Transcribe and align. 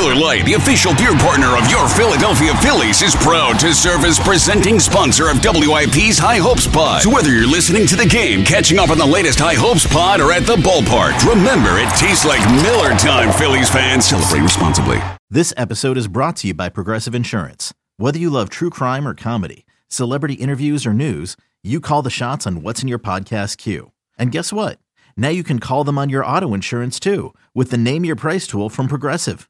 Miller 0.00 0.14
Lite, 0.14 0.46
the 0.46 0.54
official 0.54 0.94
beer 0.94 1.12
partner 1.12 1.58
of 1.58 1.70
your 1.70 1.86
Philadelphia 1.86 2.54
Phillies, 2.62 3.02
is 3.02 3.14
proud 3.16 3.60
to 3.60 3.74
serve 3.74 4.02
as 4.06 4.18
presenting 4.18 4.80
sponsor 4.80 5.28
of 5.28 5.42
WIP's 5.42 6.16
High 6.16 6.38
Hopes 6.38 6.66
Pod. 6.66 7.02
So 7.02 7.10
whether 7.10 7.28
you're 7.28 7.46
listening 7.46 7.86
to 7.88 7.96
the 7.96 8.06
game, 8.06 8.42
catching 8.42 8.78
up 8.78 8.88
on 8.88 8.96
the 8.96 9.04
latest 9.04 9.38
High 9.38 9.56
Hopes 9.56 9.86
Pod, 9.86 10.22
or 10.22 10.32
at 10.32 10.46
the 10.46 10.56
ballpark, 10.56 11.22
remember 11.28 11.76
it 11.76 11.90
tastes 11.98 12.24
like 12.24 12.40
Miller 12.62 12.96
time, 12.96 13.30
Phillies 13.30 13.68
fans. 13.68 14.06
Celebrate 14.06 14.40
responsibly. 14.40 14.98
This 15.28 15.52
episode 15.58 15.98
is 15.98 16.08
brought 16.08 16.36
to 16.36 16.46
you 16.46 16.54
by 16.54 16.70
Progressive 16.70 17.14
Insurance. 17.14 17.74
Whether 17.98 18.18
you 18.18 18.30
love 18.30 18.48
true 18.48 18.70
crime 18.70 19.06
or 19.06 19.14
comedy, 19.14 19.66
celebrity 19.88 20.34
interviews 20.34 20.86
or 20.86 20.94
news, 20.94 21.36
you 21.62 21.78
call 21.78 22.00
the 22.00 22.08
shots 22.08 22.46
on 22.46 22.62
what's 22.62 22.80
in 22.80 22.88
your 22.88 22.98
podcast 22.98 23.58
queue. 23.58 23.92
And 24.16 24.32
guess 24.32 24.50
what? 24.50 24.78
Now 25.14 25.28
you 25.28 25.42
can 25.42 25.58
call 25.58 25.84
them 25.84 25.98
on 25.98 26.08
your 26.08 26.24
auto 26.24 26.54
insurance 26.54 26.98
too 26.98 27.34
with 27.54 27.70
the 27.70 27.76
Name 27.76 28.06
Your 28.06 28.16
Price 28.16 28.46
tool 28.46 28.70
from 28.70 28.88
Progressive. 28.88 29.49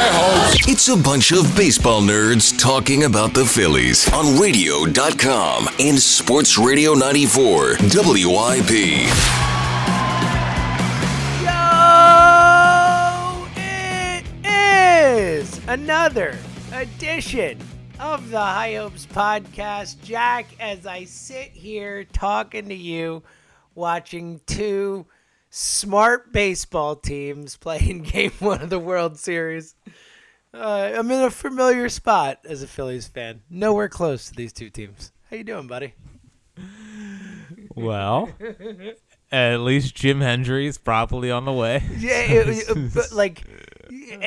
It's 0.00 0.88
a 0.88 0.96
bunch 0.96 1.32
of 1.32 1.56
baseball 1.56 2.00
nerds 2.02 2.56
talking 2.56 3.02
about 3.04 3.34
the 3.34 3.44
Phillies 3.44 4.08
on 4.12 4.38
radio.com 4.40 5.68
and 5.80 5.98
Sports 5.98 6.56
Radio 6.56 6.94
94 6.94 7.78
WIP. 7.80 8.70
Yo! 11.42 13.48
It 13.56 14.24
is 14.46 15.60
another 15.66 16.38
edition 16.72 17.58
of 17.98 18.30
the 18.30 18.38
High 18.38 18.76
Hopes 18.76 19.04
Podcast. 19.06 20.00
Jack, 20.02 20.46
as 20.60 20.86
I 20.86 21.04
sit 21.04 21.50
here 21.50 22.04
talking 22.04 22.68
to 22.68 22.74
you, 22.74 23.24
watching 23.74 24.40
two 24.46 25.06
smart 25.50 26.32
baseball 26.32 26.96
teams 26.96 27.56
playing 27.56 28.02
game 28.02 28.32
one 28.38 28.62
of 28.62 28.70
the 28.70 28.78
World 28.78 29.18
Series. 29.18 29.74
Uh, 30.54 30.92
I'm 30.96 31.10
in 31.10 31.20
a 31.22 31.30
familiar 31.30 31.88
spot 31.88 32.38
as 32.48 32.62
a 32.62 32.66
Phillies 32.66 33.06
fan. 33.06 33.42
Nowhere 33.50 33.88
close 33.88 34.28
to 34.28 34.34
these 34.34 34.52
two 34.52 34.70
teams. 34.70 35.12
How 35.30 35.36
you 35.36 35.44
doing, 35.44 35.66
buddy? 35.66 35.94
Well, 37.74 38.30
at 39.30 39.58
least 39.60 39.94
Jim 39.94 40.20
Hendry 40.20 40.66
is 40.66 40.78
probably 40.78 41.30
on 41.30 41.44
the 41.44 41.52
way. 41.52 41.82
Yeah, 41.98 42.20
it- 42.20 42.68
it- 42.68 42.94
but 42.94 43.12
like, 43.12 43.42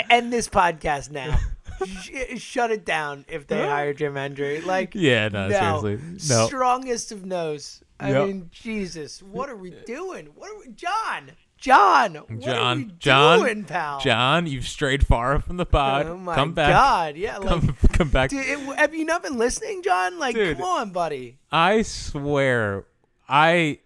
end 0.09 0.31
this 0.31 0.47
podcast 0.47 1.11
now. 1.11 1.38
Sh- 1.85 2.39
shut 2.39 2.69
it 2.72 2.85
down 2.85 3.25
if 3.28 3.47
they 3.47 3.58
hire 3.67 3.94
Jim 3.94 4.16
Hendry. 4.16 4.61
Like, 4.61 4.94
Yeah, 4.94 5.28
no, 5.30 5.47
no, 5.47 5.81
seriously. 5.81 6.35
No. 6.35 6.45
strongest 6.45 7.11
of 7.11 7.25
no's. 7.25 7.81
I 8.02 8.11
Yep. 8.11 8.27
mean, 8.27 8.49
Jesus, 8.52 9.21
what 9.21 9.49
are 9.49 9.55
we 9.55 9.69
doing? 9.85 10.27
What 10.35 10.49
are 10.52 10.59
we, 10.59 10.73
John? 10.73 11.31
John, 11.57 12.16
what 12.16 12.30
are 12.31 12.35
we 12.35 12.39
John, 12.44 12.94
John, 12.97 13.39
doing, 13.39 13.63
pal? 13.66 13.99
John, 13.99 14.47
you've 14.47 14.67
strayed 14.67 15.05
far 15.05 15.39
from 15.39 15.57
the 15.57 15.66
pod. 15.66 16.07
oh 16.07 16.17
my 16.17 16.33
come 16.33 16.53
back. 16.53 16.72
God, 16.72 17.16
yeah, 17.17 17.38
like, 17.38 17.49
Come, 17.49 17.75
come 17.94 18.09
back. 18.09 18.31
dude, 18.31 18.44
it, 18.47 18.59
have 18.79 18.95
you 18.95 19.05
not 19.05 19.22
been 19.22 19.38
listening, 19.38 19.83
John? 19.83 20.17
Like, 20.17 20.33
Dude. 20.33 20.57
come 20.57 20.66
on, 20.66 20.89
buddy. 20.89 21.38
I 21.52 21.83
swear, 21.83 22.85
I 23.29 23.77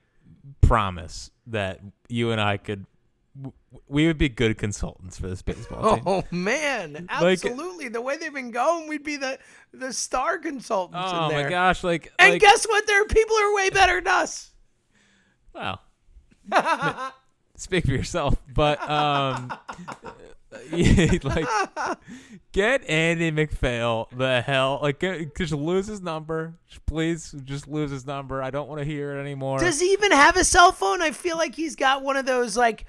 promise 0.61 1.31
that 1.47 1.81
you 2.08 2.31
and 2.31 2.39
I 2.39 2.55
could, 2.58 2.86
we 3.88 4.08
would 4.08 4.17
be 4.17 4.30
good 4.30 4.58
consultants 4.58 5.19
for 5.19 5.28
this 5.28 5.41
baseball 5.41 5.95
team. 5.95 6.03
Oh 6.05 6.23
man, 6.31 7.08
Like- 7.21 7.33
absolutely. 7.43 7.89
the 7.89 8.02
way 8.02 8.17
they've 8.17 8.33
been 8.33 8.52
going, 8.52 8.87
we'd 8.87 9.04
be 9.04 9.17
the 9.17 9.37
the 9.73 9.92
star 9.92 10.37
consultants 10.37 11.10
Oh 11.11 11.26
in 11.26 11.32
there. 11.36 11.43
my 11.45 11.49
gosh! 11.49 11.83
Like, 11.83 12.11
And 12.20 12.33
like, 12.33 12.42
guess 12.42 12.65
what? 12.65 12.87
There 12.87 13.02
are 13.02 13.05
people 13.05 13.36
who 13.36 13.42
are 13.43 13.55
way 13.55 13.70
better 13.70 13.95
than 13.95 14.08
us. 14.08 14.52
Well, 15.54 15.82
speak 17.55 17.86
for 17.86 17.92
yourself. 17.92 18.36
But 18.54 18.82
um, 18.89 19.52
like, 20.71 21.48
get 22.52 22.89
Andy 22.89 23.31
MacPhail 23.31 24.08
the 24.15 24.42
hell. 24.42 24.80
Like, 24.81 24.99
get, 24.99 25.36
just 25.36 25.54
lose 25.54 25.87
his 25.87 26.02
number. 26.02 26.55
Please, 26.86 27.33
just 27.43 27.67
lose 27.67 27.92
his 27.92 28.05
number. 28.05 28.42
I 28.42 28.49
don't 28.49 28.67
want 28.70 28.80
to 28.80 28.86
hear 28.86 29.17
it 29.17 29.21
anymore. 29.21 29.60
Does 29.60 29.80
he 29.80 29.87
even 29.93 30.11
have 30.11 30.37
a 30.37 30.43
cell 30.43 30.71
phone? 30.71 31.02
I 31.02 31.11
feel 31.11 31.37
like 31.37 31.55
he's 31.55 31.76
got 31.76 32.04
one 32.04 32.15
of 32.17 32.26
those 32.26 32.55
like 32.55 32.86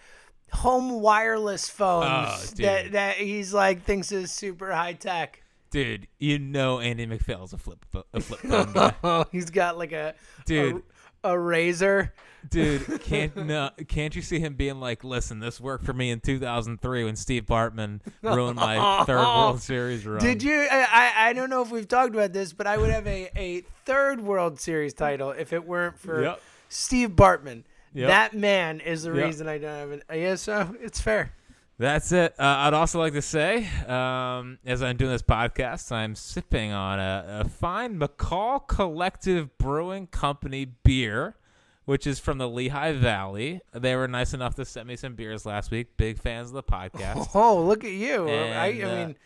home 0.53 1.01
wireless 1.01 1.69
phones 1.69 2.53
Oh, 2.59 2.63
that 2.63 2.93
that 2.93 3.17
he's 3.17 3.53
like 3.53 3.83
thinks 3.83 4.13
is 4.13 4.31
super 4.33 4.73
high 4.73 4.93
tech. 4.95 5.43
Dude, 5.71 6.07
you 6.19 6.39
know 6.39 6.79
Andy 6.81 7.07
MacPhail's 7.07 7.53
a 7.53 7.59
flip 7.59 7.85
a 8.13 8.21
flip 8.21 8.41
phone 8.41 8.73
guy. 8.73 8.95
Oh, 9.03 9.25
he's 9.33 9.51
got 9.51 9.77
like 9.77 9.93
a 9.93 10.15
Dude. 10.47 10.83
a, 11.25 11.33
a 11.33 11.37
Razr. 11.37 12.11
Dude, 12.49 13.01
can't 13.03 13.37
no, 13.37 13.71
can't 13.89 14.15
you 14.15 14.23
see 14.23 14.39
him 14.39 14.55
being 14.55 14.79
like, 14.79 15.03
"Listen, 15.03 15.41
this 15.41 15.61
worked 15.61 15.85
for 15.85 15.93
me 15.93 16.11
in 16.11 16.21
2003 16.21 17.03
when 17.05 17.17
Steve 17.17 17.45
Bartman 17.47 18.01
ruined 18.23 18.55
my 18.55 19.05
third 19.05 19.19
World 19.19 19.61
Series 19.63 20.07
run." 20.07 20.21
Did 20.21 20.45
you? 20.45 20.55
I, 20.71 20.87
I 21.19 21.31
I 21.31 21.33
don't 21.33 21.51
know 21.51 21.63
if 21.63 21.73
we've 21.73 21.89
talked 21.89 22.15
about 22.15 22.33
this, 22.33 22.53
but 22.53 22.69
I 22.69 22.77
would 22.77 22.91
have 22.91 23.07
a, 23.09 23.29
a 23.37 23.63
third 23.85 24.21
World 24.21 24.61
Series 24.61 24.95
title 24.95 25.31
if 25.33 25.53
it 25.53 25.67
weren't 25.67 25.99
for 25.99 26.23
Yep. 26.23 26.41
Steve 26.69 27.11
Bartman. 27.11 27.65
Yep. 27.97 28.09
That 28.09 28.35
man 28.35 28.81
is 28.81 29.05
the 29.05 29.13
Yep. 29.15 29.25
reason 29.27 29.49
I 29.49 29.59
don't 29.59 29.71
have 29.71 29.91
it. 29.93 30.03
Yeah, 30.13 30.35
so 30.35 30.75
it's 30.81 31.01
fair. 31.01 31.33
That's 31.79 32.11
it. 32.13 32.35
Uh, 32.39 32.43
I'd 32.45 32.75
also 32.75 32.99
like 32.99 33.13
to 33.15 33.23
say, 33.23 33.69
um, 33.87 34.59
as 34.65 34.83
I'm 34.83 34.97
doing 34.97 35.11
this 35.13 35.23
podcast, 35.23 35.93
I'm 35.93 36.15
sipping 36.15 36.73
on 36.73 36.99
a, 36.99 37.43
a 37.45 37.49
fine 37.49 37.99
McCall 37.99 38.67
Collective 38.67 39.57
Brewing 39.59 40.07
Company 40.07 40.65
beer, 40.65 41.37
which 41.85 42.07
is 42.07 42.19
from 42.19 42.39
the 42.39 42.49
Lehigh 42.49 42.93
Valley. 42.93 43.61
They 43.73 43.95
were 43.95 44.09
nice 44.09 44.33
enough 44.33 44.55
to 44.57 44.65
send 44.65 44.89
me 44.89 44.97
some 44.97 45.15
beers 45.17 45.45
last 45.45 45.71
week. 45.71 45.97
Big 45.99 46.19
fans 46.19 46.49
of 46.49 46.55
the 46.55 46.63
podcast. 46.63 47.29
Oh, 47.35 47.63
look 47.63 47.85
at 47.85 47.91
you! 47.93 48.27
I, 48.27 48.31
And, 48.33 48.59
I 48.59 48.83
uh, 48.83 48.95
mean, 49.07 49.17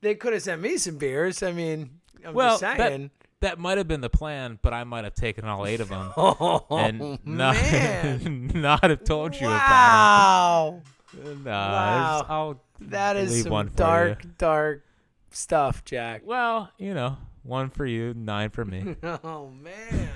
they 0.00 0.14
could 0.16 0.32
have 0.32 0.42
sent 0.42 0.60
me 0.60 0.78
some 0.78 0.98
beers. 0.98 1.42
I 1.44 1.52
mean, 1.52 1.90
I'm 2.24 2.34
well, 2.34 2.58
just 2.58 2.76
saying. 2.76 3.10
that 3.19 3.19
might 3.58 3.78
have 3.78 3.88
been 3.88 4.00
the 4.00 4.10
plan, 4.10 4.58
but 4.62 4.72
I 4.74 4.84
might 4.84 5.04
have 5.04 5.14
taken 5.14 5.44
all 5.46 5.66
eight 5.66 5.80
of 5.80 5.88
them 5.88 6.12
oh 6.16 6.66
and 6.70 7.18
not, 7.24 7.56
not 8.54 8.82
have 8.82 9.04
told 9.04 9.34
you 9.40 9.46
about 9.46 10.82
it. 11.14 11.38
Nah, 11.44 11.50
Wow. 11.50 12.26
I'll 12.28 12.62
that 12.82 13.16
is 13.16 13.42
some 13.42 13.68
dark, 13.74 14.24
you. 14.24 14.30
dark 14.38 14.84
stuff, 15.30 15.84
Jack. 15.84 16.22
Well, 16.24 16.70
you 16.78 16.94
know, 16.94 17.16
one 17.42 17.68
for 17.70 17.84
you, 17.86 18.14
nine 18.14 18.50
for 18.50 18.64
me. 18.64 18.96
Oh 19.24 19.48
man. 19.50 20.08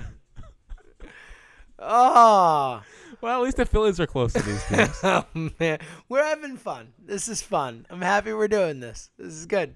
Oh. 1.79 2.83
well, 3.21 3.41
at 3.41 3.45
least 3.45 3.57
the 3.57 3.67
Phillies 3.67 3.99
are 4.01 4.07
close 4.07 4.33
to 4.33 4.43
these 4.43 4.65
teams. 4.67 5.01
Oh 5.03 5.25
man, 5.59 5.79
we're 6.09 6.25
having 6.25 6.57
fun. 6.57 6.93
This 6.99 7.29
is 7.29 7.43
fun. 7.43 7.87
I'm 7.91 8.01
happy 8.01 8.33
we're 8.33 8.49
doing 8.49 8.81
this. 8.81 9.11
This 9.19 9.33
is 9.35 9.47
good. 9.47 9.75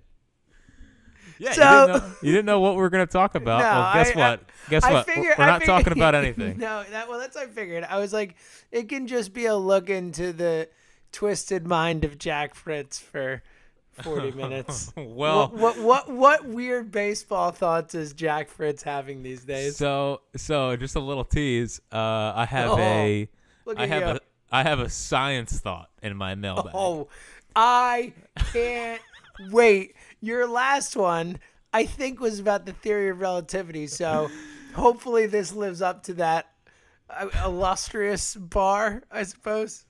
Yeah, 1.38 1.52
So- 1.52 1.62
you, 1.62 1.86
didn't 1.86 2.02
know, 2.02 2.12
you 2.22 2.32
didn't 2.32 2.46
know 2.46 2.60
what 2.60 2.74
we 2.74 2.80
were 2.82 2.90
going 2.90 3.06
to 3.06 3.12
talk 3.12 3.34
about. 3.36 3.58
No, 3.60 3.64
well, 3.64 3.94
guess 3.94 4.08
I- 4.08 4.12
I- 4.12 4.30
what? 4.30 4.40
guess 4.70 4.84
I 4.84 4.92
what? 4.92 5.06
figured- 5.06 5.34
we're 5.38 5.46
not 5.46 5.60
figured- 5.60 5.76
talking 5.84 5.92
about 5.92 6.14
anything. 6.22 6.58
no, 6.58 6.84
that 6.90 7.08
well, 7.08 7.18
that's 7.18 7.36
what 7.36 7.46
I 7.46 7.50
figured. 7.50 7.84
I 7.84 7.98
was 7.98 8.12
like, 8.12 8.36
it 8.72 8.88
can 8.88 9.06
just 9.06 9.32
be 9.32 9.46
a 9.46 9.56
look 9.56 9.88
into 9.90 10.32
the 10.32 10.68
twisted 11.12 11.66
mind 11.66 12.04
of 12.04 12.18
Jack 12.18 12.54
Fritz 12.54 12.98
for 12.98 13.42
40 14.02 14.32
minutes. 14.32 14.92
well, 14.96 15.48
what, 15.48 15.78
what 15.78 15.78
what 15.78 16.08
what 16.10 16.44
weird 16.46 16.92
baseball 16.92 17.50
thoughts 17.50 17.94
is 17.94 18.12
Jack 18.12 18.48
Fritz 18.48 18.82
having 18.82 19.22
these 19.22 19.44
days? 19.44 19.76
so 19.76 20.20
so 20.36 20.76
just 20.76 20.94
a 20.96 21.00
little 21.00 21.24
tease. 21.24 21.80
Uh, 21.92 22.32
I 22.36 22.46
have 22.48 22.70
Oh, 22.72 22.78
a 22.78 23.28
Look 23.64 23.78
I 23.78 23.86
have 23.86 24.02
you. 24.02 24.08
a 24.08 24.20
I 24.50 24.62
have 24.62 24.80
a 24.80 24.88
science 24.88 25.58
thought 25.60 25.90
in 26.02 26.16
my 26.16 26.34
mailbag. 26.34 26.72
Oh, 26.74 27.08
I 27.56 28.12
can't 28.52 29.02
wait. 29.50 29.94
Your 30.20 30.48
last 30.48 30.96
one, 30.96 31.38
I 31.72 31.84
think, 31.84 32.20
was 32.20 32.38
about 32.38 32.66
the 32.66 32.72
theory 32.72 33.10
of 33.10 33.20
relativity. 33.20 33.86
So 33.86 34.30
hopefully 34.74 35.26
this 35.26 35.52
lives 35.52 35.82
up 35.82 36.02
to 36.04 36.14
that 36.14 36.50
uh, 37.10 37.28
illustrious 37.44 38.34
bar, 38.34 39.02
I 39.10 39.22
suppose. 39.24 39.84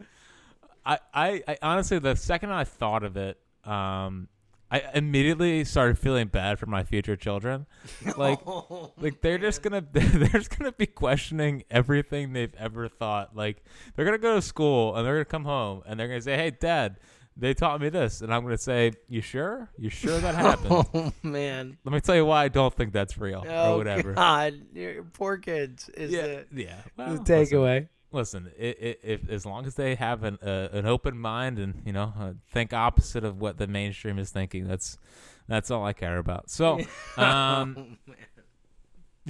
I, 0.85 0.99
I, 1.13 1.43
I 1.47 1.59
honestly, 1.63 1.99
the 1.99 2.17
second 2.17 2.51
I 2.53 2.65
thought 2.65 3.05
of 3.05 3.17
it, 3.17 3.39
um, 3.65 4.29
I 4.71 4.83
immediately 4.95 5.65
started 5.65 5.99
feeling 5.99 6.29
bad 6.29 6.59
for 6.59 6.67
my 6.67 6.83
future 6.83 7.17
children. 7.17 7.67
Like, 8.17 8.41
like 8.99 9.21
they're 9.23 9.39
just 9.39 9.63
gonna 9.63 9.83
they're 9.93 10.29
just 10.29 10.57
gonna 10.57 10.73
be 10.73 10.87
questioning 10.87 11.65
everything 11.71 12.33
they've 12.33 12.55
ever 12.59 12.89
thought. 12.89 13.35
Like, 13.35 13.65
they're 13.95 14.05
gonna 14.05 14.19
go 14.19 14.35
to 14.35 14.43
school 14.43 14.95
and 14.95 15.07
they're 15.07 15.15
gonna 15.15 15.25
come 15.25 15.45
home 15.45 15.83
and 15.87 15.99
they're 15.99 16.09
gonna 16.09 16.21
say, 16.21 16.37
"Hey, 16.37 16.51
Dad, 16.51 16.97
they 17.40 17.55
taught 17.55 17.81
me 17.81 17.88
this, 17.88 18.20
and 18.20 18.35
I'm 18.35 18.43
gonna 18.43 18.58
say, 18.58 18.93
you 19.08 19.20
sure? 19.20 19.70
You 19.79 19.90
sure 19.90 20.19
that 20.19 20.35
happened? 20.46 20.73
Oh 20.73 21.12
man. 21.23 21.79
Let 21.85 21.93
me 21.93 22.00
tell 22.00 22.17
you 22.17 22.26
why 22.26 22.44
I 22.44 22.49
don't 22.49 22.75
think 22.75 22.93
that's 22.93 23.17
real 23.17 23.44
Oh 23.49 23.75
or 23.75 23.79
whatever. 23.79 24.12
God, 24.14 24.55
Your 24.75 25.05
poor 25.05 25.37
kids 25.38 25.88
is 25.90 26.11
Yeah, 26.11 26.26
the, 26.26 26.44
yeah. 26.64 26.75
the 26.96 27.02
Well, 27.05 27.12
listen, 27.12 27.25
takeaway. 27.58 27.88
listen, 28.12 28.50
i 28.61 28.64
i 28.67 28.96
if 29.02 29.29
as 29.31 29.46
long 29.46 29.67
as 29.67 29.75
they 29.76 29.94
have 29.94 30.25
an 30.25 30.38
uh, 30.43 30.69
an 30.73 30.87
open 30.87 31.17
mind 31.19 31.58
and 31.58 31.81
you 31.87 31.93
know 31.93 32.12
uh, 32.19 32.32
think 32.52 32.73
opposite 32.73 33.25
of 33.25 33.41
what 33.41 33.56
the 33.58 33.67
mainstream 33.69 34.19
is 34.19 34.31
thinking, 34.31 34.67
that's 34.67 34.99
that's 35.46 35.70
all 35.70 35.84
I 35.84 35.93
care 35.93 36.19
about. 36.19 36.50
So, 36.50 36.81
um, 37.17 37.99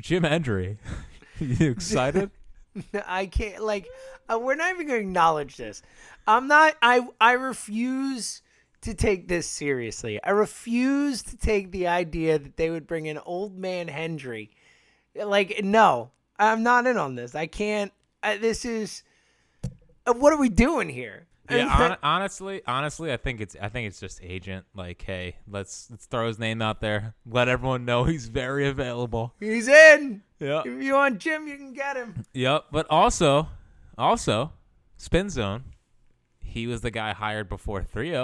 Jim 0.01 0.23
Hendry, 0.25 0.79
you 1.41 1.71
excited? 1.71 2.31
I 3.07 3.27
can't 3.27 3.63
like 3.63 3.87
uh, 4.29 4.39
we're 4.39 4.55
not 4.55 4.75
even 4.75 4.87
going 4.87 5.01
to 5.01 5.07
acknowledge 5.07 5.57
this. 5.57 5.83
I'm 6.27 6.49
not 6.49 6.77
I 6.83 7.07
I 7.21 7.33
refuse 7.33 8.43
to 8.83 8.95
take 8.95 9.29
this 9.29 9.47
seriously. 9.47 10.23
I 10.23 10.31
refuse 10.31 11.23
to 11.25 11.37
take 11.37 11.71
the 11.71 11.89
idea 11.89 12.39
that 12.39 12.57
they 12.57 12.71
would 12.71 12.87
bring 12.87 13.09
an 13.09 13.19
old 13.19 13.57
man 13.57 13.89
Hendry. 13.89 14.51
Like 15.15 15.63
no, 15.63 16.11
I'm 16.39 16.63
not 16.63 16.87
in 16.87 16.97
on 16.97 17.15
this. 17.15 17.35
I 17.35 17.47
can't 17.47 17.93
this 18.23 18.65
is 18.65 19.03
uh, 20.07 20.13
what 20.13 20.33
are 20.33 20.39
we 20.39 20.49
doing 20.49 20.89
here? 20.89 21.28
Yeah, 21.51 21.69
hon- 21.69 21.97
honestly, 22.03 22.63
honestly, 22.67 23.13
I 23.13 23.17
think 23.17 23.41
it's 23.41 23.57
I 23.61 23.69
think 23.69 23.87
it's 23.89 24.01
just 24.01 24.21
agent. 24.23 24.67
Like, 24.75 25.03
hey, 25.03 25.37
let's 25.47 25.89
let's 25.91 26.07
throw 26.07 26.27
his 26.27 26.39
name 26.39 26.61
out 26.63 26.81
there, 26.81 27.15
let 27.27 27.49
everyone 27.49 27.85
know 27.85 28.05
he's 28.05 28.29
very 28.29 28.69
available. 28.69 29.35
He's 29.41 29.69
in. 29.69 30.23
Yeah, 30.39 30.63
If 30.65 30.83
you 30.83 30.95
want 30.95 31.19
Jim, 31.19 31.49
you 31.49 31.57
can 31.57 31.73
get 31.73 31.97
him. 31.97 32.25
Yep, 32.33 32.67
but 32.71 32.87
also, 32.91 33.49
also, 33.97 34.53
Spin 34.97 35.31
Zone, 35.31 35.65
he 36.39 36.67
was 36.67 36.81
the 36.81 36.93
guy 36.93 37.13
hired 37.13 37.49
before 37.49 37.83
3 37.83 38.15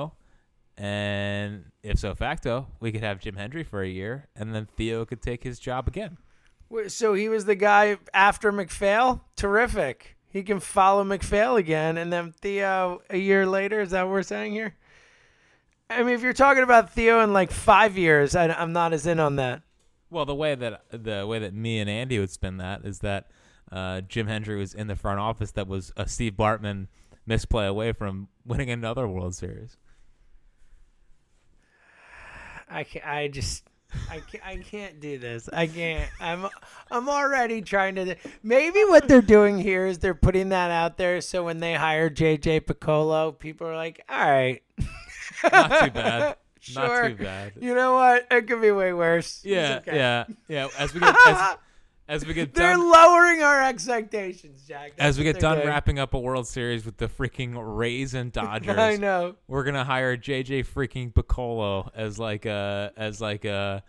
and 0.76 1.66
ipso 1.82 2.14
facto, 2.14 2.68
we 2.80 2.90
could 2.92 3.02
have 3.02 3.20
Jim 3.20 3.36
Hendry 3.36 3.62
for 3.62 3.82
a 3.82 3.88
year, 3.88 4.28
and 4.34 4.54
then 4.54 4.66
Theo 4.76 5.04
could 5.04 5.22
take 5.22 5.44
his 5.44 5.58
job 5.58 5.86
again. 5.86 6.18
Wait, 6.68 6.90
So 6.90 7.14
he 7.14 7.28
was 7.28 7.44
the 7.44 7.54
guy 7.54 7.98
after 8.12 8.50
MacPhail? 8.50 9.24
Terrific. 9.36 10.13
He 10.34 10.42
can 10.42 10.58
follow 10.58 11.04
MacPhail 11.04 11.54
again, 11.54 11.96
and 11.96 12.12
then 12.12 12.32
Theo 12.32 13.02
a 13.08 13.16
year 13.16 13.46
later. 13.46 13.80
Is 13.80 13.92
that 13.92 14.02
what 14.02 14.10
we're 14.10 14.24
saying 14.24 14.50
here? 14.50 14.74
I 15.88 16.02
mean, 16.02 16.12
if 16.12 16.22
you're 16.22 16.32
talking 16.32 16.64
about 16.64 16.90
Theo 16.90 17.20
in 17.20 17.32
like 17.32 17.52
five 17.52 17.96
years, 17.96 18.34
I, 18.34 18.48
I'm 18.48 18.72
not 18.72 18.92
as 18.92 19.06
in 19.06 19.20
on 19.20 19.36
that. 19.36 19.62
Well, 20.10 20.24
the 20.24 20.34
way 20.34 20.56
that 20.56 20.86
the 20.90 21.24
way 21.24 21.38
that 21.38 21.54
me 21.54 21.78
and 21.78 21.88
Andy 21.88 22.18
would 22.18 22.30
spin 22.30 22.56
that 22.56 22.84
is 22.84 22.98
that 22.98 23.30
uh, 23.70 24.00
Jim 24.00 24.26
Hendry 24.26 24.56
was 24.56 24.74
in 24.74 24.88
the 24.88 24.96
front 24.96 25.20
office 25.20 25.52
that 25.52 25.68
was 25.68 25.92
a 25.96 26.08
Steve 26.08 26.32
Bartman 26.32 26.88
misplay 27.24 27.66
away 27.66 27.92
from 27.92 28.26
winning 28.44 28.70
another 28.70 29.06
World 29.06 29.36
Series. 29.36 29.76
I 32.68 32.84
I 33.04 33.28
just 33.28 33.70
I 34.10 34.20
can't, 34.20 34.46
I 34.46 34.56
can't 34.58 35.00
do 35.00 35.18
this. 35.18 35.48
I 35.52 35.66
can't. 35.66 36.08
I'm 36.20 36.46
I'm 36.90 37.08
already 37.08 37.62
trying 37.62 37.94
to. 37.96 38.16
Maybe 38.42 38.80
what 38.84 39.08
they're 39.08 39.22
doing 39.22 39.58
here 39.58 39.86
is 39.86 39.98
they're 39.98 40.14
putting 40.14 40.50
that 40.50 40.70
out 40.70 40.96
there 40.96 41.20
so 41.20 41.44
when 41.44 41.60
they 41.60 41.74
hire 41.74 42.10
JJ 42.10 42.62
Picollo, 42.62 43.36
people 43.38 43.66
are 43.66 43.76
like, 43.76 44.04
all 44.08 44.18
right, 44.18 44.62
Not 45.42 45.84
too 45.84 45.90
bad. 45.90 46.36
Sure. 46.60 47.08
Not 47.08 47.08
too 47.08 47.14
bad. 47.24 47.52
you 47.60 47.74
know 47.74 47.94
what? 47.94 48.26
It 48.30 48.46
could 48.46 48.62
be 48.62 48.70
way 48.70 48.92
worse. 48.92 49.42
Yeah, 49.44 49.80
okay. 49.86 49.96
yeah, 49.96 50.24
yeah. 50.48 50.68
As 50.78 50.94
we 50.94 51.00
get 51.00 51.14
as, 51.26 51.56
as 52.08 52.26
we 52.26 52.34
get 52.34 52.52
They're 52.54 52.74
done, 52.74 52.90
lowering 52.90 53.42
our 53.42 53.62
expectations, 53.62 54.64
Jack. 54.68 54.92
That's 54.96 55.08
as 55.10 55.18
we 55.18 55.24
get 55.24 55.38
done 55.40 55.56
doing. 55.56 55.68
wrapping 55.68 55.98
up 55.98 56.14
a 56.14 56.18
World 56.18 56.46
Series 56.46 56.84
with 56.84 56.96
the 56.98 57.08
freaking 57.08 57.54
Rays 57.56 58.14
and 58.14 58.30
Dodgers, 58.32 58.76
I 58.78 58.96
know. 58.96 59.36
we're 59.48 59.64
gonna 59.64 59.84
hire 59.84 60.16
JJ 60.16 60.66
freaking 60.66 61.12
Picollo 61.12 61.90
as 61.94 62.18
like 62.18 62.44
a 62.46 62.92
as 62.96 63.20
like 63.20 63.44
a 63.44 63.82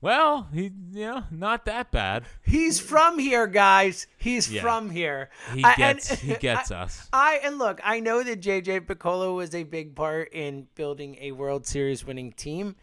well, 0.00 0.46
he 0.52 0.70
you 0.92 1.06
know 1.06 1.24
not 1.32 1.64
that 1.64 1.90
bad. 1.90 2.22
He's 2.44 2.78
from 2.78 3.18
here, 3.18 3.48
guys. 3.48 4.06
He's 4.16 4.48
Yeah. 4.50 4.60
from 4.62 4.90
here. 4.90 5.28
He 5.54 5.64
I- 5.64 5.74
gets 5.74 6.10
and- 6.10 6.18
he 6.20 6.34
gets 6.40 6.70
I, 6.70 6.82
us. 6.82 7.08
I 7.12 7.40
and 7.42 7.58
look, 7.58 7.80
I 7.82 7.98
know 7.98 8.22
that 8.22 8.40
JJ 8.40 8.82
Picollo 8.86 9.34
was 9.34 9.54
a 9.56 9.64
big 9.64 9.96
part 9.96 10.32
in 10.32 10.68
building 10.76 11.16
a 11.20 11.32
World 11.32 11.66
Series 11.66 12.06
winning 12.06 12.30
team. 12.32 12.76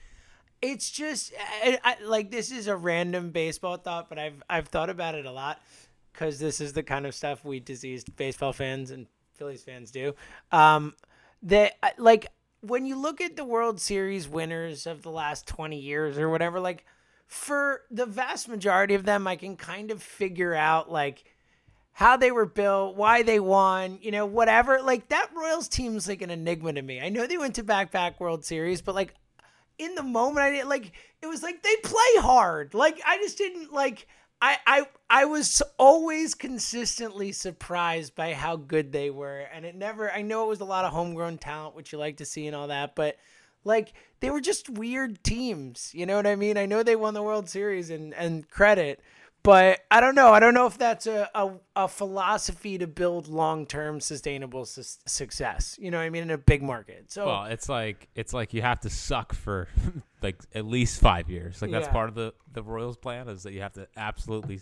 It's 0.61 0.89
just 0.89 1.33
I, 1.63 1.79
I, 1.83 2.03
like 2.03 2.31
this 2.31 2.51
is 2.51 2.67
a 2.67 2.75
random 2.75 3.31
baseball 3.31 3.77
thought, 3.77 4.09
but 4.09 4.17
I've 4.17 4.41
I've 4.49 4.67
thought 4.67 4.89
about 4.89 5.15
it 5.15 5.25
a 5.25 5.31
lot 5.31 5.59
because 6.13 6.39
this 6.39 6.61
is 6.61 6.73
the 6.73 6.83
kind 6.83 7.05
of 7.05 7.13
stuff 7.13 7.43
we 7.43 7.59
diseased 7.59 8.15
baseball 8.15 8.53
fans 8.53 8.91
and 8.91 9.07
Phillies 9.33 9.63
fans 9.63 9.91
do. 9.91 10.15
Um, 10.51 10.93
that 11.43 11.73
like 11.97 12.27
when 12.61 12.85
you 12.85 12.95
look 12.95 13.21
at 13.21 13.35
the 13.35 13.45
World 13.45 13.79
Series 13.79 14.27
winners 14.27 14.87
of 14.87 15.01
the 15.03 15.11
last 15.11 15.47
twenty 15.47 15.79
years 15.79 16.17
or 16.17 16.29
whatever, 16.29 16.59
like 16.59 16.85
for 17.27 17.81
the 17.91 18.05
vast 18.05 18.47
majority 18.47 18.93
of 18.95 19.05
them, 19.05 19.27
I 19.27 19.35
can 19.35 19.55
kind 19.55 19.91
of 19.91 20.01
figure 20.01 20.53
out 20.53 20.91
like 20.91 21.25
how 21.93 22.17
they 22.17 22.31
were 22.31 22.45
built, 22.45 22.95
why 22.95 23.23
they 23.23 23.39
won, 23.39 23.99
you 24.01 24.11
know, 24.11 24.25
whatever. 24.25 24.81
Like 24.81 25.09
that 25.09 25.29
Royals 25.35 25.67
team's 25.67 26.07
like 26.07 26.21
an 26.21 26.29
enigma 26.29 26.73
to 26.73 26.81
me. 26.81 26.99
I 26.99 27.09
know 27.09 27.25
they 27.25 27.37
went 27.37 27.55
to 27.55 27.63
back 27.63 27.91
back 27.91 28.19
World 28.19 28.43
Series, 28.43 28.81
but 28.81 28.95
like 28.95 29.13
in 29.77 29.95
the 29.95 30.03
moment 30.03 30.39
I 30.39 30.51
didn't 30.51 30.69
like 30.69 30.91
it 31.21 31.27
was 31.27 31.43
like 31.43 31.63
they 31.63 31.75
play 31.83 32.15
hard. 32.17 32.73
Like 32.73 33.01
I 33.05 33.17
just 33.17 33.37
didn't 33.37 33.73
like 33.73 34.07
I 34.41 34.57
I 34.65 34.87
I 35.09 35.25
was 35.25 35.61
always 35.77 36.35
consistently 36.35 37.31
surprised 37.31 38.15
by 38.15 38.33
how 38.33 38.55
good 38.55 38.91
they 38.91 39.09
were. 39.09 39.47
And 39.53 39.65
it 39.65 39.75
never 39.75 40.11
I 40.11 40.21
know 40.21 40.45
it 40.45 40.49
was 40.49 40.61
a 40.61 40.65
lot 40.65 40.85
of 40.85 40.93
homegrown 40.93 41.37
talent, 41.39 41.75
which 41.75 41.91
you 41.91 41.97
like 41.97 42.17
to 42.17 42.25
see 42.25 42.47
and 42.47 42.55
all 42.55 42.67
that, 42.67 42.95
but 42.95 43.17
like 43.63 43.93
they 44.19 44.29
were 44.29 44.41
just 44.41 44.69
weird 44.69 45.23
teams. 45.23 45.91
You 45.93 46.05
know 46.05 46.15
what 46.15 46.27
I 46.27 46.35
mean? 46.35 46.57
I 46.57 46.65
know 46.65 46.83
they 46.83 46.95
won 46.95 47.13
the 47.13 47.23
World 47.23 47.49
Series 47.49 47.89
and 47.89 48.13
and 48.13 48.49
credit, 48.49 49.01
but 49.45 49.79
I 49.89 50.01
don't 50.01 50.15
know. 50.15 50.33
I 50.33 50.39
don't 50.39 50.53
know 50.53 50.65
if 50.65 50.77
that's 50.77 51.07
a 51.07 51.29
a, 51.33 51.51
a 51.75 51.87
philosophy 51.87 52.77
to 52.79 52.87
build 52.87 53.27
long 53.27 53.65
term 53.65 54.01
sustainable 54.01 54.65
su- 54.65 54.81
success. 55.05 55.77
You 55.79 55.91
know 55.91 55.97
what 55.99 56.03
I 56.03 56.09
mean? 56.09 56.23
In 56.23 56.31
a 56.31 56.37
big 56.37 56.61
market. 56.63 57.11
So 57.11 57.27
Well, 57.27 57.45
it's 57.45 57.69
like 57.69 58.09
it's 58.15 58.33
like 58.33 58.53
you 58.53 58.61
have 58.61 58.79
to 58.81 58.89
suck 58.89 59.33
for 59.33 59.67
like 60.21 60.37
at 60.53 60.65
least 60.65 60.99
five 60.99 61.29
years. 61.29 61.61
Like 61.61 61.71
that's 61.71 61.87
Yeah. 61.87 61.93
part 61.93 62.09
of 62.09 62.15
the 62.15 62.33
the 62.51 62.63
Royals 62.63 62.97
plan 62.97 63.29
is 63.29 63.43
that 63.43 63.53
you 63.53 63.61
have 63.61 63.73
to 63.73 63.87
absolutely 63.95 64.59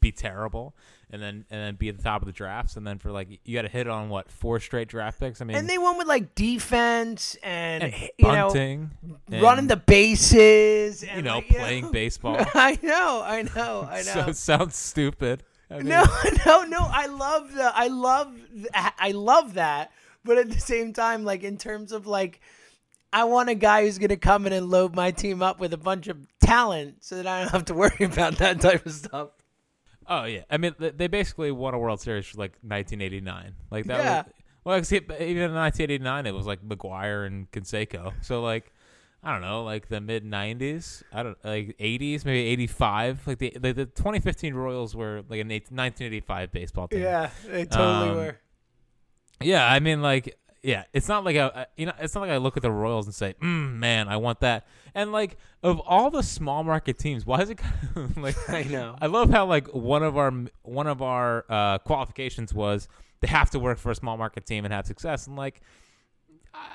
be 0.00 0.12
terrible 0.12 0.74
and 1.12 1.20
then 1.22 1.44
and 1.50 1.60
then 1.60 1.74
be 1.74 1.88
at 1.88 1.96
the 1.96 2.02
top 2.02 2.22
of 2.22 2.26
the 2.26 2.32
drafts 2.32 2.76
and 2.76 2.86
then 2.86 2.98
for 2.98 3.10
like 3.10 3.40
you 3.44 3.54
got 3.54 3.62
to 3.62 3.68
hit 3.68 3.88
on 3.88 4.08
what 4.08 4.30
four 4.30 4.60
straight 4.60 4.88
draft 4.88 5.18
picks. 5.20 5.40
I 5.40 5.44
mean, 5.44 5.56
and 5.56 5.68
they 5.68 5.78
went 5.78 5.98
with 5.98 6.06
like 6.06 6.34
defense 6.34 7.36
and, 7.42 7.84
and 7.84 7.94
you 8.16 8.26
know 8.26 8.48
bunting, 8.48 8.90
running 9.28 9.66
the 9.66 9.76
bases 9.76 11.02
and 11.02 11.16
you 11.16 11.22
know 11.22 11.36
like, 11.36 11.48
playing 11.48 11.90
baseball. 11.92 12.36
I 12.54 12.78
know, 12.82 13.22
I 13.24 13.42
know, 13.54 13.88
I 13.90 13.96
know. 13.96 14.02
so 14.02 14.20
it 14.28 14.36
sounds 14.36 14.76
stupid. 14.76 15.42
I 15.70 15.76
mean, 15.78 15.88
No, 15.88 16.04
no, 16.46 16.64
no. 16.64 16.88
I 16.90 17.06
love 17.06 17.54
the. 17.54 17.72
I 17.74 17.86
love. 17.88 18.34
I 18.74 19.12
love 19.12 19.54
that. 19.54 19.92
But 20.24 20.38
at 20.38 20.50
the 20.50 20.60
same 20.60 20.92
time, 20.92 21.24
like 21.24 21.44
in 21.44 21.58
terms 21.58 21.92
of 21.92 22.06
like, 22.06 22.40
I 23.12 23.24
want 23.24 23.50
a 23.50 23.54
guy 23.54 23.84
who's 23.84 23.98
gonna 23.98 24.16
come 24.16 24.46
in 24.46 24.52
and 24.52 24.68
load 24.68 24.94
my 24.94 25.12
team 25.12 25.42
up 25.42 25.60
with 25.60 25.72
a 25.72 25.78
bunch 25.78 26.08
of 26.08 26.18
talent, 26.42 27.04
so 27.04 27.16
that 27.16 27.26
I 27.26 27.42
don't 27.42 27.52
have 27.52 27.64
to 27.66 27.74
worry 27.74 28.04
about 28.04 28.38
that 28.38 28.60
type 28.60 28.84
of 28.84 28.92
stuff. 28.92 29.30
Oh 30.10 30.24
yeah, 30.24 30.42
I 30.50 30.56
mean 30.58 30.74
they 30.78 31.06
basically 31.06 31.52
won 31.52 31.72
a 31.72 31.78
World 31.78 32.00
Series 32.00 32.26
for 32.26 32.38
like 32.38 32.58
1989. 32.62 33.54
Like 33.70 33.86
that. 33.86 33.98
Yeah. 33.98 34.22
Was, 34.64 34.90
well, 34.90 35.02
even 35.22 35.44
in 35.44 35.54
1989, 35.54 36.26
it 36.26 36.34
was 36.34 36.46
like 36.46 36.60
McGwire 36.62 37.26
and 37.26 37.50
Canseco. 37.52 38.12
So 38.20 38.42
like, 38.42 38.72
I 39.22 39.32
don't 39.32 39.40
know, 39.40 39.62
like 39.62 39.88
the 39.88 40.00
mid 40.00 40.24
90s. 40.24 41.02
I 41.12 41.22
don't 41.22 41.38
like 41.44 41.78
80s, 41.78 42.24
maybe 42.24 42.40
85. 42.48 43.26
Like 43.26 43.38
the 43.38 43.50
the, 43.54 43.72
the 43.72 43.86
2015 43.86 44.52
Royals 44.52 44.96
were 44.96 45.22
like 45.28 45.38
a 45.40 45.46
1985 45.46 46.52
baseball 46.52 46.88
team. 46.88 47.02
Yeah, 47.02 47.30
they 47.46 47.64
totally 47.66 48.10
Um, 48.10 48.16
were. 48.16 48.36
Yeah, 49.42 49.64
I 49.66 49.80
mean, 49.80 50.02
like, 50.02 50.36
yeah, 50.62 50.84
it's 50.92 51.08
not 51.08 51.24
like 51.24 51.36
a, 51.36 51.66
you 51.76 51.86
know, 51.86 51.92
it's 51.98 52.14
not 52.14 52.20
like 52.22 52.30
I 52.30 52.36
look 52.36 52.56
at 52.56 52.62
the 52.62 52.70
Royals 52.70 53.06
and 53.06 53.14
say, 53.14 53.34
mm, 53.40 53.74
man, 53.76 54.08
I 54.08 54.16
want 54.18 54.40
that. 54.40 54.66
And 54.94 55.10
like, 55.12 55.36
of 55.62 55.80
all 55.80 56.10
the 56.10 56.22
small 56.22 56.62
market 56.64 56.98
teams, 56.98 57.24
why 57.24 57.40
is 57.40 57.48
it 57.50 57.56
kind 57.56 57.74
of 57.96 58.16
like? 58.18 58.36
I 58.48 58.64
know. 58.64 58.96
I 59.00 59.06
love 59.06 59.30
how 59.30 59.46
like 59.46 59.68
one 59.68 60.02
of 60.02 60.16
our 60.18 60.32
one 60.62 60.86
of 60.86 61.00
our 61.02 61.44
uh, 61.48 61.78
qualifications 61.78 62.52
was 62.52 62.88
they 63.20 63.28
have 63.28 63.50
to 63.50 63.58
work 63.58 63.78
for 63.78 63.90
a 63.90 63.94
small 63.94 64.16
market 64.16 64.44
team 64.46 64.64
and 64.64 64.72
have 64.74 64.86
success. 64.86 65.26
And 65.26 65.36
like, 65.36 65.60
I, 66.52 66.66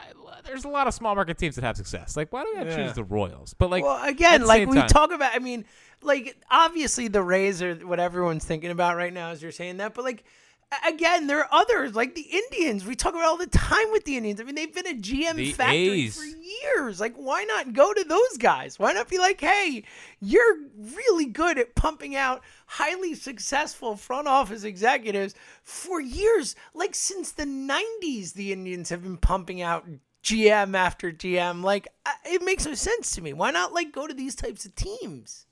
there's 0.46 0.66
a 0.66 0.70
lot 0.70 0.88
of 0.88 0.94
small 0.94 1.16
market 1.16 1.38
teams 1.38 1.56
that 1.56 1.64
have 1.64 1.76
success. 1.78 2.16
Like, 2.16 2.32
why 2.32 2.44
do 2.44 2.54
I 2.58 2.64
Yeah. 2.64 2.76
choose 2.76 2.94
the 2.94 3.04
Royals? 3.04 3.54
But 3.54 3.70
like, 3.70 3.84
well, 3.84 4.04
again, 4.04 4.46
like 4.46 4.68
we 4.68 4.78
time- 4.78 4.88
talk 4.88 5.12
about. 5.12 5.36
I 5.36 5.40
mean, 5.40 5.66
like 6.02 6.36
obviously 6.50 7.08
the 7.08 7.22
Rays 7.22 7.62
are 7.62 7.76
what 7.76 8.00
everyone's 8.00 8.46
thinking 8.46 8.72
about 8.72 8.96
right 8.96 9.14
now 9.14 9.30
as 9.30 9.42
you're 9.42 9.52
saying 9.52 9.78
that, 9.78 9.94
but 9.94 10.04
like. 10.06 10.24
A- 10.72 10.90
Again, 10.90 11.28
there 11.28 11.40
are 11.40 11.50
others 11.52 11.96
like 11.96 12.16
the 12.16 12.22
Indians. 12.32 12.86
We 12.86 12.96
talk 12.96 13.14
about 13.14 13.26
all 13.26 13.38
the 13.38 13.48
time 13.48 13.92
with 13.92 14.04
the 14.06 14.18
Indians. 14.18 14.40
I 14.42 14.44
mean, 14.44 14.56
they've 14.56 14.74
been 14.74 14.88
a 14.88 14.94
GM 14.94 15.36
The 15.36 15.52
factory 15.52 16.06
A's. 16.06 16.18
for 16.18 16.24
years. 16.26 17.00
Like, 17.00 17.16
why 17.16 17.44
not 17.44 17.74
go 17.74 17.94
to 17.94 18.04
those 18.04 18.38
guys? 18.38 18.78
Why 18.80 18.92
not 18.94 19.10
be 19.10 19.18
like, 19.18 19.40
hey, 19.42 19.84
you're 20.20 20.58
really 20.96 21.26
good 21.26 21.58
at 21.58 21.76
pumping 21.76 22.16
out 22.16 22.42
highly 22.68 23.14
successful 23.16 23.96
front 23.96 24.28
office 24.28 24.64
executives 24.64 25.36
for 25.64 26.00
years. 26.02 26.56
Like 26.74 26.96
since 26.96 27.32
the 27.32 27.46
'90s, 27.46 28.34
the 28.34 28.52
Indians 28.54 28.90
have 28.90 29.04
been 29.04 29.18
pumping 29.18 29.62
out 29.62 29.86
GM 30.24 30.76
after 30.76 31.12
GM. 31.12 31.64
Like 31.64 31.88
uh, 32.06 32.12
it 32.26 32.42
makes 32.42 32.66
no 32.66 32.74
sense 32.74 33.12
to 33.16 33.22
me. 33.22 33.34
Why 33.34 33.52
not 33.52 33.74
like 33.74 33.92
go 33.92 34.08
to 34.08 34.14
these 34.14 34.36
types 34.36 34.66
of 34.66 34.76
teams? 34.76 35.46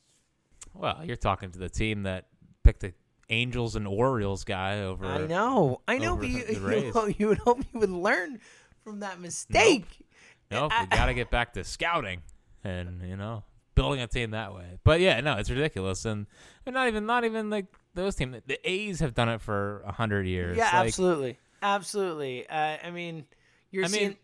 Well, 0.74 1.02
you're 1.04 1.16
talking 1.16 1.52
to 1.52 1.60
the 1.60 1.70
team 1.70 2.04
that 2.04 2.26
picked 2.64 2.80
the 2.80 2.94
Angels 3.34 3.76
and 3.76 3.88
Orioles 3.88 4.44
guy 4.44 4.82
over. 4.82 5.06
I 5.06 5.26
know, 5.26 5.82
I 5.88 5.98
know, 5.98 6.16
but 6.16 6.30
you, 6.30 6.44
you, 6.50 7.16
you 7.18 7.28
would 7.28 7.40
hope 7.40 7.60
you 7.74 7.80
would 7.80 7.90
learn 7.90 8.40
from 8.84 9.00
that 9.02 9.20
mistake. 9.20 9.86
No, 10.52 10.68
I- 10.72 10.84
we 10.84 10.88
got 10.88 11.06
to 11.08 11.14
get 11.14 11.30
back 11.32 11.54
to 11.54 11.64
scouting 11.64 12.22
and 12.64 13.02
you 13.02 13.18
know 13.18 13.44
building 13.76 14.02
a 14.02 14.08
team 14.08 14.32
that 14.32 14.54
way. 14.54 14.78
But 14.84 15.00
yeah, 15.00 15.20
no, 15.22 15.38
it's 15.38 15.50
ridiculous, 15.50 16.06
and, 16.06 16.28
and 16.66 16.74
not 16.76 16.88
even 16.88 17.06
not 17.06 17.26
even 17.26 17.50
like 17.50 17.66
those 17.96 18.16
teams. 18.16 18.38
The 18.46 18.60
A's 18.70 19.00
have 19.00 19.14
done 19.14 19.30
it 19.30 19.42
for 19.42 19.82
a 19.86 19.92
hundred 19.92 20.28
years. 20.28 20.56
Yeah, 20.58 20.66
Like, 20.74 20.88
absolutely, 20.88 21.40
absolutely. 21.62 22.48
Uh, 22.48 22.78
I 22.84 22.92
mean, 22.92 23.26
you're 23.72 23.86
I 23.86 23.88
mean- 23.88 24.00
seeing. 24.00 24.18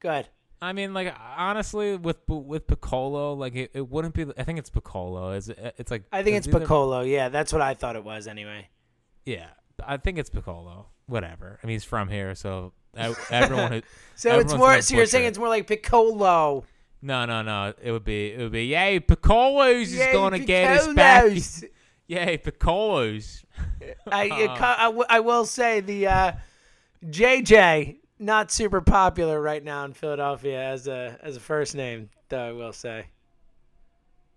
Go 0.00 0.08
ahead. 0.10 0.28
I 0.62 0.72
mean, 0.72 0.94
like 0.94 1.12
honestly, 1.36 1.96
with 1.96 2.18
with 2.28 2.66
Piccolo, 2.68 3.34
like 3.34 3.54
it, 3.56 3.72
it 3.74 3.88
wouldn't 3.90 4.14
be. 4.14 4.24
I 4.38 4.44
think 4.44 4.58
it's 4.60 4.70
Piccolo. 4.70 5.32
Is 5.32 5.48
it, 5.48 5.74
it's 5.76 5.90
like 5.90 6.04
I 6.12 6.22
think 6.22 6.36
it's 6.36 6.46
either- 6.46 6.60
Piccolo. 6.60 7.00
Yeah, 7.02 7.28
that's 7.28 7.52
what 7.52 7.60
I 7.60 7.74
thought 7.74 7.96
it 7.96 8.04
was 8.04 8.26
anyway. 8.28 8.68
Yeah, 9.26 9.48
I 9.84 9.96
think 9.96 10.18
it's 10.18 10.30
Piccolo. 10.30 10.86
Whatever. 11.06 11.58
I 11.62 11.66
mean, 11.66 11.74
he's 11.74 11.84
from 11.84 12.08
here, 12.08 12.34
so 12.36 12.72
everyone. 12.96 13.72
Who, 13.72 13.82
So 14.14 14.38
it's 14.38 14.54
more. 14.54 14.80
So 14.82 14.94
you're 14.96 15.06
saying 15.06 15.24
it. 15.24 15.28
it's 15.28 15.38
more 15.38 15.48
like 15.48 15.66
Piccolo. 15.66 16.64
No, 17.02 17.24
no, 17.24 17.42
no. 17.42 17.74
It 17.82 17.90
would 17.90 18.04
be. 18.04 18.32
It 18.32 18.38
would 18.38 18.52
be. 18.52 18.66
Yay, 18.66 19.00
Piccolo's 19.00 19.92
is 19.92 20.12
going 20.12 20.32
to 20.32 20.38
get 20.38 20.78
us 20.78 20.86
back. 20.94 21.24
Piccolos. 21.24 21.64
Yay, 22.06 22.36
Piccolo's. 22.38 23.44
I, 24.10 24.24
it, 24.26 24.50
I, 24.60 24.84
w- 24.84 25.04
I 25.08 25.18
will 25.20 25.44
say 25.44 25.80
the 25.80 26.06
uh, 26.06 26.32
JJ 27.04 27.96
not 28.22 28.50
super 28.50 28.80
popular 28.80 29.40
right 29.40 29.62
now 29.62 29.84
in 29.84 29.92
Philadelphia 29.92 30.62
as 30.62 30.86
a 30.86 31.18
as 31.22 31.36
a 31.36 31.40
first 31.40 31.74
name. 31.74 32.08
Though 32.28 32.48
I 32.48 32.52
will 32.52 32.72
say 32.72 33.06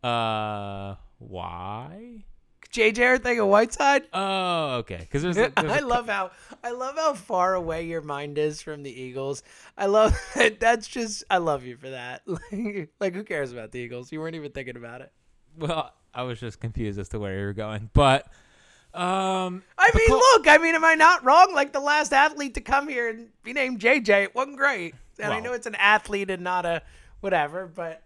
Uh, 0.04 0.96
why? 1.20 2.26
JJ 2.72 3.20
Arcega-Whiteside. 3.20 4.04
Oh, 4.12 4.76
okay. 4.80 4.98
Because 4.98 5.24
there's, 5.24 5.36
there's 5.38 5.54
I 5.58 5.80
love 5.80 6.10
how 6.10 6.32
I 6.64 6.72
love 6.72 6.96
how 6.96 7.14
far 7.14 7.54
away 7.54 7.86
your 7.86 8.02
mind 8.02 8.38
is 8.38 8.62
from 8.62 8.84
the 8.84 8.92
Eagles. 8.92 9.44
I 9.78 9.86
love 9.86 10.14
that's 10.60 10.88
just 10.88 11.24
I 11.30 11.38
love 11.38 11.64
you 11.64 11.78
for 11.78 11.92
that. 11.92 12.24
Like, 12.28 12.90
like 13.00 13.14
who 13.14 13.24
cares 13.24 13.54
about 13.54 13.72
the 13.72 13.80
Eagles? 13.80 14.12
You 14.12 14.20
weren't 14.20 14.36
even 14.36 14.52
thinking 14.52 14.76
about 14.76 15.02
it. 15.02 15.12
Well, 15.58 15.94
I 16.14 16.24
was 16.24 16.40
just 16.40 16.60
confused 16.60 17.00
as 17.00 17.08
to 17.10 17.20
where 17.20 17.40
you 17.40 17.46
were 17.46 17.54
going, 17.54 17.90
but 17.94 18.28
um, 18.96 19.64
I 19.78 19.90
mean, 19.94 20.10
look, 20.10 20.48
I 20.48 20.58
mean, 20.58 20.76
am 20.76 20.86
I 20.86 20.96
not 20.96 21.24
wrong? 21.26 21.54
Like 21.54 21.74
the 21.74 21.80
last 21.80 22.14
athlete 22.14 22.54
to 22.56 22.62
come 22.62 22.88
here 22.88 23.10
and 23.10 23.28
be 23.44 23.54
named 23.54 23.80
JJ, 23.80 24.24
it 24.24 24.36
wasn't 24.36 24.58
great. 24.58 24.96
And 25.20 25.32
I 25.32 25.40
know 25.40 25.54
it's 25.54 25.68
an 25.68 25.76
athlete 25.76 26.30
and 26.30 26.44
not 26.44 26.66
a 26.66 26.82
whatever, 27.22 27.68
but 27.68 28.02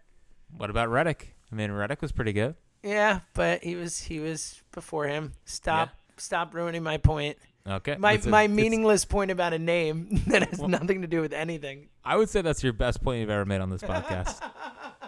what 0.58 0.70
about 0.70 0.90
Redick? 0.90 1.22
I 1.52 1.56
mean, 1.56 1.70
Redick 1.72 2.02
was 2.02 2.12
pretty 2.12 2.34
good. 2.34 2.56
yeah, 2.84 3.22
but 3.34 3.64
he 3.64 3.76
was 3.76 4.00
he 4.00 4.20
was 4.20 4.62
before 4.72 5.08
him. 5.08 5.34
Stop 5.46 5.90
stop 6.18 6.54
ruining 6.54 6.84
my 6.84 6.98
point. 6.98 7.38
Okay, 7.68 7.98
My 7.98 8.14
a- 8.14 8.28
my 8.28 8.48
meaningless 8.48 9.06
point 9.06 9.32
about 9.32 9.54
a 9.54 9.60
name 9.60 10.22
that 10.28 10.50
has 10.50 10.62
nothing 10.62 11.02
to 11.02 11.08
do 11.08 11.22
with 11.22 11.34
anything. 11.34 11.90
I 12.04 12.16
would 12.16 12.30
say 12.30 12.42
that's 12.42 12.64
your 12.64 12.74
best 12.74 13.04
point 13.04 13.20
you've 13.22 13.30
ever 13.30 13.46
made 13.46 13.62
on 13.62 13.70
this 13.70 13.82
podcast. 13.82 14.40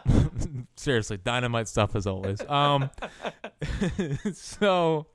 Seriously, 0.75 1.17
dynamite 1.17 1.67
stuff 1.67 1.95
as 1.95 2.05
always. 2.07 2.41
Um, 2.47 2.89
so 4.33 5.07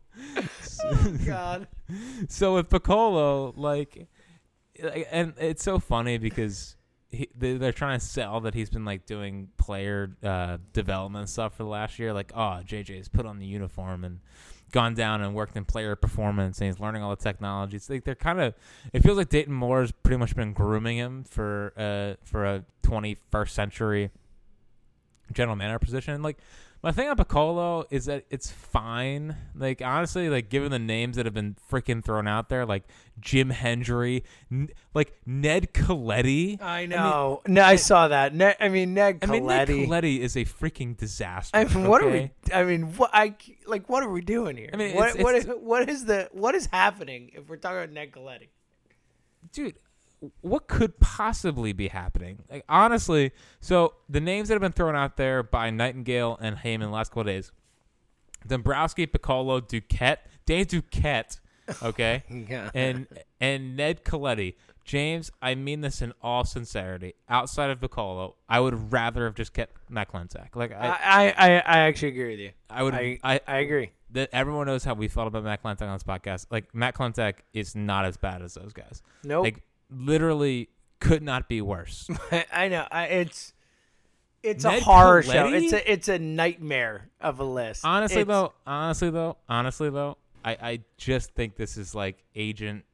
God. 1.25 1.69
so 2.29 2.55
with 2.55 2.69
Picollo, 2.69 3.53
like, 3.57 4.09
and 5.11 5.35
it's 5.39 5.63
so 5.63 5.79
funny 5.79 6.19
because 6.19 6.77
he, 7.11 7.29
they, 7.37 7.57
they're 7.57 7.73
trying 7.73 7.99
to 7.99 8.05
sell 8.05 8.41
that 8.41 8.55
he's 8.55 8.71
been 8.71 8.85
like 8.85 9.07
doing 9.07 9.49
player 9.57 10.17
uh, 10.23 10.59
development 10.73 11.29
stuff 11.29 11.57
for 11.57 11.63
the 11.63 11.69
last 11.69 11.99
year. 11.99 12.13
Like, 12.13 12.33
oh, 12.35 12.61
JJ's 12.67 13.09
put 13.09 13.27
on 13.27 13.39
the 13.39 13.47
uniform 13.47 14.05
and 14.05 14.21
gone 14.73 14.95
down 14.95 15.23
and 15.23 15.35
worked 15.35 15.57
in 15.57 15.65
player 15.65 15.95
performance, 15.97 16.61
and 16.61 16.69
he's 16.69 16.81
learning 16.81 17.03
all 17.03 17.11
the 17.11 17.23
technology. 17.23 17.77
It's 17.77 17.89
like 17.89 18.05
they're 18.05 18.15
kind 18.15 18.41
of. 18.41 18.55
It 18.93 19.03
feels 19.03 19.17
like 19.17 19.29
Dayton 19.29 19.55
Moore 19.55 19.81
has 19.81 19.93
pretty 19.93 20.19
much 20.19 20.35
been 20.35 20.53
grooming 20.53 20.99
him 20.99 21.25
for 21.25 21.73
uh 21.77 22.15
for 22.25 22.45
a 22.45 22.65
21st 22.83 23.51
century 23.51 24.11
general 25.33 25.57
manager 25.57 25.79
position. 25.79 26.23
Like 26.23 26.39
my 26.87 26.93
thing 26.93 27.09
on 27.09 27.17
Picollo 27.17 27.85
is 27.91 28.05
that 28.05 28.25
it's 28.31 28.49
fine. 28.49 29.35
Like 29.57 29.83
honestly, 29.83 30.29
like 30.29 30.49
given 30.49 30.71
the 30.71 30.79
names 30.79 31.17
that 31.17 31.27
have 31.27 31.35
been 31.35 31.57
freaking 31.69 32.05
thrown 32.05 32.29
out 32.29 32.49
there, 32.49 32.65
like 32.65 32.85
Jim 33.19 33.51
Hendry, 33.51 34.23
n- 34.53 34.69
like 34.95 35.13
Ned 35.27 35.75
Colletti. 35.75 36.63
I 36.63 36.87
know. 36.87 37.43
no, 37.49 37.61
I 37.65 37.75
saw 37.75 38.07
that. 38.07 38.37
Ne- 38.37 38.55
I 38.61 38.69
mean, 38.69 38.95
Ned 38.95 39.19
I 39.23 39.27
mean, 39.27 39.47
Ned 39.49 39.67
Colletti. 39.69 39.89
Colletti 39.89 40.21
is 40.21 40.37
a 40.37 40.45
freaking 40.45 40.97
disaster. 40.97 41.57
I 41.59 41.65
mean, 41.65 41.89
what 41.89 42.03
are 42.03 42.09
we? 42.09 42.31
I 42.55 42.63
mean, 42.63 42.95
what? 42.95 43.11
I 43.13 43.35
like. 43.67 43.89
What 43.89 44.05
are 44.05 44.09
we 44.11 44.21
doing 44.21 44.57
here? 44.57 44.71
I 44.73 44.77
mean, 44.77 44.95
what? 44.95 45.09
it's- 45.11 45.25
what, 45.25 45.35
is, 45.35 45.45
it's- 45.45 45.59
what 45.61 45.89
is 45.89 46.05
the? 46.05 46.29
What 46.31 46.55
is 46.55 46.67
happening 46.67 47.33
if 47.35 47.49
we're 47.49 47.57
talking 47.57 47.79
about 47.79 47.91
Ned 47.91 48.13
Colletti? 48.13 48.47
dude? 49.53 49.75
What 50.41 50.67
could 50.67 50.99
possibly 50.99 51.73
be 51.73 51.89
happening? 51.89 52.43
Like 52.51 52.65
honestly, 52.69 53.33
so 53.61 53.95
the 54.09 54.21
names 54.21 54.49
that 54.49 54.55
have 54.55 54.63
been 54.63 54.73
thrown 54.73 54.97
out 54.97 55.17
there 55.17 55.43
by 55.43 55.71
Nightengale 55.71 56.37
and 56.41 56.57
Heyman 56.57 56.81
the 56.81 56.89
last 56.89 57.11
couple 57.11 57.23
of 57.23 57.27
days: 57.27 57.53
Dombrowski, 58.47 59.07
Picollo, 59.07 59.61
Duquette, 59.61 60.19
Dave 60.47 60.69
Duquette. 60.69 61.39
Okay. 61.83 62.23
Yeah. 62.49 62.71
and 62.75 63.07
and 63.41 63.77
Ned 63.77 64.05
Colletti. 64.05 64.55
James, 64.85 65.33
I 65.43 65.57
mean 65.57 65.81
this 65.81 66.01
in 66.01 66.13
all 66.23 66.45
sincerity. 66.45 67.15
Outside 67.29 67.71
of 67.71 67.81
Picollo, 67.81 68.35
I 68.49 68.61
would 68.61 68.93
rather 68.93 69.25
have 69.25 69.35
just 69.35 69.53
kept 69.53 69.77
Matt 69.91 70.13
Klentak. 70.13 70.55
Like 70.55 70.71
I, 70.73 70.87
I, 70.87 71.35
I, 71.37 71.51
I 71.59 71.79
actually 71.81 72.11
agree 72.11 72.31
with 72.31 72.39
you. 72.39 72.51
I 72.71 72.85
would, 72.85 72.95
I, 72.95 73.19
I, 73.25 73.41
I 73.49 73.57
agree. 73.59 73.91
that 74.13 74.29
everyone 74.33 74.69
knows 74.69 74.85
how 74.85 74.95
we 74.95 75.09
felt 75.09 75.27
about 75.27 75.43
Matt 75.43 75.61
Klentak 75.65 75.83
on 75.89 75.93
this 75.95 76.05
podcast. 76.05 76.47
Like 76.53 76.73
Matt 76.73 76.95
Klentak 76.95 77.39
is 77.53 77.75
not 77.75 78.05
as 78.05 78.17
bad 78.17 78.43
as 78.43 78.55
those 78.55 78.73
guys. 78.73 79.03
Nope. 79.25 79.43
Like 79.43 79.65
literally 79.91 80.69
could 81.01 81.23
not 81.23 81.49
be 81.49 81.61
worse. 81.61 82.09
I 82.53 82.69
know. 82.69 82.87
I, 82.91 83.07
it's 83.07 83.53
it's 84.43 84.65
a 84.65 84.71
Ned 84.73 84.83
horror 84.83 85.23
show. 85.23 85.49
It's 85.49 85.73
a 85.73 85.93
it's 85.93 86.09
a 86.09 86.19
nightmare 86.19 87.09
of 87.21 87.41
a 87.41 87.45
list. 87.45 87.85
honestly 87.85 88.23
It's- 88.23 88.35
though, 88.35 88.53
honestly 88.67 89.11
though, 89.11 89.37
honestly 89.49 89.91
though, 89.91 90.19
I, 90.45 90.51
I 90.61 90.81
just 90.97 91.33
think 91.35 91.57
this 91.57 91.77
is 91.77 91.95
like 91.95 92.23
agent 92.35 92.85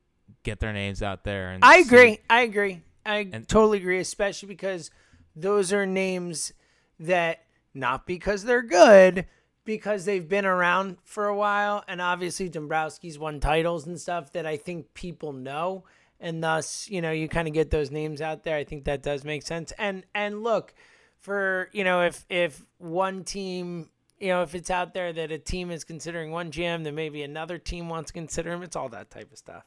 get 0.45 0.59
their 0.61 0.73
names 0.73 1.03
out 1.03 1.25
there 1.25 1.51
and 1.51 1.65
I 1.65 1.83
see- 1.83 1.89
agree. 1.89 2.19
I 2.29 2.41
agree. 2.43 2.83
I 3.05 3.29
And- 3.33 3.47
totally 3.49 3.79
agree, 3.79 3.99
especially 3.99 4.49
because 4.49 4.91
those 5.37 5.73
are 5.73 5.87
names 5.87 6.53
that 7.01 7.45
not 7.75 8.07
because 8.07 8.45
they're 8.45 8.63
good, 8.63 9.27
because 9.65 10.05
they've 10.05 10.29
been 10.29 10.45
around 10.45 10.99
for 11.05 11.27
a 11.27 11.35
while, 11.37 11.83
and 11.89 12.01
obviously 12.01 12.49
Dombrowski's 12.51 13.19
won 13.19 13.41
titles 13.41 13.87
and 13.87 14.01
stuff 14.01 14.33
that 14.33 14.47
I 14.47 14.57
think 14.57 14.93
people 14.95 15.33
know, 15.33 15.85
and 16.23 16.43
thus 16.43 16.89
you 16.89 17.03
know 17.03 17.11
you 17.11 17.29
kind 17.29 17.47
of 17.47 17.53
get 17.53 17.71
those 17.71 17.91
names 17.91 18.23
out 18.23 18.45
there. 18.45 18.57
I 18.57 18.65
think 18.65 18.85
that 18.85 19.03
does 19.03 19.25
make 19.25 19.43
sense. 19.43 19.73
And 19.79 20.05
and 20.15 20.43
look, 20.43 20.73
for 21.21 21.69
you 21.73 21.85
know 21.85 22.03
if 22.03 22.25
if 22.31 22.65
one 22.79 23.25
team. 23.25 23.91
You 24.21 24.29
know, 24.29 24.43
if 24.43 24.55
it's 24.55 24.71
out 24.71 24.95
there 24.95 25.13
that 25.13 25.33
a 25.33 25.39
team 25.39 25.73
is 25.73 25.83
considering 25.83 26.31
one 26.31 26.53
GM, 26.53 26.85
then 26.85 26.95
maybe 26.95 27.25
another 27.25 27.59
team 27.59 27.89
wants 27.89 28.11
to 28.11 28.13
consider 28.15 28.53
him. 28.53 28.63
It's 28.63 28.77
all 28.77 28.89
that 28.91 29.11
type 29.11 29.33
of 29.33 29.37
stuff. 29.37 29.65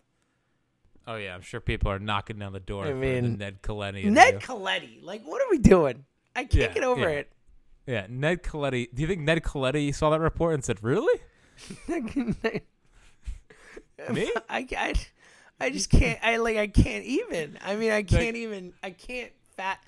Oh 1.05 1.17
yeah, 1.17 1.35
I'm 1.35 1.41
sure 1.41 1.59
people 1.59 1.91
are 1.91 1.99
knocking 1.99 2.39
down 2.39 2.53
the 2.53 2.61
door 2.61 2.85
I 2.85 2.87
for 2.87 2.93
the 2.93 2.99
mean, 3.01 3.37
Ned 3.37 3.61
Colletti. 3.61 4.05
Ned. 4.05 4.39
Colletti. 4.39 5.03
Like, 5.03 5.23
what 5.25 5.41
are 5.41 5.49
we 5.51 5.57
doing? 5.57 6.05
I 6.37 6.45
can't 6.45 6.53
Yeah, 6.53 6.73
get 6.73 6.83
over 6.85 7.01
yeah. 7.01 7.17
it. 7.17 7.33
Yeah, 7.85 8.07
Ned 8.09 8.43
Colletti. 8.43 8.87
Do 8.93 9.01
you 9.01 9.07
think 9.09 9.23
Ned 9.23 9.43
Colletti 9.43 9.93
saw 9.93 10.09
that 10.11 10.21
report 10.21 10.53
and 10.53 10.63
said, 10.63 10.81
"Really? 10.81 11.19
Me? 14.11 14.31
I, 14.49 14.67
I, 14.77 14.93
I 15.59 15.69
just 15.69 15.89
can't. 15.91 16.19
I 16.23 16.37
like. 16.37 16.57
I 16.57 16.67
can't 16.67 17.05
even. 17.05 17.57
I 17.63 17.75
mean, 17.75 17.91
I 17.91 18.03
can't 18.03 18.35
even. 18.35 18.73
I 18.83 18.91
can't 18.91 19.31
fat. 19.55 19.79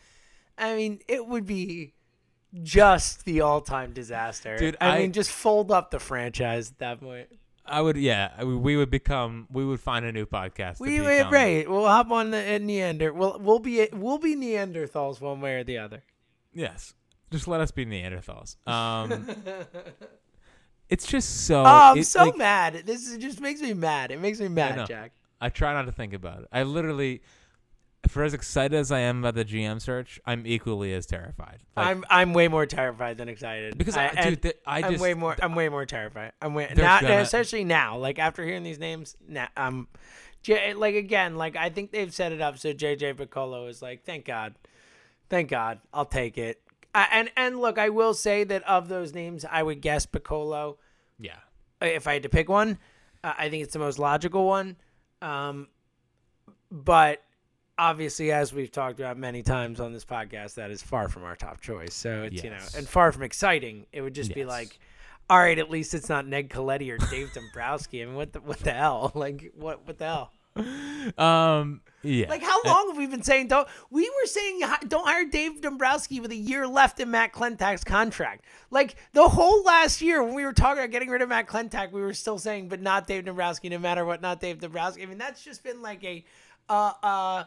I 0.57 0.75
mean, 0.75 0.99
it 1.07 1.25
would 1.27 1.45
be 1.45 1.93
just 2.63 3.25
the 3.25 3.41
all-time 3.41 3.93
disaster, 3.93 4.57
Dude, 4.57 4.77
I, 4.81 4.89
I- 4.97 4.99
mean, 4.99 5.11
just 5.11 5.29
fold 5.31 5.71
up 5.71 5.91
the 5.91 5.99
franchise 5.99 6.71
at 6.71 6.79
that 6.79 7.01
point. 7.01 7.27
I 7.69 7.81
would. 7.81 7.97
Yeah, 7.97 8.43
we 8.45 8.77
would 8.77 8.89
become. 8.89 9.45
We 9.51 9.65
would 9.65 9.81
find 9.81 10.05
a 10.05 10.11
new 10.13 10.25
podcast. 10.25 10.79
We 10.79 10.99
become- 10.99 11.33
right. 11.33 11.69
We'll 11.69 11.85
hop 11.85 12.09
on 12.11 12.31
the 12.31 12.55
uh, 12.55 12.57
Neander. 12.59 13.11
We'll 13.13 13.37
we'll 13.39 13.59
be 13.59 13.89
we'll 13.91 14.19
be 14.19 14.37
Neanderthals 14.37 15.19
one 15.19 15.41
way 15.41 15.55
or 15.55 15.63
the 15.65 15.77
other. 15.77 16.01
Yes, 16.53 16.93
just 17.29 17.45
let 17.45 17.59
us 17.59 17.71
be 17.71 17.85
Neanderthals. 17.85 18.55
Um, 18.65 19.27
it's 20.89 21.05
just 21.05 21.45
so. 21.45 21.61
Oh, 21.61 21.91
I'm 21.91 21.97
it- 21.97 22.07
so 22.07 22.23
like, 22.23 22.37
mad. 22.37 22.83
This 22.85 23.05
is, 23.05 23.17
just 23.17 23.41
makes 23.41 23.59
me 23.59 23.73
mad. 23.73 24.11
It 24.11 24.21
makes 24.21 24.39
me 24.39 24.47
mad, 24.47 24.87
Jack. 24.87 25.11
I 25.39 25.49
try 25.49 25.73
not 25.73 25.85
to 25.85 25.91
think 25.91 26.13
about 26.13 26.41
it. 26.41 26.47
I 26.51 26.63
literally, 26.63 27.21
for 28.07 28.23
as 28.23 28.33
excited 28.33 28.75
as 28.75 28.91
I 28.91 28.99
am 28.99 29.19
about 29.19 29.35
the 29.35 29.45
GM 29.45 29.81
search, 29.81 30.19
I'm 30.25 30.47
equally 30.47 30.93
as 30.93 31.05
terrified. 31.05 31.59
Like, 31.75 31.87
I'm 31.87 32.05
I'm 32.09 32.33
way 32.33 32.47
more 32.47 32.65
terrified 32.65 33.17
than 33.17 33.29
excited 33.29 33.77
because 33.77 33.97
I, 33.97 34.05
and 34.07 34.29
dude, 34.31 34.41
th- 34.43 34.57
I 34.65 34.81
I'm 34.81 34.91
just 34.91 35.01
way 35.01 35.13
more 35.13 35.35
I'm 35.41 35.55
way 35.55 35.69
more 35.69 35.85
terrified. 35.85 36.31
I'm 36.41 36.53
way 36.53 36.71
not 36.75 37.01
gonna- 37.01 37.17
especially 37.19 37.63
now. 37.63 37.97
Like 37.97 38.17
after 38.19 38.43
hearing 38.43 38.63
these 38.63 38.79
names, 38.79 39.15
now 39.27 39.47
I'm 39.55 39.87
J- 40.43 40.73
like 40.73 40.95
again, 40.95 41.35
like 41.35 41.55
I 41.55 41.69
think 41.69 41.91
they've 41.91 42.13
set 42.13 42.31
it 42.31 42.41
up 42.41 42.57
so 42.57 42.73
JJ 42.73 43.15
Picollo 43.15 43.69
is 43.69 43.81
like, 43.81 44.05
thank 44.05 44.25
God, 44.25 44.55
thank 45.29 45.49
God, 45.49 45.79
I'll 45.93 46.05
take 46.05 46.37
it. 46.37 46.61
Uh, 46.95 47.05
and 47.11 47.29
and 47.35 47.59
look, 47.59 47.77
I 47.77 47.89
will 47.89 48.13
say 48.13 48.43
that 48.45 48.63
of 48.63 48.87
those 48.87 49.13
names, 49.13 49.45
I 49.49 49.61
would 49.61 49.81
guess 49.81 50.05
Picollo 50.05 50.77
Yeah. 51.19 51.35
if 51.81 52.07
I 52.07 52.13
had 52.13 52.23
to 52.23 52.29
pick 52.29 52.49
one. 52.49 52.77
Uh, 53.23 53.33
I 53.37 53.49
think 53.49 53.63
it's 53.63 53.73
the 53.73 53.79
most 53.79 53.99
logical 53.99 54.45
one. 54.47 54.77
Um, 55.21 55.67
but 56.71 57.23
obviously, 57.77 58.31
as 58.31 58.53
we've 58.53 58.71
talked 58.71 58.99
about 58.99 59.17
many 59.17 59.43
times 59.43 59.79
on 59.79 59.93
this 59.93 60.05
podcast, 60.05 60.55
that 60.55 60.71
is 60.71 60.81
far 60.81 61.07
from 61.07 61.23
our 61.23 61.35
top 61.35 61.61
choice. 61.61 61.93
So 61.93 62.23
it's 62.23 62.43
you 62.43 62.49
know, 62.49 62.57
and 62.75 62.87
far 62.87 63.11
from 63.11 63.23
exciting. 63.23 63.85
It 63.91 64.01
would 64.01 64.15
just 64.15 64.33
be 64.33 64.45
like, 64.45 64.79
all 65.29 65.39
right, 65.39 65.57
at 65.57 65.69
least 65.69 65.93
it's 65.93 66.09
not 66.09 66.27
Ned 66.27 66.49
Colletti 66.49 66.91
or 66.91 66.97
Dave 67.09 67.33
Dombrowski. 67.33 68.01
I 68.01 68.05
mean, 68.05 68.15
what 68.15 68.33
the 68.33 68.41
what 68.41 68.59
the 68.59 68.73
hell? 68.73 69.11
Like 69.15 69.51
what 69.55 69.85
what 69.87 69.97
the 69.97 70.05
hell? 70.05 70.31
Um. 71.17 71.81
Yeah. 72.03 72.29
Like 72.29 72.43
how 72.43 72.61
long 72.63 72.89
have 72.89 72.97
we 72.97 73.07
been 73.07 73.23
saying 73.23 73.47
don't? 73.47 73.67
We 73.89 74.09
were 74.09 74.27
saying 74.27 74.61
don't 74.87 75.07
hire 75.07 75.25
Dave 75.25 75.61
Dombrowski 75.61 76.19
with 76.19 76.31
a 76.31 76.35
year 76.35 76.67
left 76.67 76.99
in 76.99 77.11
Matt 77.11 77.33
Klentak's 77.33 77.83
contract. 77.83 78.45
Like 78.69 78.95
the 79.13 79.27
whole 79.27 79.63
last 79.63 80.01
year 80.01 80.23
when 80.23 80.35
we 80.35 80.45
were 80.45 80.53
talking 80.53 80.79
about 80.79 80.91
getting 80.91 81.09
rid 81.09 81.21
of 81.21 81.29
Matt 81.29 81.47
Klentak, 81.47 81.91
we 81.91 82.01
were 82.01 82.13
still 82.13 82.37
saying, 82.37 82.69
but 82.69 82.81
not 82.81 83.07
Dave 83.07 83.25
Dombrowski, 83.25 83.69
no 83.69 83.79
matter 83.79 84.05
what, 84.05 84.21
not 84.21 84.39
Dave 84.39 84.59
Dombrowski. 84.59 85.03
I 85.03 85.05
mean, 85.05 85.17
that's 85.17 85.43
just 85.43 85.63
been 85.63 85.81
like 85.81 86.03
a 86.03 86.23
uh 86.69 86.93
uh 87.01 87.43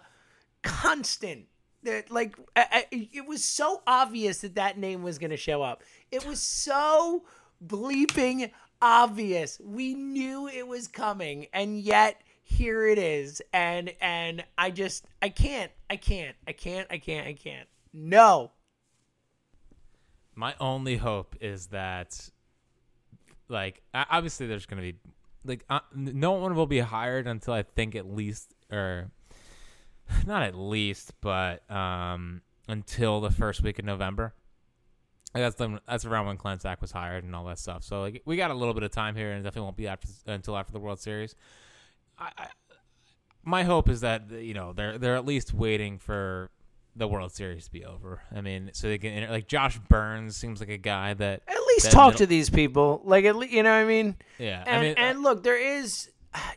constant. 0.63 1.47
That 1.83 2.11
like 2.11 2.37
I, 2.57 2.87
I, 2.93 3.09
it 3.13 3.27
was 3.27 3.45
so 3.45 3.83
obvious 3.87 4.39
that 4.39 4.57
that 4.57 4.79
name 4.79 5.03
was 5.03 5.19
going 5.19 5.31
to 5.31 5.37
show 5.37 5.63
up. 5.63 5.83
It 6.11 6.27
was 6.27 6.41
so 6.41 7.25
bleeping 7.65 8.51
obvious. 8.83 9.61
We 9.65 9.95
knew 9.95 10.49
it 10.49 10.67
was 10.67 10.89
coming, 10.89 11.47
and 11.53 11.79
yet 11.81 12.21
here 12.51 12.87
it 12.87 12.99
is. 12.99 13.41
And 13.53 13.95
and 14.01 14.45
I 14.59 14.71
just 14.71 15.07
I 15.23 15.29
can't 15.29 15.71
I 15.89 15.97
can't 15.97 16.37
I 16.47 16.53
can't 16.53 16.87
I 16.91 16.99
can't 16.99 17.27
I 17.27 17.33
can't. 17.33 17.69
No. 17.93 18.53
My 20.35 20.55
only 20.61 20.97
hope 20.97 21.37
is 21.41 21.67
that, 21.69 22.31
like, 23.49 23.83
obviously 23.93 24.47
there's 24.47 24.65
gonna 24.65 24.83
be, 24.83 24.95
like, 25.45 25.65
uh, 25.69 25.81
no 25.95 26.33
one 26.33 26.55
will 26.55 26.67
be 26.67 26.79
hired 26.79 27.27
until 27.27 27.53
I 27.53 27.63
think 27.63 27.95
at 27.95 28.07
least, 28.07 28.55
or 28.71 29.11
not 30.27 30.43
at 30.43 30.55
least, 30.55 31.13
but 31.21 31.69
um, 31.71 32.43
until 32.69 33.21
the 33.21 33.31
first 33.31 33.63
week 33.63 33.79
of 33.79 33.85
November. 33.85 34.35
That's 35.35 35.55
the, 35.57 35.81
that's 35.87 36.05
around 36.05 36.27
when 36.27 36.39
Klentak 36.39 36.81
was 36.81 36.91
hired 36.91 37.23
and 37.23 37.37
all 37.37 37.45
that 37.45 37.59
stuff. 37.59 37.85
So 37.85 38.01
like 38.01 38.23
we 38.25 38.37
got 38.37 38.51
a 38.51 38.55
little 38.55 38.75
bit 38.75 38.83
of 38.83 38.91
time 38.91 39.15
here, 39.15 39.31
and 39.31 39.45
definitely 39.45 39.67
won't 39.67 39.77
be 39.77 39.87
after 39.87 40.09
until 40.27 40.57
after 40.57 40.73
the 40.73 40.81
World 40.81 41.01
Series. 41.01 41.37
I, 42.21 42.31
I 42.37 42.47
my 43.43 43.63
hope 43.63 43.89
is 43.89 44.03
that 44.03 44.31
you 44.31 44.55
know 44.55 44.73
they're 44.73 44.99
they're 44.99 45.17
at 45.17 45.25
least 45.25 45.55
waiting 45.55 45.99
for 45.99 46.51
the 46.97 47.09
World 47.09 47.33
Series 47.33 47.65
to 47.67 47.73
be 47.73 47.85
over. 47.85 48.21
I 48.35 48.41
mean, 48.41 48.71
so 48.73 48.89
they 48.89 48.99
can 48.99 49.31
like 49.31 49.47
Josh 49.49 49.79
Byrnes 49.89 50.37
seems 50.37 50.61
like 50.61 50.69
a 50.69 50.77
guy 50.77 51.15
that 51.15 51.43
At 51.49 51.57
least 51.69 51.85
that 51.85 51.93
talk 51.93 52.09
middle- 52.13 52.19
to 52.19 52.27
these 52.27 52.51
people. 52.51 53.01
Like 53.05 53.25
at 53.25 53.37
least 53.37 53.53
you 53.53 53.63
know 53.63 53.71
what 53.71 53.77
I 53.77 53.85
mean. 53.85 54.17
yeah. 54.39 54.65
And 54.67 54.77
I 54.77 54.81
mean, 54.83 54.93
uh, 54.93 55.01
and 55.01 55.23
look, 55.23 55.43
there 55.43 55.57
is 55.59 56.11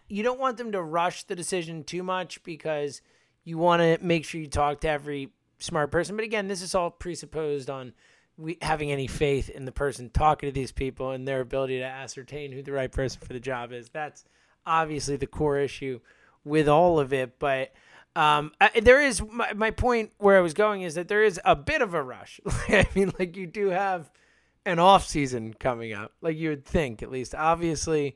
you 0.08 0.24
don't 0.24 0.40
want 0.40 0.58
them 0.58 0.72
to 0.74 0.82
rush 0.82 1.24
the 1.24 1.36
decision 1.36 1.84
too 1.84 2.04
much 2.04 2.44
because 2.44 3.02
you 3.44 3.58
want 3.58 3.82
to 3.82 4.06
make 4.06 4.26
sure 4.26 4.42
you 4.42 4.48
talk 4.48 4.82
to 4.82 4.90
every 4.90 5.30
smart 5.60 5.92
person. 5.92 6.16
But 6.16 6.26
again, 6.26 6.48
this 6.48 6.62
is 6.62 6.76
all 6.76 6.92
presupposed 6.92 7.70
on 7.70 7.94
we 8.38 8.58
having 8.62 8.92
any 8.92 9.08
faith 9.08 9.50
in 9.50 9.66
the 9.66 9.72
person 9.72 10.10
talking 10.10 10.50
to 10.50 10.54
these 10.54 10.72
people 10.72 11.12
and 11.12 11.28
their 11.28 11.42
ability 11.42 11.78
to 11.80 11.86
ascertain 11.86 12.52
who 12.52 12.64
the 12.64 12.72
right 12.72 12.92
person 12.92 13.22
for 13.26 13.34
the 13.34 13.40
job 13.40 13.72
is. 13.72 13.90
That's 13.90 14.26
obviously 14.66 15.16
the 15.18 15.28
core 15.28 15.60
issue 15.60 16.00
with 16.44 16.68
all 16.68 17.00
of 17.00 17.14
it. 17.14 17.40
But 17.40 17.74
um, 18.16 18.52
I, 18.62 18.80
there 18.82 19.02
is 19.02 19.22
my, 19.22 19.54
my 19.54 19.72
point 19.72 20.12
where 20.18 20.38
I 20.38 20.42
was 20.42 20.54
going 20.54 20.82
is 20.82 20.96
that 20.96 21.08
there 21.08 21.24
is 21.24 21.40
a 21.46 21.56
bit 21.56 21.82
of 21.82 21.94
a 21.94 22.02
rush. 22.04 22.40
I 22.70 22.88
mean, 22.96 23.12
like 23.20 23.36
you 23.36 23.48
do 23.48 23.68
have 23.70 24.12
an 24.66 24.80
off 24.80 25.06
season 25.06 25.54
coming 25.54 25.94
up, 25.94 26.14
like 26.22 26.38
you 26.38 26.50
would 26.50 26.66
think 26.66 27.04
at 27.04 27.12
least. 27.12 27.36
Obviously, 27.36 28.16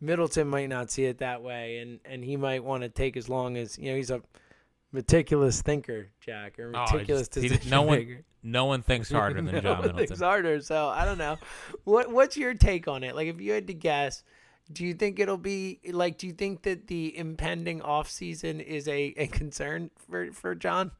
Middleton 0.00 0.48
might 0.48 0.68
not 0.68 0.90
see 0.90 1.04
it 1.06 1.18
that 1.18 1.42
way, 1.42 1.78
and 1.78 1.98
and 2.04 2.22
he 2.24 2.36
might 2.36 2.62
want 2.62 2.82
to 2.84 2.88
take 2.88 3.16
as 3.16 3.28
long 3.28 3.56
as 3.56 3.78
you 3.78 3.90
know 3.90 3.96
he's 3.96 4.10
a 4.10 4.22
meticulous 4.92 5.60
thinker, 5.62 6.08
Jack, 6.20 6.58
or 6.58 6.72
oh, 6.74 6.80
meticulous 6.82 7.28
just- 7.28 7.34
he- 7.42 7.48
decision 7.48 7.70
no 7.70 7.82
one 7.82 8.24
no 8.42 8.64
one 8.66 8.82
thinks 8.82 9.10
harder 9.10 9.34
than 9.42 9.46
No 9.54 9.60
John 9.60 9.70
one 9.72 9.80
Middleton. 9.88 10.06
thinks 10.06 10.20
harder. 10.22 10.60
So 10.60 10.88
I 10.88 11.04
don't 11.04 11.18
know. 11.18 11.36
What 11.84 12.10
what's 12.12 12.36
your 12.36 12.54
take 12.54 12.86
on 12.88 13.02
it? 13.02 13.14
Like, 13.16 13.26
if 13.28 13.40
you 13.40 13.52
had 13.52 13.66
to 13.66 13.74
guess, 13.74 14.22
do 14.72 14.84
you 14.84 14.94
think 14.94 15.18
it'll 15.18 15.36
be 15.38 15.80
like? 15.90 16.18
Do 16.18 16.26
you 16.26 16.32
think 16.32 16.62
that 16.62 16.86
the 16.88 17.16
impending 17.16 17.80
off 17.82 18.10
season 18.10 18.60
is 18.60 18.86
a, 18.88 19.14
a 19.16 19.26
concern 19.28 19.90
for 19.96 20.32
for 20.32 20.54
John? 20.54 20.90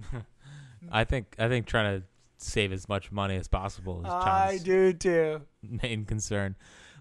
I 0.90 1.04
think 1.04 1.34
I 1.38 1.48
think 1.48 1.66
trying 1.66 2.00
to 2.00 2.06
save 2.38 2.72
as 2.72 2.88
much 2.88 3.12
money 3.12 3.36
as 3.36 3.46
possible 3.48 4.00
is 4.04 4.10
I 4.10 4.58
do 4.62 4.92
too. 4.92 5.42
main 5.62 6.04
concern. 6.04 6.56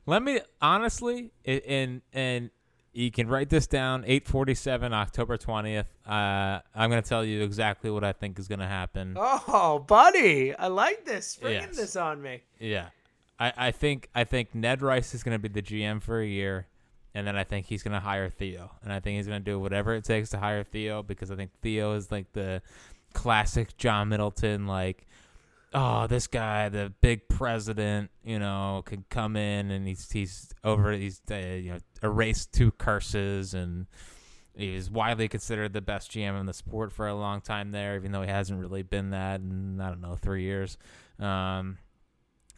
Let 0.06 0.24
me 0.24 0.42
honestly, 0.62 1.32
and 1.46 2.02
and 2.14 2.50
you 2.94 3.12
can 3.12 3.28
write 3.28 3.50
this 3.50 3.68
down. 3.68 4.04
Eight 4.08 4.28
forty 4.28 4.54
seven, 4.56 4.94
October 4.94 5.38
twentieth. 5.38 5.88
Uh, 6.06 6.60
I'm 6.76 6.90
gonna 6.90 7.02
tell 7.02 7.24
you 7.26 7.42
exactly 7.44 7.90
what 7.92 8.04
I 8.04 8.12
think 8.12 8.38
is 8.40 8.48
gonna 8.48 8.68
happen. 8.68 9.16
Oh, 9.18 9.80
buddy, 9.80 10.56
I 10.56 10.68
like 10.68 11.06
this. 11.06 11.28
Springing 11.28 11.62
Yes. 11.68 11.78
this 11.78 11.96
on 11.96 12.22
me. 12.22 12.42
Yeah, 12.60 12.90
I, 13.42 13.54
I 13.58 13.72
think 13.72 14.08
I 14.14 14.24
think 14.24 14.54
Ned 14.54 14.84
Rice 14.84 15.16
is 15.16 15.24
gonna 15.24 15.40
be 15.40 15.48
the 15.48 15.64
GM 15.64 16.00
for 16.00 16.22
a 16.22 16.28
year, 16.28 16.68
and 17.16 17.26
then 17.26 17.36
I 17.36 17.44
think 17.44 17.66
he's 17.66 17.82
gonna 17.82 18.00
hire 18.00 18.30
Theo, 18.30 18.70
and 18.84 18.94
I 18.94 19.00
think 19.00 19.18
he's 19.18 19.26
gonna 19.26 19.40
do 19.40 19.60
whatever 19.60 19.96
it 19.96 20.04
takes 20.04 20.30
to 20.30 20.38
hire 20.38 20.64
Theo 20.64 21.02
because 21.02 21.32
I 21.32 21.36
think 21.36 21.50
Theo 21.64 21.94
is 21.94 22.12
like 22.12 22.32
the 22.34 22.62
classic 23.14 23.76
John 23.78 24.10
Middleton, 24.10 24.68
like, 24.68 25.08
oh, 25.74 26.06
this 26.06 26.28
guy, 26.28 26.70
the 26.70 26.94
big 27.02 27.28
president, 27.30 28.12
you 28.24 28.38
know, 28.38 28.84
can 28.86 29.06
come 29.10 29.36
in 29.36 29.72
and 29.72 29.88
he's 29.88 30.12
he's 30.12 30.54
over, 30.64 30.92
he's 30.92 31.20
uh, 31.32 31.36
you 31.36 31.72
know 31.72 31.80
erased 32.04 32.54
two 32.54 32.72
curses 32.72 33.54
and. 33.54 33.88
He's 34.54 34.92
widely 34.92 35.30
considered 35.30 35.72
the 35.72 35.80
best 35.80 36.12
GM 36.12 36.38
in 36.38 36.46
the 36.46 36.54
sport 36.54 36.92
for 36.92 37.08
a 37.08 37.16
long 37.16 37.40
time 37.40 37.72
there, 37.72 37.96
even 37.96 38.12
though 38.12 38.22
he 38.22 38.28
hasn't 38.28 38.60
really 38.60 38.84
been 38.84 39.12
that 39.12 39.40
in 39.40 39.80
I 39.80 39.88
don't 39.88 40.02
know 40.02 40.18
three 40.18 40.44
years. 40.44 40.78
Um, 41.20 41.78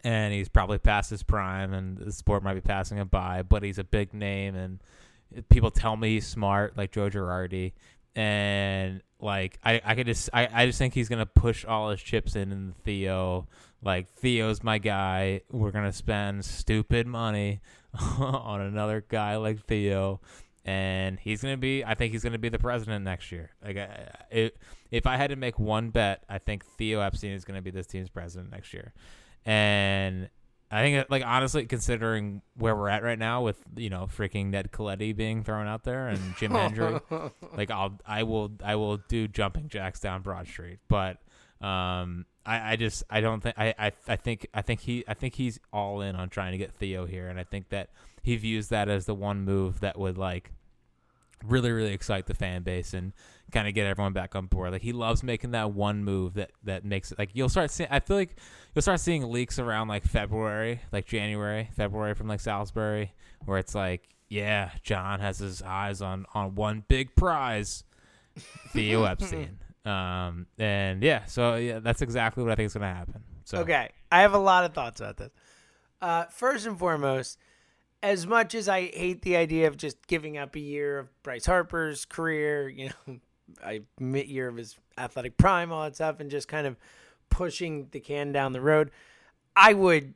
and 0.04 0.34
he's 0.34 0.50
probably 0.50 0.78
past 0.78 1.10
his 1.10 1.24
prime, 1.24 1.74
and 1.74 1.98
the 1.98 2.12
sport 2.12 2.44
might 2.44 2.56
be 2.56 2.62
passing 2.62 2.98
him 2.98 3.08
by. 3.08 3.42
But 3.42 3.64
he's 3.64 3.80
a 3.80 3.84
big 3.84 4.14
name, 4.14 4.56
and 4.56 4.80
people 5.50 5.72
tell 5.72 5.96
me 5.96 6.16
he's 6.16 6.28
smart, 6.28 6.78
like 6.78 6.92
Joe 6.92 7.10
Girardi. 7.10 7.74
And 8.16 9.02
like 9.20 9.60
I, 9.64 9.82
I 9.84 9.96
could 9.96 10.06
just, 10.06 10.30
I, 10.34 10.48
I 10.52 10.66
just 10.66 10.78
think 10.78 10.94
he's 10.94 11.10
gonna 11.10 11.26
push 11.26 11.66
all 11.66 11.90
his 11.90 12.02
chips 12.02 12.36
in 12.36 12.52
in 12.52 12.74
Theo. 12.84 13.48
Like 13.82 14.10
Theo's 14.10 14.62
my 14.62 14.78
guy. 14.78 15.42
We're 15.52 15.72
gonna 15.72 15.94
spend 15.94 16.44
stupid 16.44 17.08
money 17.08 17.62
on 18.20 18.62
another 18.62 19.04
guy 19.08 19.38
like 19.38 19.66
Theo, 19.66 20.20
and 20.66 21.18
he's 21.18 21.42
gonna 21.42 21.58
be. 21.58 21.84
I 21.84 21.96
think 21.96 22.12
he's 22.12 22.24
gonna 22.24 22.38
be 22.38 22.50
the 22.50 22.60
president 22.60 23.06
next 23.06 23.32
year. 23.32 23.52
Like, 23.64 23.78
I, 23.78 24.10
it, 24.30 24.58
if 24.92 25.08
I 25.08 25.16
had 25.16 25.32
to 25.32 25.38
make 25.38 25.58
one 25.58 25.90
bet, 25.90 26.24
I 26.30 26.38
think 26.38 26.66
Theo 26.66 27.00
Epstein 27.00 27.32
is 27.32 27.46
gonna 27.46 27.62
be 27.62 27.72
this 27.72 27.88
team's 27.88 28.10
president 28.10 28.52
next 28.52 28.74
year 28.74 28.94
and 29.46 30.30
I 30.74 30.82
think 30.82 31.06
like 31.10 31.24
honestly, 31.24 31.66
considering 31.66 32.42
where 32.56 32.76
we're 32.76 32.90
at 32.90 33.04
right 33.04 33.20
now 33.20 33.44
with 33.44 33.58
you 33.76 33.92
know 33.92 34.08
freaking 34.16 34.48
Ned 34.48 34.72
Colletti 34.72 35.16
being 35.16 35.44
thrown 35.44 35.68
out 35.68 35.84
there 35.84 36.08
and 36.08 36.20
Jim 36.38 36.52
Hendry, 36.56 37.00
like 37.56 37.70
I'll 37.70 38.00
I 38.08 38.24
will 38.24 38.52
I 38.64 38.76
will 38.76 38.98
do 38.98 39.28
jumping 39.28 39.70
jacks 39.70 40.00
down 40.00 40.24
Broad 40.24 40.48
Street, 40.48 40.80
but 40.88 41.18
um 41.62 42.26
I, 42.46 42.74
I 42.74 42.76
just 42.76 43.04
I 43.10 43.22
don't 43.22 43.42
think 43.42 43.56
I, 43.58 43.76
I 43.78 43.92
I 44.08 44.16
think 44.16 44.48
I 44.54 44.64
think 44.64 44.82
he 44.82 45.04
I 45.08 45.14
think 45.14 45.36
he's 45.36 45.60
all 45.72 46.02
in 46.02 46.16
on 46.16 46.30
trying 46.30 46.54
to 46.54 46.58
get 46.58 46.74
Theo 46.74 47.06
here, 47.06 47.28
and 47.28 47.40
I 47.40 47.44
think 47.44 47.70
that 47.70 47.90
he 48.24 48.36
views 48.36 48.70
that 48.70 48.90
as 48.90 49.06
the 49.06 49.16
one 49.16 49.44
move 49.44 49.82
that 49.82 50.00
would 50.00 50.18
like 50.18 50.52
really 51.46 51.72
really 51.72 51.94
excite 51.94 52.26
the 52.28 52.34
fan 52.34 52.64
base 52.64 52.94
and 52.94 53.14
kind 53.52 53.68
of 53.68 53.74
get 53.74 53.86
everyone 53.86 54.14
back 54.14 54.36
on 54.36 54.48
board. 54.48 54.72
Like 54.72 54.82
he 54.82 54.92
loves 54.92 55.24
making 55.24 55.52
that 55.52 55.72
one 55.72 56.04
move 56.04 56.34
that 56.34 56.52
that 56.64 56.84
makes 56.84 57.12
it 57.12 57.20
like 57.20 57.30
you'll 57.34 57.50
start 57.50 57.72
seeing. 57.72 57.90
I 57.92 58.00
feel 58.00 58.18
like 58.18 58.36
you'll 58.74 58.82
start 58.82 59.00
seeing 59.00 59.32
leaks 59.32 59.60
around 59.60 59.88
like 59.88 60.04
February, 60.04 60.82
like 60.92 61.06
January, 61.06 61.70
February 61.76 62.16
from 62.16 62.28
like 62.28 62.40
Salisbury, 62.40 63.14
where 63.46 63.60
it's 63.60 63.76
like, 63.76 64.10
yeah, 64.30 64.72
John 64.84 65.20
has 65.20 65.40
his 65.40 65.62
eyes 65.62 66.02
on 66.02 66.26
on 66.34 66.56
one 66.56 66.84
big 66.88 67.16
prize, 67.16 67.84
Theo 68.72 69.04
Epstein. 69.06 69.60
Um, 69.86 70.48
and 70.58 71.04
yeah, 71.04 71.26
so 71.26 71.56
yeah, 71.56 71.80
that's 71.80 72.02
exactly 72.02 72.44
what 72.44 72.52
I 72.52 72.56
think 72.56 72.68
is 72.68 72.74
gonna 72.74 72.94
happen. 72.94 73.24
So 73.46 73.60
Okay, 73.60 73.90
I 74.12 74.22
have 74.22 74.34
a 74.34 74.40
lot 74.40 74.64
of 74.64 74.74
thoughts 74.74 75.00
about 75.02 75.18
this. 75.18 75.32
Uh, 76.02 76.26
first 76.26 76.66
and 76.66 76.78
foremost, 76.78 77.38
as 78.04 78.28
much 78.28 78.54
as 78.54 78.68
I 78.68 78.82
hate 78.82 79.22
the 79.22 79.38
idea 79.38 79.68
of 79.68 79.78
just 79.78 80.06
giving 80.08 80.38
up 80.38 80.56
a 80.56 80.60
year 80.60 81.00
of 81.00 81.24
Bryce 81.24 81.46
Harper's 81.46 82.04
career, 82.04 82.68
you 82.76 82.90
know, 83.08 83.20
I 83.64 83.82
mid 84.00 84.28
year 84.28 84.50
of 84.50 84.58
his 84.58 84.78
athletic 84.98 85.38
prime, 85.38 85.72
all 85.72 85.84
that 85.84 85.96
stuff, 85.96 86.20
and 86.20 86.30
just 86.30 86.48
kind 86.48 86.68
of 86.68 86.76
pushing 87.30 87.88
the 87.92 88.00
can 88.00 88.32
down 88.32 88.54
the 88.54 88.62
road, 88.62 88.92
I 89.56 89.74
would 89.74 90.14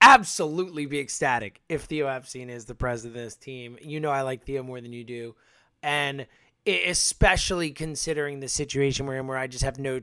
absolutely 0.00 0.86
be 0.86 0.98
ecstatic 0.98 1.60
if 1.68 1.82
Theo 1.82 2.08
Epstein 2.08 2.50
is 2.50 2.64
the 2.64 2.74
president 2.74 3.16
of 3.16 3.24
this 3.24 3.36
team. 3.36 3.76
You 3.80 4.00
know, 4.00 4.10
I 4.10 4.22
like 4.22 4.44
Theo 4.44 4.62
more 4.62 4.80
than 4.80 4.92
you 4.92 5.04
do, 5.04 5.34
and 5.82 6.26
especially 6.66 7.70
considering 7.70 8.40
the 8.40 8.48
situation 8.48 9.06
we're 9.06 9.16
in, 9.16 9.26
where 9.26 9.38
I 9.38 9.46
just 9.46 9.64
have 9.64 9.78
no. 9.78 10.00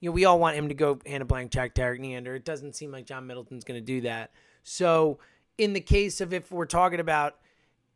You 0.00 0.08
know, 0.08 0.12
we 0.12 0.24
all 0.24 0.40
want 0.40 0.56
him 0.56 0.68
to 0.68 0.74
go 0.74 0.98
hand 1.06 1.22
a 1.22 1.24
blank 1.24 1.52
check 1.52 1.74
to 1.74 1.82
Erik 1.82 2.00
Neander. 2.00 2.34
It 2.34 2.44
doesn't 2.44 2.74
seem 2.74 2.90
like 2.90 3.06
John 3.06 3.28
Middleton's 3.28 3.62
going 3.62 3.80
to 3.80 3.86
do 3.86 4.00
that. 4.00 4.32
So, 4.64 5.20
in 5.58 5.72
the 5.72 5.80
case 5.80 6.20
of 6.20 6.32
if 6.32 6.50
we're 6.50 6.66
talking 6.66 7.00
about 7.00 7.36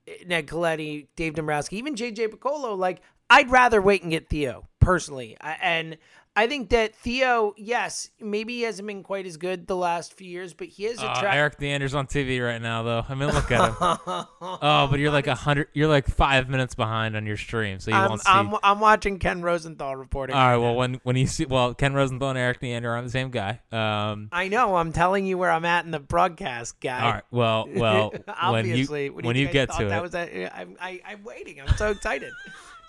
eh, 0.06 0.24
Ned 0.26 0.46
Colletti, 0.46 1.06
Dave 1.16 1.34
Dombrowski, 1.34 1.76
even 1.76 1.94
JJ 1.94 2.28
Picollo, 2.28 2.76
like 2.76 3.00
I'd 3.28 3.50
rather 3.50 3.82
wait 3.82 4.02
and 4.02 4.10
get 4.10 4.28
Theo 4.28 4.66
personally. 4.86 5.36
I, 5.40 5.56
and 5.60 5.98
I 6.38 6.46
think 6.48 6.68
that 6.68 6.94
Theo, 6.94 7.54
yes, 7.56 8.10
maybe 8.20 8.56
he 8.56 8.62
hasn't 8.62 8.86
been 8.86 9.02
quite 9.02 9.24
as 9.24 9.38
good 9.38 9.66
the 9.66 9.74
last 9.74 10.12
few 10.12 10.28
years, 10.28 10.52
but 10.52 10.68
he 10.68 10.84
is 10.84 11.02
a 11.02 11.06
Uh, 11.06 11.18
track. 11.20 11.34
Erik 11.34 11.58
Neander's 11.60 11.94
on 11.94 12.06
TV 12.06 12.44
right 12.44 12.60
now, 12.60 12.82
though. 12.82 13.02
I 13.08 13.14
mean, 13.14 13.30
look 13.30 13.50
at 13.50 13.68
him. 13.70 13.74
oh, 13.80 14.86
but 14.90 14.98
you're 15.00 15.10
like 15.10 15.28
a 15.28 15.34
hundred. 15.34 15.68
You're 15.72 15.88
like 15.88 16.06
five 16.06 16.50
minutes 16.50 16.74
behind 16.74 17.16
on 17.16 17.24
your 17.24 17.38
stream, 17.38 17.80
so 17.80 17.90
you 17.90 17.96
I'm, 17.96 18.08
won't 18.10 18.20
see. 18.20 18.30
I'm, 18.30 18.54
I'm 18.62 18.80
watching 18.80 19.18
Ken 19.18 19.40
Rosenthal 19.40 19.96
reporting. 19.96 20.36
All 20.36 20.42
right. 20.42 20.50
right 20.52 20.56
Well, 20.58 20.72
now. 20.72 20.78
when 20.78 20.94
when 21.04 21.16
you 21.16 21.26
see, 21.26 21.46
well, 21.46 21.72
Ken 21.72 21.94
Rosenthal 21.94 22.28
and 22.28 22.38
Erik 22.38 22.60
Neander 22.60 22.90
are 22.94 23.00
the 23.00 23.08
same 23.08 23.30
guy. 23.30 23.60
Um. 23.72 24.28
I 24.30 24.48
know. 24.48 24.76
I'm 24.76 24.92
telling 24.92 25.24
you 25.24 25.38
where 25.38 25.50
I'm 25.50 25.64
at 25.64 25.86
in 25.86 25.90
the 25.90 26.00
broadcast, 26.00 26.80
guy. 26.80 27.00
All 27.00 27.12
right. 27.12 27.22
Well, 27.30 27.66
well, 27.74 28.12
Obviously, 28.28 29.08
when 29.10 29.24
you 29.24 29.28
when 29.28 29.36
you 29.36 29.46
guys 29.46 29.52
get 29.54 29.70
to 29.78 29.86
that 29.86 29.98
it, 29.98 30.02
was 30.02 30.14
a, 30.14 30.50
I'm, 30.54 30.76
I, 30.78 31.00
I'm 31.06 31.24
waiting. 31.24 31.62
I'm 31.62 31.74
so 31.78 31.92
excited. 31.92 32.30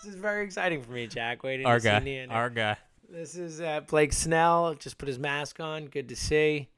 this 0.03 0.13
is 0.13 0.19
very 0.19 0.45
exciting 0.45 0.81
for 0.81 0.91
me, 0.91 1.07
Jack. 1.07 1.43
Waiting 1.43 1.65
our 1.65 1.75
to 1.75 1.81
see 1.81 1.87
guy, 1.89 1.99
Neander. 1.99 2.33
our 2.33 2.49
guy. 2.49 2.77
This 3.09 3.35
is 3.35 3.61
uh, 3.61 3.81
Blake 3.87 4.13
Snell. 4.13 4.75
Just 4.75 4.97
put 4.97 5.07
his 5.07 5.19
mask 5.19 5.59
on. 5.59 5.85
Good 5.85 6.09
to 6.09 6.15
see. 6.15 6.69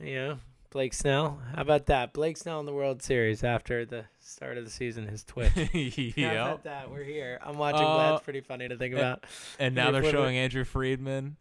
You 0.00 0.14
know, 0.14 0.38
Blake 0.70 0.94
Snell. 0.94 1.40
How 1.54 1.62
about 1.62 1.86
that? 1.86 2.12
Blake 2.12 2.36
Snell 2.36 2.60
in 2.60 2.66
the 2.66 2.72
World 2.72 3.02
Series 3.02 3.42
after 3.44 3.84
the 3.84 4.04
start 4.20 4.58
of 4.58 4.64
the 4.64 4.70
season. 4.70 5.06
His 5.06 5.24
Twitch. 5.24 5.52
How 5.54 5.68
yeah. 5.72 6.32
about 6.32 6.64
that? 6.64 6.90
We're 6.90 7.04
here. 7.04 7.38
I'm 7.42 7.56
watching. 7.56 7.86
Uh, 7.86 8.10
That's 8.10 8.24
pretty 8.24 8.40
funny 8.40 8.68
to 8.68 8.76
think 8.76 8.94
about. 8.94 9.24
And 9.58 9.74
now 9.74 9.90
they're 9.90 10.04
showing 10.04 10.36
Andrew 10.36 10.64
Friedman. 10.64 11.36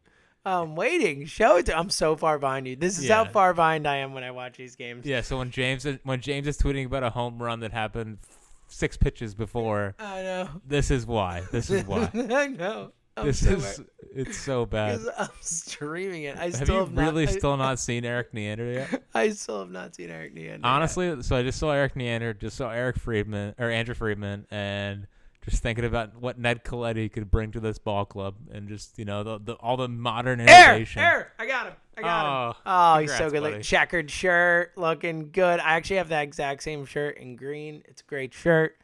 I'm 0.46 0.78
waiting. 0.78 1.26
Show 1.26 1.58
it. 1.58 1.66
To, 1.66 1.78
I'm 1.78 1.90
so 1.90 2.16
far 2.16 2.40
behind 2.40 2.68
you. 2.68 2.78
This 2.78 3.00
is 3.00 3.10
how 3.10 3.26
far 3.26 3.54
behind 3.54 3.86
I 3.86 3.98
am 3.98 4.14
when 4.14 4.24
I 4.24 4.32
watch 4.32 4.56
these 4.56 4.78
games. 4.78 5.06
Yeah. 5.06 5.22
So 5.22 5.40
when 5.40 5.52
James 5.52 5.86
is, 5.86 6.00
when 6.04 6.22
James 6.22 6.48
is 6.48 6.58
tweeting 6.58 6.86
about 6.86 7.04
a 7.04 7.10
home 7.10 7.42
run 7.42 7.60
that 7.60 7.74
happened 7.74 8.20
six 8.68 8.98
pitches 8.98 9.34
before, 9.36 9.96
I 10.00 10.22
know. 10.22 10.50
this 10.66 10.92
is 10.92 11.06
why. 11.06 11.44
This 11.52 11.70
is 11.70 11.86
why. 11.86 12.10
I 12.32 12.48
know. 12.48 12.92
I'm 13.16 13.26
this 13.26 13.44
so 13.44 13.54
is 13.54 13.82
it's 14.16 14.38
so 14.38 14.66
bad. 14.68 15.00
I'm 15.18 15.28
streaming 15.42 16.24
it. 16.24 16.38
I 16.38 16.46
Have 16.46 16.56
still 16.56 16.68
you 16.76 16.80
have 16.82 16.96
really 16.98 17.26
not, 17.26 17.34
I- 17.34 17.38
still 17.38 17.58
not 17.58 17.80
seen 17.80 18.06
Erik 18.06 18.32
Neander 18.34 18.72
yet? 18.72 19.04
I 19.16 19.30
still 19.30 19.62
have 19.62 19.72
not 19.72 19.96
seen 19.96 20.12
Erik 20.12 20.34
Neander. 20.36 20.52
yet. 20.52 20.60
Honestly, 20.64 21.24
so 21.24 21.36
I 21.36 21.42
just 21.42 21.58
saw 21.60 21.72
Erik 21.72 21.96
Neander, 21.96 22.34
just 22.36 22.58
saw 22.58 22.70
Eric 22.70 22.98
Friedman 23.00 23.56
or 23.58 23.72
Andrew 23.72 23.96
Friedman, 23.96 24.46
and 24.52 25.08
just 25.48 25.64
thinking 25.64 25.86
about 25.86 26.20
what 26.20 26.38
Ned 26.38 26.64
Colletti 26.64 27.12
could 27.12 27.32
bring 27.32 27.52
to 27.52 27.60
this 27.60 27.78
ball 27.80 28.06
club, 28.06 28.36
and 28.52 28.68
just 28.68 28.98
you 29.00 29.06
know 29.06 29.24
the, 29.24 29.40
the 29.40 29.54
all 29.54 29.78
the 29.78 29.88
modern 29.88 30.42
Air, 30.42 30.72
innovation. 30.72 31.02
air. 31.02 31.32
I 31.40 31.46
got 31.46 31.68
him. 31.68 31.74
I 31.98 32.02
got 32.02 32.26
him. 32.50 32.54
Oh, 32.66 32.72
Oh, 32.96 33.00
he's 33.00 33.16
so 33.18 33.30
good. 33.30 33.42
buddy. 33.42 33.56
Like 33.56 33.64
checkered 33.64 34.12
shirt, 34.12 34.78
looking 34.78 35.32
good. 35.32 35.60
I 35.60 35.74
actually 35.76 35.98
have 35.98 36.10
that 36.10 36.24
exact 36.24 36.64
same 36.64 36.86
shirt 36.86 37.18
in 37.18 37.36
green. 37.36 37.84
It's 37.86 38.02
a 38.02 38.06
great 38.06 38.34
shirt. 38.34 38.78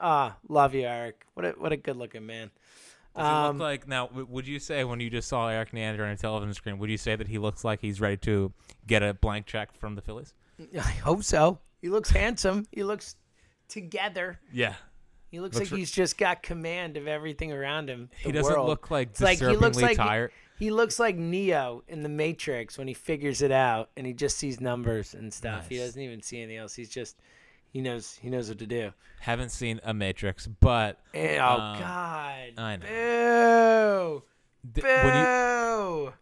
Ah, 0.00 0.36
love 0.48 0.74
you, 0.74 0.82
Eric. 0.82 1.24
What 1.34 1.46
a 1.46 1.50
what 1.50 1.72
a 1.72 1.76
good 1.76 1.96
looking 1.96 2.26
man. 2.26 2.50
Does 3.14 3.24
he 3.26 3.32
look 3.32 3.50
Um, 3.50 3.58
like 3.58 3.88
now? 3.88 4.08
Would 4.12 4.46
you 4.46 4.58
say 4.58 4.84
when 4.84 5.00
you 5.00 5.08
just 5.08 5.28
saw 5.28 5.48
Erik 5.48 5.72
Neander 5.72 6.04
on 6.04 6.10
a 6.10 6.16
television 6.16 6.52
screen, 6.54 6.78
would 6.78 6.90
you 6.90 6.98
say 6.98 7.16
that 7.16 7.28
he 7.28 7.38
looks 7.38 7.64
like 7.64 7.80
he's 7.80 8.00
ready 8.00 8.18
to 8.18 8.52
get 8.86 9.02
a 9.02 9.14
blank 9.14 9.46
check 9.46 9.72
from 9.72 9.94
the 9.94 10.02
Phillies? 10.02 10.34
I 10.76 10.80
hope 10.80 11.22
so. 11.24 11.58
He 11.80 11.88
looks 11.88 12.10
handsome. 12.10 12.66
He 12.72 12.82
looks 12.84 13.16
together. 13.68 14.38
Yeah, 14.52 14.74
He 15.36 15.40
looks, 15.40 15.56
Looks 15.56 15.66
like 15.66 15.72
re- 15.74 15.80
he's 15.80 15.90
just 15.90 16.16
got 16.16 16.42
command 16.42 16.96
of 16.96 17.06
everything 17.06 17.52
around 17.52 17.90
him. 17.90 18.08
he 18.24 18.32
doesn't 18.32 18.50
world. 18.50 18.68
look 18.68 18.90
like 18.90 19.10
It's 19.10 19.20
like 19.20 19.38
he 19.38 19.54
looks 19.54 19.76
like 19.78 19.98
tired. 19.98 20.32
He 20.58 20.70
looks 20.70 20.98
like 20.98 21.14
Neo 21.14 21.82
in 21.88 22.02
the 22.02 22.08
Matrix 22.08 22.78
when 22.78 22.88
he 22.88 22.94
figures 22.94 23.42
it 23.42 23.52
out 23.52 23.90
and 23.98 24.06
he 24.06 24.14
just 24.14 24.38
sees 24.38 24.62
numbers 24.62 25.12
and 25.12 25.30
stuff. 25.30 25.68
He 25.68 25.76
doesn't 25.76 26.00
even 26.00 26.22
see 26.22 26.38
anything 26.40 26.56
else. 26.56 26.74
He's 26.74 26.88
just 26.88 27.18
he 27.70 27.82
knows 27.82 28.18
he 28.22 28.30
knows 28.30 28.48
what 28.48 28.58
to 28.60 28.66
do. 28.66 28.94
Haven't 29.20 29.50
seen 29.50 29.78
a 29.84 29.92
Matrix, 29.92 30.46
but 30.46 30.98
And- 31.12 31.38
oh 31.38 31.44
Um, 31.60 31.78
God! 31.80 32.52
I 32.56 32.76
know. 32.78 34.22
Boo! 34.64 34.82
when 34.82 35.18
you, 35.18 35.24
Boo! 35.24 36.12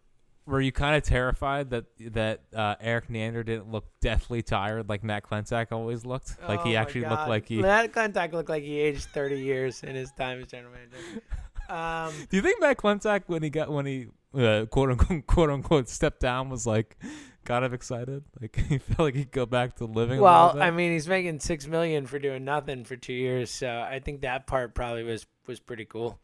Were 0.47 0.61
you 0.61 0.73
kind 0.73 0.95
of 0.95 1.03
terrified 1.03 1.71
that 1.71 1.85
that 2.13 2.41
uh, 2.55 2.75
Erik 2.81 3.09
Neander 3.09 3.43
didn't 3.43 3.71
look 3.71 3.87
deathly 4.01 4.43
tired 4.43 4.89
like 4.89 5.03
Matt 5.03 5.25
Klentak 5.25 5.73
always 5.73 6.05
looked? 6.05 6.37
Like 6.47 6.61
Oh 6.61 6.65
he 6.65 6.77
actually 6.77 7.07
looked 7.09 7.29
like 7.29 7.47
he. 7.47 7.63
Matt 7.63 7.93
Klentak 7.93 8.33
looked 8.33 8.51
like 8.51 8.63
he 8.63 8.79
aged 8.79 9.07
thirty 9.15 9.41
years 9.41 9.83
in 9.83 9.95
his 9.95 10.13
time 10.13 10.41
as 10.41 10.49
general 10.49 10.73
manager. 10.73 11.23
Um, 11.69 12.13
Do 12.31 12.37
you 12.37 12.43
think 12.43 12.61
Matt 12.61 12.77
Klentak 12.77 13.23
when 13.27 13.43
he 13.43 13.49
got 13.49 13.71
when 13.71 13.87
he 13.87 14.09
uh, 14.35 14.67
quote 14.67 14.91
unquote 14.91 15.27
quote 15.27 15.51
unquote 15.51 15.89
stepped 15.89 16.21
down 16.21 16.51
was 16.51 16.67
like 16.67 16.99
kind 17.47 17.65
of 17.65 17.73
excited? 17.73 18.25
Like 18.39 18.55
he 18.69 18.77
felt 18.77 18.99
like 18.99 19.15
he'd 19.15 19.33
go 19.33 19.47
back 19.47 19.77
to 19.77 19.87
living. 19.87 20.21
well? 20.21 20.61
I 20.61 20.71
mean, 20.71 20.93
he's 20.93 21.09
making 21.09 21.41
six 21.41 21.67
million 21.67 22.07
for 22.07 22.19
doing 22.19 22.45
nothing 22.45 22.85
for 22.85 22.97
two 22.97 23.15
years, 23.15 23.51
so 23.51 23.69
I 23.81 23.99
think 23.99 24.21
that 24.21 24.47
part 24.47 24.75
probably 24.75 25.05
was 25.05 25.25
was 25.47 25.59
pretty 25.59 25.87
cool. 25.87 26.19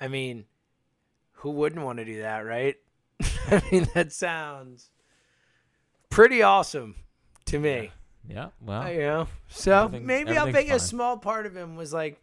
I 0.00 0.06
mean, 0.06 0.44
who 1.32 1.50
wouldn't 1.50 1.84
want 1.84 1.98
to 1.98 2.04
do 2.04 2.20
that, 2.22 2.38
right? 2.44 2.76
I 3.50 3.62
mean, 3.72 3.88
that 3.94 4.12
sounds 4.12 4.90
pretty 6.10 6.42
awesome 6.42 6.94
to 7.46 7.58
me. 7.58 7.90
yeah. 8.28 8.48
Well, 8.60 8.82
Uh, 8.82 8.88
you 8.88 9.00
know, 9.00 9.28
so 9.48 9.88
maybe 9.88 10.36
I'll 10.36 10.52
think 10.52 10.70
a 10.70 10.78
small 10.78 11.16
part 11.18 11.46
of 11.46 11.56
him 11.56 11.76
was 11.76 11.92
like, 11.92 12.22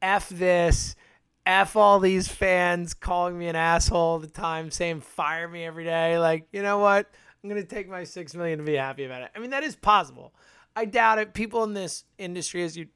"F 0.00 0.28
this." 0.28 0.96
F 1.44 1.74
all 1.74 1.98
these 1.98 2.28
fans 2.28 2.94
calling 2.94 3.36
me 3.36 3.48
an 3.48 3.56
asshole 3.56 3.98
all 3.98 4.18
the 4.20 4.28
time, 4.28 4.70
saying 4.70 5.00
fire 5.00 5.48
me 5.48 5.64
every 5.64 5.82
day. 5.82 6.16
Like, 6.16 6.46
you 6.52 6.62
know 6.62 6.78
what? 6.78 7.10
I'm 7.42 7.48
gonna 7.50 7.64
take 7.64 7.88
my 7.88 8.04
six 8.04 8.32
million 8.36 8.58
to 8.60 8.64
be 8.64 8.74
happy 8.74 9.04
about 9.04 9.22
it. 9.22 9.30
I 9.34 9.40
mean, 9.40 9.50
that 9.50 9.64
is 9.64 9.74
possible. 9.74 10.32
I 10.76 10.84
doubt 10.84 11.18
it. 11.18 11.34
People 11.34 11.64
in 11.64 11.74
this 11.74 12.04
industry, 12.16 12.62
as 12.62 12.76
you 12.76 12.86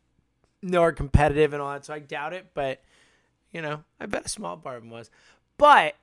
know, 0.63 0.83
are 0.83 0.93
competitive 0.93 1.55
and 1.55 1.61
all 1.61 1.73
that, 1.73 1.85
so 1.85 1.93
I 1.95 1.99
doubt 1.99 2.35
it. 2.35 2.47
But 2.55 2.83
you 3.51 3.63
know, 3.63 3.83
I 3.99 4.07
bet 4.07 4.27
a 4.27 4.29
small 4.29 4.57
part 4.57 4.77
of 4.77 4.85
him 4.85 4.91
was. 4.91 5.11
But 5.59 5.97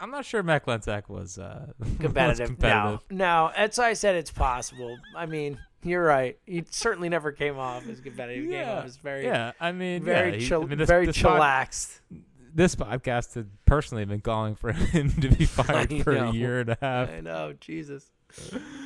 I'm 0.00 0.10
not 0.10 0.24
sure 0.24 0.42
Klentak 0.42 1.08
was 1.08 1.38
uh, 1.38 1.66
was 1.78 1.88
competitive. 2.00 2.46
competitive. 2.48 3.00
No, 3.10 3.46
no. 3.46 3.50
That's 3.56 3.78
why 3.78 3.88
I 3.88 3.92
said 3.94 4.14
it's 4.16 4.30
possible. 4.30 4.96
I 5.16 5.26
mean, 5.26 5.58
you're 5.82 6.04
right. 6.04 6.38
He 6.46 6.64
certainly 6.70 7.08
never 7.08 7.32
came 7.32 7.58
off 7.58 7.88
as 7.88 8.00
competitive. 8.00 8.44
He 8.44 8.50
came 8.50 8.68
off 8.68 8.84
as 8.84 8.96
very, 8.96 9.24
yeah. 9.24 9.52
I 9.60 9.72
mean, 9.72 10.02
very 10.02 10.32
yeah, 10.32 10.36
he- 10.38 10.46
chill, 10.48 10.62
I 10.62 10.66
mean, 10.66 10.78
this, 10.78 10.88
very 10.88 11.06
this 11.06 11.20
pod- 11.22 11.38
chillaxed. 11.40 12.00
this 12.54 12.74
podcast 12.74 13.34
had 13.34 13.48
personally 13.64 14.04
been 14.04 14.20
calling 14.20 14.54
for 14.54 14.72
him 14.72 15.10
to 15.20 15.28
be 15.28 15.44
fired 15.46 15.92
I 15.92 16.00
for 16.02 16.14
know. 16.14 16.28
a 16.30 16.32
year 16.32 16.60
and 16.60 16.70
a 16.70 16.78
half. 16.80 17.10
I 17.10 17.20
know, 17.20 17.54
Jesus. 17.60 18.10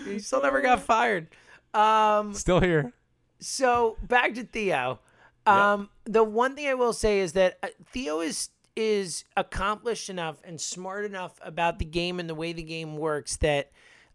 He 0.05 0.19
still 0.19 0.43
never 0.43 0.61
got 0.61 0.81
fired. 0.83 1.29
Um, 1.73 2.35
Still 2.35 2.61
here. 2.61 2.93
so 3.39 3.97
back 4.03 4.35
to 4.35 4.45
Theo. 4.45 4.99
Um, 5.47 5.89
the 6.05 6.23
one 6.23 6.55
thing 6.55 6.69
I 6.69 6.75
will 6.75 6.93
say 6.93 7.21
is 7.21 7.33
that 7.33 7.59
uh, 7.63 7.69
Theo 7.93 8.21
is 8.21 8.51
is 8.77 9.25
accomplished 9.37 10.09
enough 10.09 10.41
and 10.45 10.61
smart 10.61 11.05
enough 11.05 11.39
about 11.43 11.79
the 11.79 11.85
game 11.85 12.21
and 12.21 12.29
the 12.29 12.35
way 12.35 12.53
the 12.53 12.63
game 12.63 12.97
works 12.97 13.37
that 13.37 13.71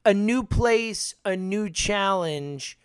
a 0.06 0.13
new 0.13 0.44
place, 0.44 1.15
a 1.26 1.36
new 1.36 1.70
challenge 1.70 2.78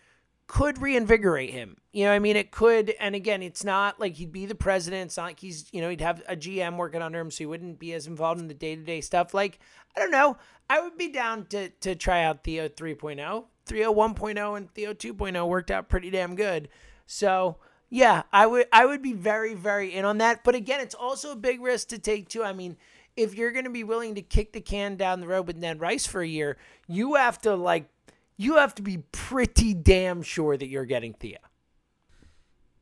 could 0.47 0.83
reinvigorate 0.83 1.51
him. 1.51 1.77
You 1.93 2.07
know, 2.07 2.13
I 2.13 2.19
mean, 2.19 2.35
it 2.35 2.51
could. 2.51 2.95
And 2.99 3.15
again, 3.15 3.41
it's 3.41 3.63
not 3.63 4.01
like 4.01 4.15
he'd 4.17 4.33
be 4.33 4.47
the 4.47 4.55
president. 4.55 5.07
It's 5.07 5.17
not 5.17 5.25
like 5.25 5.39
he's, 5.39 5.69
you 5.73 5.81
know, 5.81 5.89
he'd 5.89 6.01
have 6.01 6.23
a 6.29 6.35
GM 6.35 6.77
working 6.77 7.03
under 7.03 7.21
him, 7.21 7.31
so 7.31 7.39
he 7.39 7.47
wouldn't 7.47 7.79
be 7.79 7.93
as 7.93 8.09
involved 8.09 8.41
in 8.41 8.49
the 8.49 8.55
day 8.55 8.75
to 8.75 8.83
day 8.83 9.01
stuff. 9.01 9.33
Like, 9.33 9.61
I 9.97 10.01
don't 10.01 10.11
know. 10.11 10.37
I 10.69 10.81
would 10.81 10.99
be 10.99 11.09
down 11.09 11.47
to 11.47 11.69
to 11.69 11.95
try 11.95 12.25
out 12.25 12.43
Theo 12.43 12.69
3.0. 12.69 13.45
Theo 13.67 13.95
1.0 13.95 14.57
and 14.57 14.75
Theo 14.75 14.93
2.0 14.93 15.47
worked 15.47 15.71
out 15.71 15.89
pretty 15.89 16.11
damn 16.11 16.35
good. 16.35 16.69
So 17.07 17.59
yeah, 17.91 18.23
I 18.33 18.47
would 18.47 18.67
I 18.73 18.87
would 18.87 19.03
be 19.03 19.13
very 19.13 19.55
very 19.55 19.93
in 19.93 20.05
on 20.05 20.19
that. 20.19 20.45
But 20.45 20.55
again, 20.55 20.81
it's 20.81 20.95
also 20.95 21.33
a 21.33 21.37
big 21.37 21.61
risk 21.61 21.89
to 21.89 21.99
take 21.99 22.29
too. 22.29 22.45
I 22.45 22.53
mean, 22.53 22.77
if 23.17 23.35
you're 23.35 23.51
going 23.51 23.65
to 23.65 23.71
be 23.71 23.85
willing 23.85 24.15
to 24.15 24.23
kick 24.23 24.53
the 24.53 24.61
can 24.61 24.97
down 24.97 25.21
the 25.21 25.27
road 25.27 25.47
with 25.47 25.57
Ned 25.57 25.81
Rice 25.81 26.07
for 26.07 26.23
a 26.23 26.27
year, 26.27 26.57
you 26.87 27.17
have 27.17 27.41
to 27.43 27.55
like 27.57 27.89
you 28.37 28.57
have 28.57 28.75
to 28.77 28.83
be 28.83 28.99
pretty 29.13 29.75
damn 29.75 30.23
sure 30.23 30.57
that 30.57 30.69
you're 30.69 30.87
getting 30.87 31.13
Theo. 31.13 31.39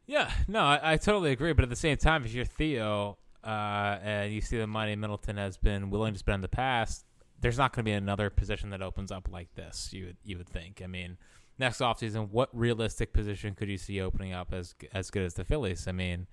Yeah, 0.06 0.30
no, 0.46 0.60
I, 0.60 0.92
I 0.92 0.96
totally 0.96 1.32
agree. 1.32 1.52
But 1.52 1.64
at 1.64 1.70
the 1.70 1.76
same 1.76 1.96
time, 1.96 2.24
if 2.24 2.32
you're 2.32 2.44
Theo 2.44 3.18
uh, 3.42 3.98
and 4.02 4.32
you 4.32 4.40
see 4.40 4.58
the 4.58 4.66
money 4.66 4.94
Middleton 4.94 5.36
has 5.36 5.56
been 5.56 5.90
willing 5.90 6.12
to 6.12 6.18
spend 6.18 6.36
in 6.36 6.40
the 6.42 6.48
past, 6.48 7.04
there's 7.40 7.58
not 7.58 7.72
going 7.72 7.84
to 7.84 7.90
be 7.90 7.92
another 7.92 8.30
position 8.30 8.70
that 8.70 8.82
opens 8.82 9.10
up 9.10 9.28
like 9.30 9.54
this. 9.54 9.90
You 9.92 10.06
would 10.06 10.16
you 10.24 10.38
would 10.38 10.48
think. 10.48 10.82
I 10.82 10.86
mean, 10.86 11.16
next 11.58 11.78
offseason, 11.78 12.30
what 12.30 12.48
realistic 12.52 13.12
position 13.12 13.54
could 13.54 13.68
you 13.68 13.78
see 13.78 14.00
opening 14.00 14.32
up 14.32 14.52
as 14.52 14.74
as 14.92 15.10
good 15.10 15.22
as 15.22 15.34
the 15.34 15.44
Phillies? 15.44 15.86
I 15.88 15.92
mean, 15.92 16.26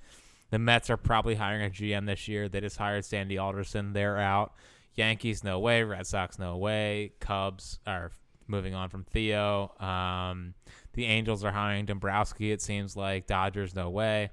the 0.51 0.59
Mets 0.59 0.89
are 0.89 0.97
probably 0.97 1.35
hiring 1.35 1.65
a 1.65 1.69
GM 1.69 2.05
this 2.05 2.27
year. 2.27 2.47
They 2.47 2.61
just 2.61 2.77
hired 2.77 3.05
Sandy 3.05 3.37
Alderson. 3.37 3.93
They're 3.93 4.17
out. 4.17 4.53
Yankees, 4.93 5.43
no 5.43 5.59
way. 5.59 5.83
Red 5.83 6.07
Sox, 6.07 6.39
no 6.39 6.57
way. 6.57 7.13
Cubs 7.19 7.79
are 7.85 8.11
moving 8.47 8.73
on 8.73 8.89
from 8.89 9.03
Theo. 9.03 9.73
Um, 9.79 10.53
the 10.93 11.05
Angels 11.05 11.43
are 11.43 11.51
hiring 11.51 11.85
Dombrowski. 11.85 12.51
It 12.51 12.61
seems 12.61 12.95
like 12.95 13.27
Dodgers, 13.27 13.75
no 13.75 13.89
way. 13.89 14.31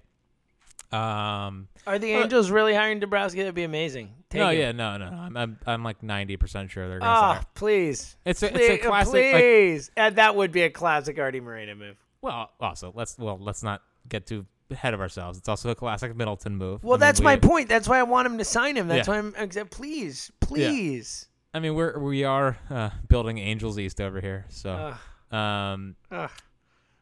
Um, 0.92 1.68
Are 1.86 1.98
the 1.98 2.14
Uh, 2.14 2.22
Angels 2.22 2.50
really 2.50 2.74
hiring 2.74 3.00
Dombrowski? 3.00 3.38
That'd 3.40 3.54
be 3.54 3.64
amazing. 3.64 4.10
Take 4.28 4.40
no, 4.40 4.50
him. 4.50 4.58
yeah, 4.60 4.72
no, 4.72 4.96
no. 4.98 5.06
I'm, 5.06 5.36
I'm, 5.36 5.58
I'm 5.66 5.82
like 5.84 6.02
ninety 6.02 6.36
percent 6.36 6.70
sure 6.70 6.88
they're 6.88 6.98
gonna. 6.98 7.10
Ah, 7.10 7.34
sign. 7.36 7.46
please. 7.54 8.16
It's 8.24 8.42
a, 8.42 8.48
Please, 8.48 8.68
it's 8.68 8.84
a 8.84 8.88
classic. 8.88 9.14
Like, 9.14 9.32
please. 9.42 9.90
and 9.96 10.16
that 10.16 10.36
would 10.36 10.52
be 10.52 10.62
a 10.62 10.70
classic 10.70 11.18
Arte 11.18 11.40
Moreno 11.40 11.74
move. 11.74 11.96
well, 12.20 12.50
also 12.60 12.92
let's 12.94 13.18
well 13.18 13.38
let's 13.40 13.62
not 13.62 13.82
get 14.08 14.26
too 14.26 14.46
ahead 14.70 14.94
of 14.94 15.00
ourselves. 15.00 15.38
It's 15.38 15.48
also 15.48 15.70
a 15.70 15.74
classic 15.74 16.14
Middleton 16.16 16.56
move. 16.56 16.82
Well, 16.82 16.94
I 16.94 16.96
mean, 16.96 17.00
that's 17.00 17.20
my 17.20 17.36
point. 17.36 17.68
That's 17.68 17.88
why 17.88 17.98
I 17.98 18.02
want 18.04 18.26
him 18.26 18.38
to 18.38 18.44
sign 18.44 18.76
him. 18.76 18.88
That's 18.88 19.06
Yeah. 19.08 19.20
why 19.20 19.32
I'm. 19.48 19.68
Please, 19.68 20.30
please. 20.40 21.26
I 21.54 21.60
mean, 21.60 21.74
we're 21.74 21.98
we 21.98 22.24
are 22.24 22.56
uh, 22.70 22.90
building 23.08 23.36
Angels 23.38 23.78
East 23.78 24.00
over 24.00 24.20
here, 24.20 24.46
so. 24.48 24.94
Ugh, 25.32 25.36
Um, 25.38 25.96
ugh, 26.10 26.30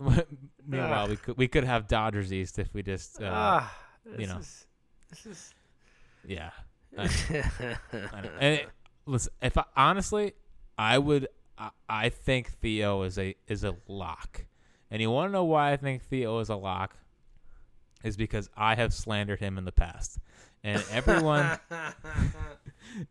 meanwhile, 0.70 1.09
we 1.09 1.16
could 1.16 1.37
we 1.37 1.48
could 1.48 1.64
have 1.64 1.87
Dodgers 1.88 2.33
East 2.33 2.59
if 2.59 2.72
we 2.74 2.83
just 2.83 3.20
uh, 3.22 3.26
ugh. 3.26 3.64
you 4.18 4.26
know. 4.26 4.38
is- 4.38 4.66
This 5.11 5.26
is. 5.26 5.54
yeah. 6.26 6.50
I, 6.98 7.02
I 7.92 8.20
know. 8.20 8.30
And 8.40 8.54
it, 8.56 8.68
listen, 9.06 9.33
if 9.42 9.56
I, 9.56 9.64
honestly, 9.76 10.33
I 10.78 10.98
would 10.98 11.28
I, 11.59 11.70
I 11.88 12.09
think 12.09 12.50
Theo 12.50 13.02
is 13.02 13.18
a 13.18 13.35
is 13.48 13.64
a 13.64 13.76
lock, 13.88 14.44
and 14.90 15.00
you 15.02 15.11
want 15.11 15.28
to 15.28 15.33
know 15.33 15.44
why 15.44 15.72
I 15.72 15.76
think 15.76 16.02
Theo 16.02 16.38
is 16.40 16.48
a 16.48 16.56
lock? 16.56 16.96
Is 18.02 18.16
because 18.16 18.48
I 18.56 18.76
have 18.76 18.94
slandered 18.94 19.40
him 19.40 19.59
in 19.59 19.64
the 19.64 19.72
past, 19.72 20.18
and 20.64 20.83
everyone 20.90 21.59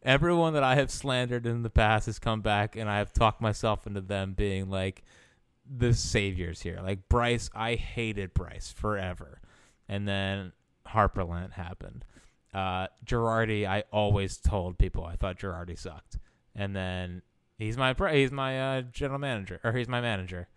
everyone 0.04 0.54
that 0.54 0.64
I 0.64 0.76
have 0.76 0.92
slandered 0.92 1.46
in 1.46 1.64
the 1.64 1.70
past 1.70 2.06
has 2.08 2.20
come 2.20 2.42
back, 2.42 2.76
and 2.76 2.90
I 2.90 2.98
have 2.98 3.14
talked 3.14 3.42
myself 3.42 3.86
into 3.88 4.02
them 4.02 4.34
being 4.34 4.70
like 4.70 5.04
the 5.70 5.94
saviors 5.94 6.62
here. 6.62 6.80
Like 6.82 7.08
Bryce, 7.10 7.50
I 7.54 7.76
hated 7.76 8.34
Bryce 8.34 8.72
forever, 8.72 9.42
and 9.88 10.08
then 10.08 10.54
Harperland 10.88 11.54
happened. 11.54 12.06
Uh, 12.54 12.88
Girardi, 13.06 13.68
I 13.68 13.84
always 13.92 14.38
told 14.38 14.78
people 14.78 15.06
I 15.06 15.16
thought 15.16 15.38
Girardi 15.38 15.78
sucked, 15.78 16.18
and 16.56 16.76
then 16.76 17.22
he's 17.58 17.78
my 17.78 17.94
he's 18.12 18.32
my 18.32 18.80
uh, 18.80 18.82
general 18.82 19.20
manager 19.20 19.60
or 19.64 19.74
he's 19.74 19.88
my 19.88 20.02
manager, 20.02 20.48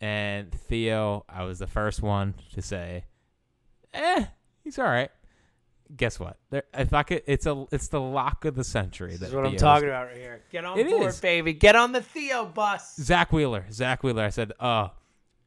and 0.00 0.52
Theo, 0.52 1.24
I 1.28 1.44
was 1.44 1.58
the 1.58 1.66
first 1.66 2.02
one 2.02 2.34
to 2.54 2.62
say, 2.62 3.04
eh, 3.92 4.26
he's 4.62 4.78
all 4.78 4.86
right. 4.86 5.10
Guess 5.94 6.18
what? 6.18 6.38
There, 6.50 6.64
if 6.74 6.92
I 6.92 7.02
could, 7.02 7.22
it's 7.26 7.46
a 7.46 7.66
it's 7.70 7.88
the 7.88 8.00
lock 8.00 8.44
of 8.44 8.54
the 8.54 8.64
century. 8.64 9.16
This 9.16 9.28
is 9.28 9.34
what 9.34 9.46
I'm 9.46 9.56
talking 9.56 9.88
about 9.88 10.08
right 10.08 10.16
here. 10.16 10.42
Get 10.50 10.64
on 10.64 10.82
board, 10.88 11.08
is. 11.08 11.20
baby. 11.20 11.52
Get 11.52 11.76
on 11.76 11.92
the 11.92 12.00
Theo 12.00 12.44
bus. 12.44 12.96
Zack 12.96 13.32
Wheeler. 13.32 13.66
Zack 13.70 14.02
Wheeler. 14.02 14.24
I 14.24 14.30
said, 14.30 14.52
oh, 14.58 14.90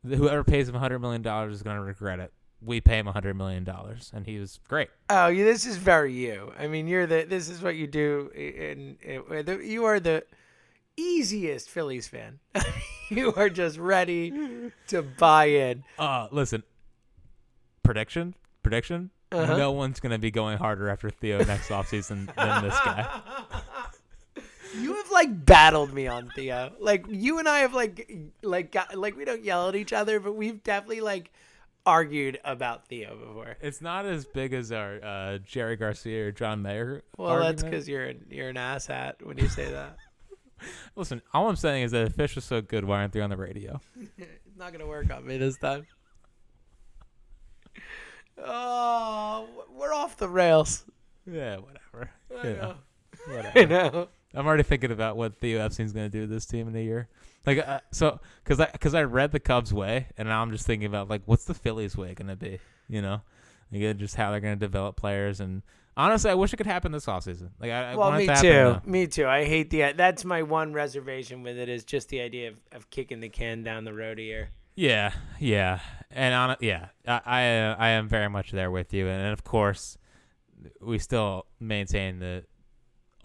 whoever 0.04 0.44
pays 0.44 0.70
him 0.70 0.76
$100 0.76 1.02
million 1.02 1.26
is 1.52 1.62
going 1.62 1.76
to 1.76 1.82
regret 1.82 2.20
it. 2.20 2.32
We 2.62 2.80
pay 2.82 3.00
him 3.00 3.06
$100 3.06 3.36
million. 3.36 3.68
And 4.14 4.26
he 4.26 4.40
was 4.40 4.60
great. 4.68 4.90
Oh, 5.10 5.34
this 5.34 5.66
is 5.66 5.78
very 5.78 6.14
you. 6.14 6.54
I 6.58 6.68
mean, 6.68 6.88
you're 6.88 7.08
the. 7.08 7.26
This 7.28 7.50
is 7.50 7.62
what 7.62 7.76
you 7.76 7.88
do. 7.88 8.32
In, 8.34 8.98
you 9.62 9.86
are 9.86 10.00
the 10.00 10.24
easiest 10.96 11.70
Phillies 11.70 12.08
fan. 12.08 12.40
you 13.10 13.34
are 13.34 13.50
just 13.50 13.78
ready 13.78 14.72
to 14.88 15.02
buy 15.02 15.46
in. 15.46 15.84
Uh, 15.98 16.28
listen, 16.32 16.64
prediction, 17.84 18.36
prediction. 18.62 19.10
Uh-huh. 19.32 19.58
No 19.58 19.72
one's 19.72 20.00
going 20.00 20.12
to 20.12 20.18
be 20.18 20.32
going 20.32 20.58
harder 20.58 20.90
after 20.90 21.10
Theo 21.10 21.44
next 21.44 21.70
offseason 21.70 22.34
than 22.36 22.64
this 22.64 22.80
guy. 22.80 23.22
You 24.78 24.94
have 24.94 25.10
like 25.10 25.46
battled 25.46 25.94
me 25.94 26.06
on 26.06 26.30
Theo. 26.36 26.72
Like 26.80 27.06
you 27.10 27.40
and 27.40 27.50
I 27.50 27.60
have 27.60 27.74
like 27.74 28.30
like 28.44 28.72
got, 28.72 28.96
like 28.96 29.18
we 29.18 29.26
don't 29.26 29.44
yell 29.44 29.68
at 29.68 29.76
each 29.76 29.94
other, 29.94 30.20
but 30.20 30.34
we've 30.34 30.64
definitely 30.64 31.02
like 31.02 31.32
argued 31.86 32.40
about 32.46 32.88
Theo 32.88 33.16
before. 33.18 33.58
It's 33.62 33.82
not 33.82 34.06
as 34.06 34.26
big 34.26 34.54
as 34.54 34.72
our 34.72 35.04
uh, 35.04 35.38
Jerry 35.40 35.76
Garcia 35.76 36.28
or 36.28 36.32
John 36.32 36.62
Mayer. 36.62 37.02
Well, 37.18 37.40
that's 37.40 37.64
because 37.64 37.90
you're 37.90 38.06
an, 38.06 38.26
you're 38.30 38.50
an 38.50 38.58
asshat 38.58 39.24
when 39.24 39.38
you 39.38 39.50
say 39.50 39.72
that. 39.72 39.98
Listen, 40.96 41.22
all 41.34 41.50
I'm 41.50 41.56
saying 41.56 41.84
is 41.84 41.92
that 41.92 42.08
if 42.08 42.16
Phish 42.16 42.36
was 42.36 42.46
so 42.46 42.62
good, 42.62 42.86
why 42.86 43.00
aren't 43.00 43.14
they 43.14 43.22
on 43.22 43.30
the 43.30 43.38
radio? 43.38 43.80
it's 44.18 44.30
not 44.58 44.72
gonna 44.72 44.88
work 44.88 45.12
on 45.12 45.26
me 45.26 45.38
this 45.38 45.58
time. 45.58 45.88
Oh, 48.46 49.48
we're 49.76 49.94
off 49.94 50.18
the 50.18 50.30
rails. 50.30 50.86
Yeah, 51.30 51.58
whatever. 51.58 52.12
I 52.36 52.48
You 52.48 52.54
know. 52.56 52.62
know, 52.62 52.76
I 53.28 53.36
whatever. 53.36 53.68
know. 53.98 54.08
I'm 54.36 54.46
already 54.46 54.64
thinking 54.64 54.92
about 54.92 55.18
what 55.18 55.40
Theo 55.40 55.60
Epstein's 55.60 55.92
going 55.92 56.10
to 56.10 56.12
do 56.12 56.22
to 56.22 56.28
this 56.28 56.46
team 56.46 56.68
in 56.68 56.76
a 56.76 56.84
year. 56.84 57.08
Like, 57.46 57.58
uh, 57.68 57.80
so, 57.92 58.20
because 58.44 58.60
I, 58.60 58.66
cause 58.68 58.94
I 58.94 59.04
read 59.04 59.32
the 59.32 59.40
Cubs' 59.40 59.74
way, 59.74 60.08
and 60.18 60.28
now 60.28 60.42
I'm 60.42 60.52
just 60.52 60.68
thinking 60.68 60.86
about, 60.88 61.10
like, 61.10 61.24
what's 61.26 61.46
the 61.46 61.54
Phillies' 61.56 61.98
way 61.98 62.14
going 62.14 62.28
to 62.28 62.36
be? 62.36 62.60
You 62.88 63.02
know? 63.02 63.22
Like, 63.72 63.84
uh, 63.84 63.94
just 63.94 64.16
how 64.16 64.30
they're 64.32 64.40
going 64.40 64.58
to 64.58 64.66
develop 64.66 64.98
players. 64.98 65.40
And 65.40 65.64
honestly, 65.98 66.30
I 66.30 66.36
wish 66.36 66.54
it 66.54 66.58
could 66.58 66.68
happen 66.68 66.92
this 66.92 67.06
offseason. 67.08 67.50
Like, 67.60 67.72
I, 67.72 67.92
I 67.92 67.96
Well, 67.96 68.10
want 68.12 68.16
it 68.16 68.20
me 68.20 68.26
to 68.28 68.34
happen 68.34 68.50
too. 68.52 68.64
now. 68.64 68.82
Me 68.86 69.08
too. 69.08 69.28
I 69.28 69.46
hate 69.46 69.70
the. 69.72 69.94
That's 69.96 70.24
my 70.26 70.44
one 70.44 70.74
reservation 70.74 71.42
with 71.42 71.58
it 71.58 71.70
is 71.70 71.84
just 71.84 72.10
the 72.10 72.22
idea 72.22 72.50
of, 72.50 72.60
of 72.72 72.90
kicking 72.92 73.20
the 73.22 73.30
can 73.30 73.64
down 73.64 73.84
the 73.84 73.94
road 73.94 74.20
here. 74.20 74.50
Yeah, 74.80 75.12
yeah. 75.42 75.80
And 76.10 76.34
on 76.34 76.56
yeah, 76.62 76.88
I, 77.06 77.22
I, 77.26 77.58
uh, 77.60 77.76
I 77.78 77.90
am 77.90 78.08
very 78.08 78.30
much 78.30 78.52
there 78.52 78.72
with 78.72 78.94
you. 78.94 79.10
And, 79.10 79.34
of 79.34 79.44
course, 79.44 79.98
we 80.82 81.00
still 81.00 81.46
maintain 81.60 82.20
the 82.20 82.46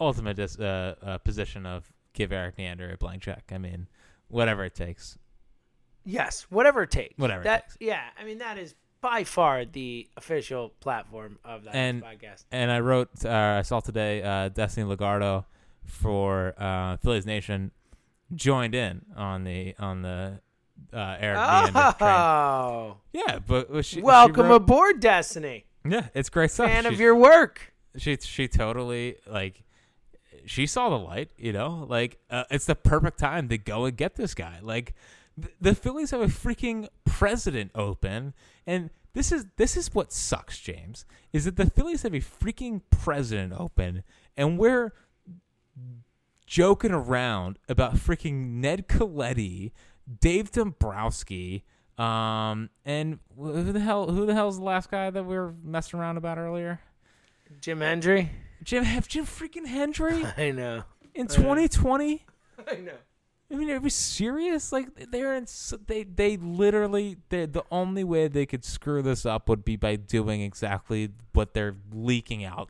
ultimate 0.01 0.35
dis, 0.35 0.59
uh, 0.59 0.95
uh, 1.01 1.17
position 1.19 1.65
of 1.65 1.89
give 2.11 2.33
Erik 2.33 2.57
Neander 2.57 2.91
a 2.91 2.97
blank 2.97 3.21
check. 3.21 3.45
I 3.53 3.57
mean, 3.57 3.87
whatever 4.27 4.65
it 4.65 4.75
takes. 4.75 5.17
Yes, 6.03 6.45
whatever 6.49 6.83
it 6.83 6.91
takes. 6.91 7.17
Whatever 7.17 7.39
it 7.41 7.45
That 7.45 7.63
takes. 7.69 7.77
yeah. 7.79 8.01
I 8.19 8.25
mean 8.25 8.39
that 8.39 8.57
is 8.57 8.75
by 8.99 9.23
far 9.23 9.63
the 9.63 10.09
official 10.17 10.69
platform 10.81 11.39
of 11.45 11.63
that 11.63 11.73
And- 11.75 12.03
podcast. 12.03 12.43
and 12.51 12.69
I 12.69 12.81
wrote, 12.81 13.23
uh, 13.23 13.29
I 13.59 13.61
saw 13.61 13.79
today, 13.79 14.21
uh, 14.21 14.49
Destiny 14.49 14.85
Lugardo 14.93 15.45
for 15.85 16.53
uh, 16.57 16.97
Phillies 16.97 17.25
Nation 17.25 17.71
joined 18.33 18.75
in 18.75 19.05
on 19.15 19.45
the 19.45 19.73
on 19.79 20.01
the 20.01 20.41
uh, 20.95 21.17
train. 21.17 21.35
Oh, 22.01 22.97
Yeah, 23.13 23.39
but 23.45 23.69
was 23.69 23.85
she, 23.85 23.97
she 23.97 24.01
welcome 24.01 24.47
wrote- 24.47 24.55
aboard, 24.55 24.99
Destiny. 24.99 25.65
Yeah, 25.87 26.07
it's 26.15 26.29
great 26.29 26.51
stuff. 26.51 26.67
Fan 26.69 26.85
of 26.85 26.99
your 26.99 27.15
work. 27.15 27.73
she 27.97 28.17
she 28.17 28.47
totally 28.47 29.17
like 29.27 29.63
she 30.45 30.65
saw 30.65 30.89
the 30.89 30.97
light. 30.97 31.29
You 31.37 31.53
know, 31.53 31.85
like 31.87 32.17
uh, 32.29 32.45
it's 32.49 32.65
the 32.65 32.75
perfect 32.75 33.19
time 33.19 33.49
to 33.49 33.57
go 33.57 33.85
and 33.85 33.95
get 33.95 34.15
this 34.15 34.33
guy. 34.33 34.59
Like 34.61 34.95
th- 35.39 35.53
the 35.61 35.75
Phillies 35.75 36.11
have 36.11 36.21
a 36.21 36.25
freaking 36.27 36.87
president 37.05 37.71
open, 37.75 38.33
and 38.65 38.89
this 39.13 39.31
is 39.31 39.45
this 39.57 39.77
is 39.77 39.93
what 39.93 40.11
sucks, 40.11 40.59
James, 40.59 41.05
is 41.31 41.45
that 41.45 41.55
the 41.55 41.69
Phillies 41.69 42.01
have 42.01 42.13
a 42.15 42.19
freaking 42.19 42.81
president 42.89 43.53
open, 43.53 44.03
and 44.35 44.57
we're 44.57 44.91
joking 46.45 46.91
around 46.91 47.57
about 47.69 47.95
freaking 47.95 48.55
Ned 48.59 48.87
Colletti, 48.87 49.71
Dave 50.19 50.51
Dombrowski, 50.51 51.63
um, 51.97 52.69
and 52.83 53.19
who 53.37 53.71
the 53.71 53.79
hell 53.79 54.11
who 54.11 54.25
the 54.25 54.33
hell's 54.33 54.57
the 54.57 54.63
last 54.63 54.91
guy 54.91 55.09
that 55.09 55.23
we 55.25 55.35
were 55.35 55.53
messing 55.63 55.99
around 55.99 56.17
about 56.17 56.37
earlier? 56.37 56.79
Jim 57.61 57.81
Hendry. 57.81 58.31
Jim 58.63 58.83
have 58.83 59.07
Jim 59.07 59.25
freaking 59.25 59.67
Hendry 59.67 60.25
I 60.37 60.51
know. 60.51 60.83
in 61.13 61.27
2020. 61.27 62.25
I 62.67 62.75
know. 62.77 62.93
I 63.51 63.55
mean, 63.55 63.69
are 63.69 63.79
we 63.79 63.91
serious? 63.91 64.71
Like 64.71 64.87
they're 65.11 65.35
in, 65.35 65.45
they 65.85 66.03
they 66.03 66.37
literally 66.37 67.17
they 67.29 67.45
the 67.45 67.63
only 67.69 68.03
way 68.03 68.27
they 68.27 68.45
could 68.45 68.65
screw 68.65 69.01
this 69.03 69.25
up 69.25 69.47
would 69.49 69.63
be 69.63 69.75
by 69.75 69.95
doing 69.97 70.41
exactly 70.41 71.11
what 71.33 71.53
they're 71.53 71.75
leaking 71.93 72.43
out. 72.43 72.69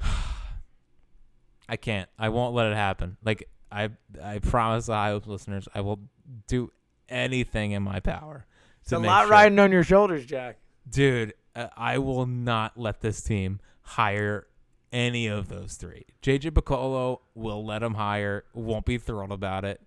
I 1.68 1.76
can't. 1.76 2.08
I 2.18 2.30
won't 2.30 2.54
let 2.54 2.66
it 2.66 2.74
happen. 2.76 3.18
Like 3.22 3.46
I 3.70 3.90
I 4.22 4.38
promise 4.38 4.86
the 4.86 4.94
High 4.94 5.12
listeners, 5.12 5.68
I 5.74 5.82
will 5.82 6.00
do 6.46 6.72
anything 7.08 7.72
in 7.72 7.82
my 7.82 8.00
power. 8.00 8.46
It's 8.82 8.92
a 8.92 8.98
lot 8.98 9.22
sure- 9.22 9.30
riding 9.30 9.58
on 9.58 9.72
your 9.72 9.84
shoulders, 9.84 10.24
Jack. 10.26 10.58
dude. 10.88 11.34
Uh, 11.56 11.68
I 11.76 11.98
will 11.98 12.26
not 12.26 12.78
let 12.78 13.00
this 13.00 13.20
team 13.20 13.58
hire 13.82 14.46
any 14.92 15.26
of 15.26 15.48
those 15.48 15.74
three. 15.74 16.04
JJ 16.22 16.52
Picollo 16.52 17.20
will 17.34 17.64
let 17.64 17.82
him 17.82 17.94
hire. 17.94 18.44
Won't 18.54 18.84
be 18.84 18.96
thrilled 18.98 19.32
about 19.32 19.64
it. 19.64 19.80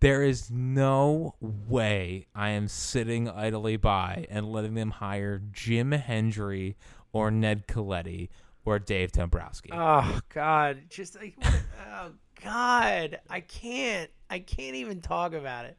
There 0.00 0.22
is 0.22 0.50
no 0.50 1.34
way 1.40 2.26
I 2.34 2.50
am 2.50 2.66
sitting 2.68 3.28
idly 3.28 3.76
by 3.76 4.26
and 4.30 4.50
letting 4.50 4.74
them 4.74 4.90
hire 4.92 5.42
Jim 5.52 5.92
Hendry 5.92 6.76
or 7.12 7.30
Ned 7.30 7.68
Colletti 7.68 8.28
or 8.64 8.78
Dave 8.78 9.12
Dombrowski. 9.12 9.70
Oh 9.72 10.20
God, 10.30 10.78
just 10.88 11.16
like 11.20 11.36
oh 11.92 12.12
God, 12.42 13.20
I 13.28 13.40
can't. 13.40 14.10
I 14.30 14.38
can't 14.38 14.76
even 14.76 15.00
talk 15.00 15.34
about 15.34 15.64
it. 15.66 15.76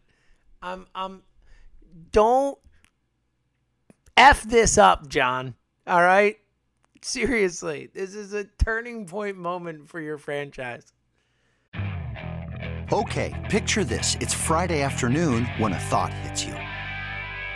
I'm. 0.61 0.85
I'm. 0.93 1.23
Don't 2.11 2.59
f 4.17 4.43
this 4.43 4.77
up, 4.77 5.07
John. 5.07 5.55
All 5.87 6.01
right. 6.01 6.37
Seriously, 7.01 7.89
this 7.93 8.13
is 8.13 8.33
a 8.33 8.43
turning 8.63 9.07
point 9.07 9.37
moment 9.37 9.89
for 9.89 9.99
your 9.99 10.19
franchise. 10.19 10.93
Okay, 12.93 13.33
picture 13.49 13.85
this. 13.85 14.17
It's 14.19 14.33
Friday 14.33 14.81
afternoon 14.81 15.45
when 15.57 15.71
a 15.71 15.79
thought 15.79 16.13
hits 16.13 16.43
you. 16.43 16.53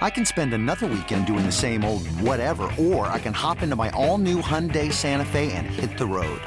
I 0.01 0.09
can 0.09 0.25
spend 0.25 0.53
another 0.53 0.87
weekend 0.87 1.25
doing 1.25 1.45
the 1.45 1.51
same 1.51 1.83
old 1.83 2.07
whatever, 2.21 2.71
or 2.79 3.07
I 3.07 3.19
can 3.19 3.33
hop 3.33 3.61
into 3.61 3.75
my 3.75 3.89
all 3.91 4.17
new 4.17 4.41
Hyundai 4.41 4.91
Santa 4.91 5.25
Fe 5.25 5.51
and 5.51 5.67
hit 5.67 5.97
the 5.97 6.05
road. 6.05 6.41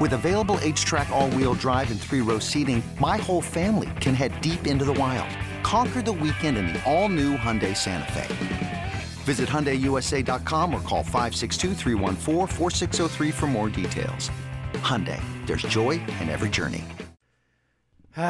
With 0.00 0.14
available 0.14 0.56
HTRAC, 0.56 1.10
all 1.10 1.30
wheel 1.30 1.54
drive, 1.54 1.90
and 1.92 2.00
three 2.00 2.20
row 2.20 2.38
seating, 2.40 2.82
my 3.00 3.16
whole 3.18 3.40
family 3.42 3.90
can 4.00 4.14
head 4.14 4.32
deep 4.40 4.66
into 4.66 4.84
the 4.84 4.94
wild. 4.94 5.28
Conquer 5.62 6.02
the 6.02 6.12
weekend 6.12 6.56
in 6.58 6.66
the 6.68 6.82
all 6.90 7.08
new 7.08 7.36
Hyundai 7.36 7.76
Santa 7.76 8.10
Fe. 8.12 8.94
Visit 9.24 9.48
HyundaiUSA.com 9.48 10.74
or 10.74 10.80
call 10.80 11.04
562-314-4603 11.04 13.32
for 13.32 13.46
more 13.46 13.68
details. 13.68 14.30
Hyundai, 14.74 15.20
there's 15.46 15.62
joy 15.62 15.90
in 16.20 16.28
every 16.28 16.50
journey. 16.50 16.82
All 18.16 18.24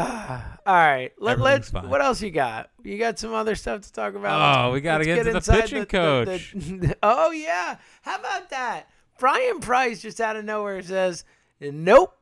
right. 0.67 1.11
Let, 1.19 1.41
let's. 1.41 1.71
fine. 1.71 1.89
What 1.89 2.01
else 2.03 2.21
you 2.23 2.31
got? 2.31 2.71
You 2.85 2.99
got 2.99 3.19
some 3.19 3.33
other 3.35 3.57
stuff 3.57 3.81
to 3.83 3.93
talk 3.93 4.15
about? 4.15 4.67
Oh, 4.67 4.71
we 4.73 4.81
gotta 4.81 4.99
Let's 5.05 5.07
get 5.07 5.25
to 5.25 5.31
the 5.31 5.37
inside 5.39 5.61
pitching 5.63 5.81
the- 5.81 5.87
coach. 5.87 6.53
the- 6.53 6.97
oh 7.03 7.31
yeah. 7.33 7.79
How 8.03 8.17
about 8.19 8.51
that? 8.51 8.89
Bryan 9.19 9.59
Price 9.61 10.01
just 10.03 10.21
out 10.21 10.37
of 10.37 10.45
nowhere 10.45 10.83
says, 10.83 11.25
"Nope, 11.63 12.15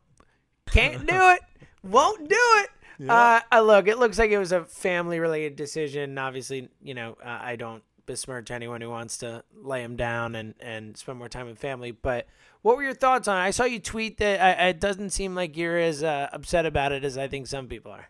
can't 0.70 1.06
do 1.06 1.14
it. 1.34 1.40
Won't 1.82 2.28
do 2.28 2.36
it." 2.38 2.70
Uh, 3.08 3.40
uh, 3.50 3.60
look, 3.62 3.88
it 3.88 3.98
looks 3.98 4.18
like 4.18 4.30
it 4.30 4.38
was 4.38 4.52
a 4.52 4.64
family-related 4.64 5.56
decision. 5.56 6.18
Obviously, 6.18 6.68
you 6.82 6.92
know, 6.92 7.16
uh, 7.24 7.38
I 7.40 7.56
don't 7.56 7.82
besmirch 8.04 8.50
anyone 8.50 8.80
who 8.80 8.90
wants 8.90 9.18
to 9.18 9.42
lay 9.54 9.82
him 9.82 9.96
down 9.96 10.34
and 10.34 10.54
and 10.60 10.96
spend 10.96 11.18
more 11.18 11.28
time 11.28 11.46
with 11.46 11.58
family. 11.58 11.92
But 11.92 12.26
what 12.62 12.76
were 12.76 12.82
your 12.82 12.94
thoughts 12.94 13.26
on? 13.28 13.38
it? 13.38 13.40
I 13.40 13.50
saw 13.52 13.64
you 13.64 13.78
tweet 13.78 14.18
that. 14.18 14.40
I, 14.40 14.68
it 14.68 14.80
doesn't 14.80 15.10
seem 15.10 15.34
like 15.34 15.56
you're 15.56 15.78
as 15.78 16.02
uh, 16.02 16.28
upset 16.32 16.66
about 16.66 16.92
it 16.92 17.04
as 17.04 17.16
I 17.16 17.26
think 17.28 17.46
some 17.46 17.68
people 17.68 17.92
are. 17.92 18.08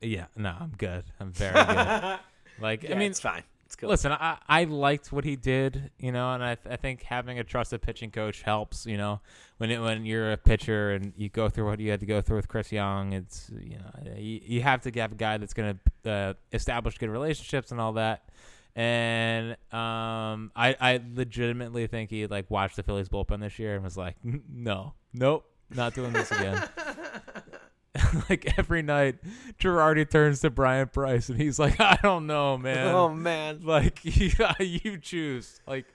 Yeah, 0.00 0.26
no, 0.36 0.54
I'm 0.58 0.74
good. 0.76 1.04
I'm 1.20 1.32
very 1.32 1.52
good. 1.64 2.18
like, 2.60 2.82
Yeah, 2.82 2.94
I 2.94 2.98
mean, 2.98 3.10
it's 3.10 3.20
fine. 3.20 3.42
It's 3.74 3.80
cool. 3.80 3.90
Listen, 3.90 4.12
I, 4.12 4.38
I 4.46 4.64
liked 4.64 5.10
what 5.10 5.24
he 5.24 5.34
did, 5.34 5.90
you 5.98 6.12
know, 6.12 6.32
and 6.32 6.44
I, 6.44 6.56
I 6.70 6.76
think 6.76 7.02
having 7.02 7.40
a 7.40 7.44
trusted 7.44 7.82
pitching 7.82 8.12
coach 8.12 8.42
helps, 8.42 8.86
you 8.86 8.96
know, 8.96 9.20
when 9.56 9.72
it, 9.72 9.80
when 9.80 10.06
you're 10.06 10.30
a 10.30 10.36
pitcher 10.36 10.92
and 10.92 11.12
you 11.16 11.28
go 11.28 11.48
through 11.48 11.66
what 11.66 11.80
you 11.80 11.90
had 11.90 11.98
to 11.98 12.06
go 12.06 12.20
through 12.20 12.36
with 12.36 12.46
Chris 12.46 12.70
Young, 12.70 13.12
it's 13.12 13.50
you 13.60 13.78
know 13.78 14.14
you, 14.16 14.40
you 14.44 14.62
have 14.62 14.82
to 14.82 14.92
have 15.00 15.10
a 15.10 15.16
guy 15.16 15.38
that's 15.38 15.54
going 15.54 15.80
to 16.04 16.10
uh, 16.10 16.34
establish 16.52 16.98
good 16.98 17.10
relationships 17.10 17.72
and 17.72 17.80
all 17.80 17.94
that. 17.94 18.28
And 18.76 19.52
um, 19.72 20.52
I 20.54 20.76
I 20.80 21.00
legitimately 21.12 21.88
think 21.88 22.10
he 22.10 22.28
like 22.28 22.48
watched 22.52 22.76
the 22.76 22.84
Phillies 22.84 23.08
bullpen 23.08 23.40
this 23.40 23.58
year 23.58 23.74
and 23.74 23.82
was 23.82 23.96
like, 23.96 24.14
no, 24.22 24.94
nope, 25.12 25.46
not 25.70 25.94
doing 25.94 26.12
this 26.12 26.30
again. 26.30 26.62
like 28.28 28.58
every 28.58 28.82
night, 28.82 29.16
Girardi 29.58 30.08
turns 30.08 30.40
to 30.40 30.50
Bryan 30.50 30.88
Price 30.88 31.28
and 31.28 31.40
he's 31.40 31.58
like, 31.58 31.80
I 31.80 31.98
don't 32.02 32.26
know, 32.26 32.58
man. 32.58 32.88
Oh 32.88 33.08
man, 33.08 33.60
Like 33.62 34.00
you, 34.04 34.30
you 34.58 34.98
choose. 34.98 35.60
Like 35.66 35.86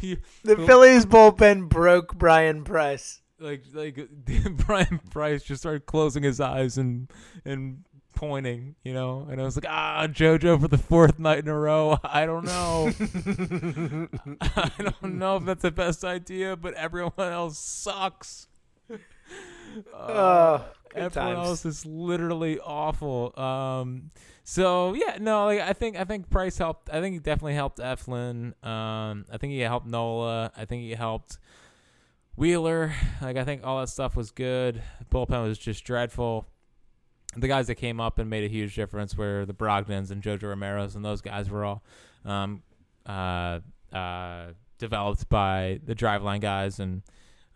you, 0.00 0.18
the 0.44 0.56
Phillies 0.56 1.06
bullpen 1.06 1.68
broke 1.68 2.14
Bryan 2.14 2.64
Price. 2.64 3.20
like 3.40 3.64
like 3.72 4.08
Bryan 4.56 5.00
Price 5.10 5.42
just 5.42 5.62
started 5.62 5.86
closing 5.86 6.22
his 6.22 6.40
eyes 6.40 6.78
and 6.78 7.10
and 7.44 7.84
pointing, 8.14 8.76
you 8.84 8.92
know. 8.92 9.26
And 9.28 9.40
I 9.40 9.44
was 9.44 9.56
like, 9.56 9.66
ah, 9.68 10.06
JoJo 10.06 10.60
for 10.60 10.68
the 10.68 10.78
fourth 10.78 11.18
night 11.18 11.38
in 11.40 11.48
a 11.48 11.58
row. 11.58 11.98
I 12.04 12.26
don't 12.26 12.44
know. 12.44 12.92
I 14.40 14.70
don't 14.78 15.18
know 15.18 15.36
if 15.36 15.44
that's 15.44 15.62
the 15.62 15.72
best 15.72 16.04
idea, 16.04 16.56
but 16.56 16.74
everyone 16.74 17.12
else 17.18 17.58
sucks. 17.58 18.46
Oh, 19.94 20.64
good 20.90 21.02
Everyone 21.02 21.34
times. 21.34 21.48
else 21.48 21.64
is 21.66 21.86
literally 21.86 22.58
awful. 22.60 23.38
Um, 23.38 24.10
so 24.44 24.94
yeah, 24.94 25.18
no, 25.20 25.46
like 25.46 25.60
I 25.60 25.72
think 25.72 25.96
I 25.96 26.04
think 26.04 26.30
Price 26.30 26.58
helped. 26.58 26.90
I 26.90 27.00
think 27.00 27.14
he 27.14 27.18
definitely 27.18 27.54
helped 27.54 27.78
Eflin. 27.78 28.52
Um, 28.64 29.24
I 29.32 29.38
think 29.38 29.52
he 29.52 29.60
helped 29.60 29.86
Nola. 29.86 30.52
I 30.56 30.64
think 30.66 30.82
he 30.82 30.92
helped 30.92 31.38
Wheeler. 32.36 32.92
Like 33.22 33.36
I 33.36 33.44
think 33.44 33.62
all 33.64 33.80
that 33.80 33.88
stuff 33.88 34.16
was 34.16 34.30
good. 34.30 34.82
Bullpen 35.10 35.42
was 35.44 35.58
just 35.58 35.84
dreadful. 35.84 36.46
The 37.36 37.48
guys 37.48 37.66
that 37.66 37.76
came 37.76 38.00
up 38.00 38.18
and 38.18 38.30
made 38.30 38.44
a 38.44 38.48
huge 38.48 38.76
difference 38.76 39.16
were 39.16 39.44
the 39.44 39.54
Brogdons 39.54 40.10
and 40.10 40.22
Jojo 40.22 40.50
Romero's, 40.50 40.94
and 40.94 41.04
those 41.04 41.20
guys 41.20 41.50
were 41.50 41.64
all 41.64 41.82
um, 42.24 42.62
uh, 43.06 43.58
uh, 43.92 44.48
developed 44.78 45.28
by 45.28 45.80
the 45.84 45.94
Driveline 45.96 46.40
guys 46.40 46.78
and 46.78 47.02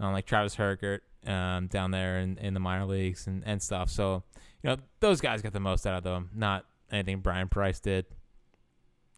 um, 0.01 0.13
like 0.13 0.27
Travis 0.27 0.57
Hergert 0.57 1.01
um, 1.27 1.67
down 1.67 1.91
there 1.91 2.19
in, 2.19 2.39
in 2.39 2.55
the 2.55 2.61
minor 2.61 2.87
leagues 2.87 3.27
and, 3.27 3.43
and 3.47 3.63
stuff. 3.63 3.91
So, 3.91 4.23
you 4.63 4.71
know, 4.71 4.77
those 5.01 5.21
guys 5.21 5.43
got 5.43 5.53
the 5.53 5.61
most 5.61 5.87
out 5.87 5.95
of 5.95 6.05
them, 6.05 6.31
not 6.35 6.65
anything 6.91 7.21
Bryan 7.21 7.49
Price 7.49 7.81
did. 7.81 8.07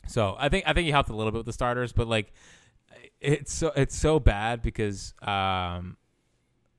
So 0.07 0.37
I 0.39 0.49
think 0.49 0.65
I 0.67 0.73
think 0.73 0.87
he 0.87 0.91
helped 0.91 1.11
a 1.11 1.15
little 1.15 1.31
bit 1.31 1.39
with 1.39 1.47
the 1.47 1.53
starters, 1.53 1.93
but 1.93 2.09
like 2.09 2.33
it's 3.21 3.53
so 3.53 3.73
it's 3.77 3.97
so 3.97 4.19
bad 4.19 4.63
because 4.63 5.15
um 5.23 5.97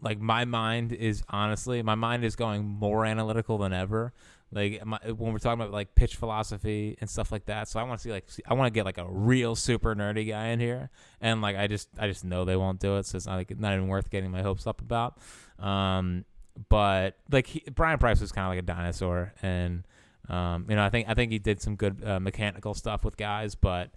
like 0.02 0.20
my 0.20 0.46
mind 0.46 0.92
is 0.92 1.24
honestly 1.30 1.82
my 1.84 1.96
mind 1.96 2.26
is 2.26 2.36
going 2.36 2.66
more 2.66 3.06
analytical 3.06 3.58
than 3.58 3.74
ever. 3.74 4.14
Like 4.52 4.82
when 4.84 5.32
we're 5.32 5.40
talking 5.40 5.62
about 5.62 5.72
like 5.72 5.96
pitch 5.96 6.18
philosophy 6.18 6.98
and 7.00 7.10
stuff 7.10 7.32
like 7.32 7.46
that, 7.46 7.70
so 7.70 7.80
I 7.80 7.84
want 7.84 8.00
to 8.00 8.04
see 8.04 8.12
like 8.12 8.30
see, 8.30 8.44
I 8.46 8.54
want 8.54 8.68
to 8.68 8.78
get 8.78 8.86
like 8.86 8.98
a 8.98 9.08
real 9.10 9.56
super 9.56 9.96
nerdy 9.96 10.28
guy 10.28 10.48
in 10.48 10.60
here, 10.60 10.90
and 11.22 11.42
like 11.42 11.56
I 11.56 11.68
just 11.68 11.88
I 11.98 12.08
just 12.08 12.26
know 12.26 12.44
they 12.44 12.58
won't 12.58 12.80
do 12.80 12.98
it, 12.98 13.06
so 13.06 13.16
it's 13.16 13.28
not 13.28 13.36
like 13.36 13.58
not 13.58 13.74
even 13.74 13.88
worth 13.88 14.10
getting 14.10 14.30
my 14.30 14.42
hopes 14.42 14.68
up 14.68 14.82
about. 14.82 15.20
Um, 15.58 16.26
but 16.68 17.18
like 17.32 17.48
he, 17.48 17.64
Bryan 17.74 17.98
Price 17.98 18.20
was 18.20 18.34
kind 18.34 18.46
of 18.46 18.52
like 18.52 18.60
a 18.60 18.66
dinosaur, 18.66 19.34
and 19.42 19.88
um, 20.28 20.66
you 20.70 20.76
know 20.76 20.84
I 20.84 20.90
think 20.90 21.08
I 21.08 21.14
think 21.14 21.32
he 21.32 21.40
did 21.40 21.62
some 21.62 21.78
good 21.78 22.04
uh, 22.06 22.20
mechanical 22.20 22.74
stuff 22.74 23.06
with 23.06 23.16
guys, 23.16 23.56
but 23.56 23.92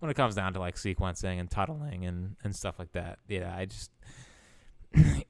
when 0.00 0.10
it 0.10 0.14
comes 0.14 0.34
down 0.34 0.52
to 0.52 0.58
like 0.58 0.74
sequencing 0.74 1.40
and 1.40 1.50
tunneling 1.50 2.04
and, 2.04 2.36
and 2.44 2.54
stuff 2.54 2.78
like 2.78 2.92
that, 2.92 3.20
yeah, 3.28 3.54
I 3.56 3.64
just 3.64 3.90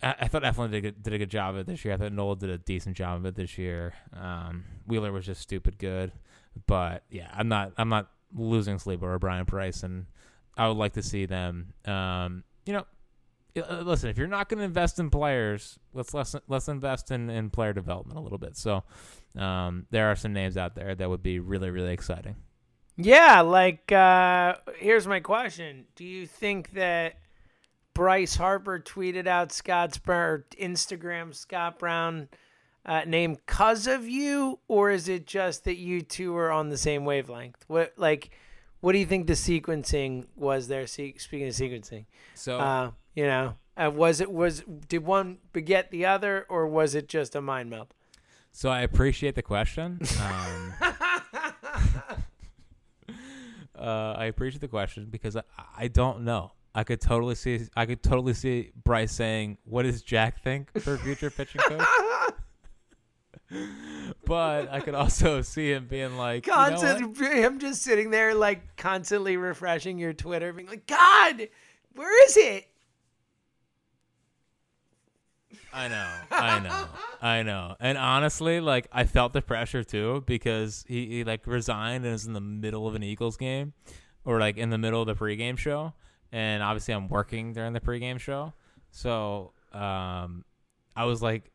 I, 0.03 0.15
I 0.21 0.29
thought 0.29 0.43
Eflin 0.43 0.71
did 0.71 0.79
a, 0.79 0.81
good, 0.81 1.03
did 1.03 1.13
a 1.13 1.19
good 1.19 1.31
job 1.31 1.55
of 1.55 1.61
it 1.61 1.67
this 1.67 1.85
year. 1.85 1.95
I 1.95 1.97
thought 1.97 2.13
Nola 2.13 2.37
did 2.37 2.51
a 2.51 2.59
decent 2.59 2.97
job 2.97 3.19
of 3.19 3.27
it 3.27 3.35
this 3.35 3.59
year. 3.59 3.95
Um, 4.19 4.65
Wheeler 4.87 5.13
was 5.13 5.27
just 5.27 5.41
stupid 5.41 5.79
good, 5.79 6.13
but 6.67 7.05
yeah, 7.11 7.31
I'm 7.33 7.49
not 7.49 7.73
I'm 7.77 7.89
not 7.89 8.11
losing 8.35 8.79
sleep 8.79 9.03
over 9.03 9.19
Bryan 9.19 9.47
Price, 9.47 9.83
and 9.83 10.07
I 10.57 10.69
would 10.69 10.77
like 10.77 10.95
to 10.95 11.03
see 11.03 11.27
them. 11.27 11.73
Um, 11.87 12.45
you 12.67 12.73
know, 12.75 12.85
uh, 13.57 13.83
listen, 13.83 14.11
if 14.11 14.19
you're 14.19 14.27
not 14.27 14.49
going 14.49 14.59
to 14.59 14.65
invest 14.65 14.99
in 14.99 15.11
players, 15.11 15.79
let's 15.93 16.13
let's 16.13 16.35
let's 16.49 16.69
invest 16.69 17.11
in, 17.11 17.31
in 17.31 17.51
player 17.51 17.73
development 17.73 18.19
a 18.19 18.23
little 18.23 18.39
bit. 18.39 18.57
So, 18.57 18.83
um, 19.39 19.87
there 19.91 20.11
are 20.11 20.17
some 20.17 20.33
names 20.33 20.57
out 20.57 20.75
there 20.75 20.95
that 20.95 21.09
would 21.09 21.23
be 21.23 21.39
really 21.39 21.71
really 21.71 21.93
exciting. 21.93 22.37
Yeah, 22.97 23.41
like 23.41 23.91
uh 23.91 24.57
here's 24.79 25.07
my 25.07 25.21
question. 25.21 25.87
Do 25.97 26.05
you 26.05 26.27
think 26.27 26.75
that 26.75 27.15
Bryce 27.95 28.37
Harper 28.37 28.79
tweeted 28.81 29.27
out 29.27 29.53
Scott's 29.53 29.99
or 29.99 30.45
Instagram 30.61 31.35
Scott 31.35 31.79
Brown 31.79 32.29
uh, 32.85 33.03
name 33.07 33.37
cuz 33.47 33.87
of 33.87 34.07
you 34.07 34.59
or 34.69 34.91
is 34.91 35.09
it 35.09 35.27
just 35.27 35.65
that 35.65 35.77
you 35.77 36.03
two 36.03 36.37
are 36.37 36.51
on 36.51 36.69
the 36.69 36.77
same 36.77 37.05
wavelength? 37.05 37.65
What 37.69 37.95
like 37.97 38.31
what 38.81 38.93
do 38.93 38.99
you 38.99 39.07
think 39.07 39.27
the 39.27 39.33
sequencing 39.33 40.27
was 40.37 40.69
there 40.69 40.87
Se- 40.87 41.17
speaking 41.19 41.49
of 41.49 41.55
sequencing? 41.55 42.05
So 42.35 42.59
Uh, 42.59 42.91
you 43.15 43.25
know, 43.25 43.55
uh, 43.77 43.91
was 43.95 44.21
it 44.21 44.31
was 44.31 44.63
did 44.89 45.05
one 45.05 45.39
beget 45.53 45.91
the 45.91 46.05
other 46.05 46.47
or 46.49 46.67
was 46.67 46.95
it 46.95 47.09
just 47.09 47.35
a 47.35 47.41
mind 47.41 47.71
meld? 47.71 47.95
So 48.53 48.71
I 48.71 48.83
appreciate 48.83 49.35
the 49.35 49.43
question. 49.43 50.01
Um, 50.21 50.75
uh, 53.79 54.15
I 54.17 54.27
appreciate 54.27 54.61
the 54.61 54.69
question 54.69 55.09
because 55.11 55.37
I, 55.37 55.43
I 55.77 55.89
don't 55.89 56.25
know. 56.25 56.53
I 56.75 56.85
could 56.85 57.01
totally 57.01 57.37
see 57.37 57.61
I 57.77 57.87
could 57.87 58.03
totally 58.03 58.35
see 58.35 58.73
Bryce 58.83 59.13
saying, 59.13 59.59
"What 59.65 59.85
does 59.85 60.03
Jack 60.03 60.43
think 60.43 60.71
for 60.81 60.97
future 60.99 61.31
pitching 61.31 61.61
coach?" 61.61 61.87
but 64.25 64.73
I 64.73 64.81
could 64.81 64.95
also 64.95 65.43
see 65.43 65.73
him 65.73 65.87
being 65.87 66.17
like, 66.17 66.47
"You 66.47 66.53
know? 66.53 66.59
Constant, 66.59 67.17
him 67.19 67.59
just 67.59 67.83
sitting 67.83 68.11
there 68.11 68.35
like 68.35 68.77
constantly 68.77 69.37
refreshing 69.37 69.99
your 69.99 70.13
Twitter, 70.13 70.53
being 70.53 70.69
like, 70.69 70.87
God, 70.87 71.49
where 71.95 72.27
is 72.27 72.37
it? 72.37 72.69
I 75.73 75.89
know, 75.89 76.11
I 76.31 76.59
know, 76.61 76.87
I 77.21 77.43
know. 77.43 77.77
And 77.81 77.99
honestly, 77.99 78.61
like 78.61 78.89
I 78.93 79.05
felt 79.05 79.33
the 79.33 79.43
pressure 79.43 79.83
too 79.83 80.23
because 80.27 80.85
he, 80.87 81.07
he 81.07 81.25
like 81.25 81.47
resigned 81.47 82.05
and 82.05 82.13
was 82.13 82.27
in 82.27 82.33
the 82.33 82.41
middle 82.41 82.87
of 82.87 82.95
an 82.95 83.03
Eagles 83.03 83.37
game, 83.37 83.73
or 84.25 84.39
like 84.39 84.57
in 84.57 84.71
the 84.71 84.79
middle 84.79 85.01
of 85.01 85.07
the 85.07 85.15
pregame 85.15 85.59
show. 85.59 85.93
And 86.35 86.65
obviously, 86.65 86.95
I'm 86.95 87.09
working 87.09 87.53
during 87.53 87.75
the 87.75 87.81
pregame 87.81 88.19
show, 88.19 88.53
so 88.91 89.53
um, 89.73 90.45
I 90.97 91.05
was 91.05 91.23
like 91.23 91.53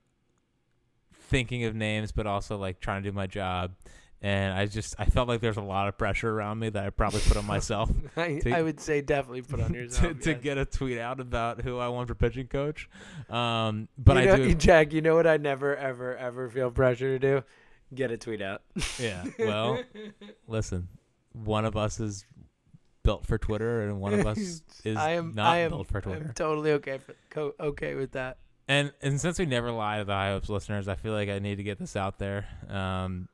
thinking 1.14 1.66
of 1.66 1.76
names, 1.76 2.14
but 2.14 2.26
also 2.26 2.58
like 2.58 2.80
trying 2.80 3.04
to 3.04 3.10
do 3.10 3.14
my 3.14 3.28
job. 3.28 3.72
and 4.22 4.54
I 4.58 4.66
just 4.68 4.96
I 4.98 5.06
felt 5.06 5.28
like 5.28 5.42
there's 5.42 5.58
a 5.58 5.62
lot 5.62 5.88
of 5.90 5.98
pressure 5.98 6.30
around 6.30 6.60
me 6.60 6.70
that 6.70 6.86
I 6.86 6.90
probably 6.92 7.20
put 7.22 7.36
on 7.38 7.46
myself 7.56 7.90
I, 8.16 8.40
to- 8.40 8.52
I 8.52 8.62
would 8.62 8.80
say 8.80 9.02
definitely 9.02 9.42
put 9.42 9.60
on 9.60 9.74
to, 9.74 9.80
yourself. 9.80 10.20
to 10.22 10.32
yes. 10.32 10.42
get 10.42 10.58
a 10.58 10.64
tweet 10.66 10.98
out 10.98 11.20
about 11.20 11.62
who 11.62 11.78
I 11.78 11.90
want 11.90 12.08
for 12.08 12.16
pitching 12.16 12.48
coach. 12.48 12.90
Um, 13.30 13.90
but 13.98 14.24
you 14.24 14.32
I 14.32 14.36
do, 14.38 14.54
Jack. 14.68 14.94
You 14.94 15.02
know 15.02 15.16
what 15.16 15.28
I 15.28 15.38
never, 15.38 15.76
ever, 15.76 16.16
ever 16.16 16.50
feel 16.50 16.72
pressure 16.72 17.18
to 17.18 17.20
do? 17.20 17.44
Get 17.94 18.12
a 18.12 18.18
tweet 18.18 18.42
out. 18.42 18.62
yeah. 18.98 19.26
Well, 19.40 19.84
listen, 20.48 20.88
one 21.34 21.66
of 21.66 21.76
us 21.76 22.00
is 22.00 22.26
built 23.10 23.26
for 23.26 23.40
Twitter, 23.40 23.82
and 23.82 24.00
one 24.00 24.14
of 24.14 24.28
us 24.28 24.62
is 24.84 24.96
I 24.96 25.12
am. 25.14 25.34
not 25.34 25.48
I 25.48 25.58
am. 25.62 25.72
built 25.72 25.88
for 25.88 25.98
I'm 25.98 26.04
Twitter. 26.04 26.32
totally 26.36 26.74
okay. 26.74 27.00
For, 27.00 27.16
co- 27.32 27.56
okay 27.60 27.96
with 27.96 28.12
that. 28.12 28.38
And 28.68 28.92
and 29.02 29.20
since 29.20 29.40
we 29.40 29.48
never 29.48 29.72
lie 29.72 29.98
to 29.98 30.06
the 30.06 30.14
High 30.14 30.30
Hopes 30.30 30.48
listeners, 30.48 30.88
I 30.88 30.94
feel 30.94 31.14
like 31.14 31.28
I 31.28 31.40
need 31.40 31.56
to 31.56 31.64
get 31.64 31.80
this 31.80 31.96
out 31.96 32.20
there 32.20 32.46
um, 32.70 33.28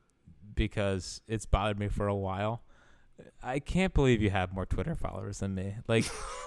because 0.54 1.20
it's 1.28 1.44
bothered 1.44 1.78
me 1.78 1.88
for 1.88 2.06
a 2.06 2.14
while. 2.14 2.62
I 3.42 3.58
can't 3.58 3.92
believe 3.92 4.22
you 4.22 4.30
have 4.30 4.54
more 4.54 4.64
Twitter 4.64 4.94
followers 4.94 5.40
than 5.40 5.54
me. 5.54 5.74
Like, 5.88 6.06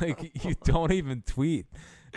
like 0.00 0.44
you 0.44 0.54
don't 0.64 0.90
even 0.92 1.22
tweet. 1.22 1.66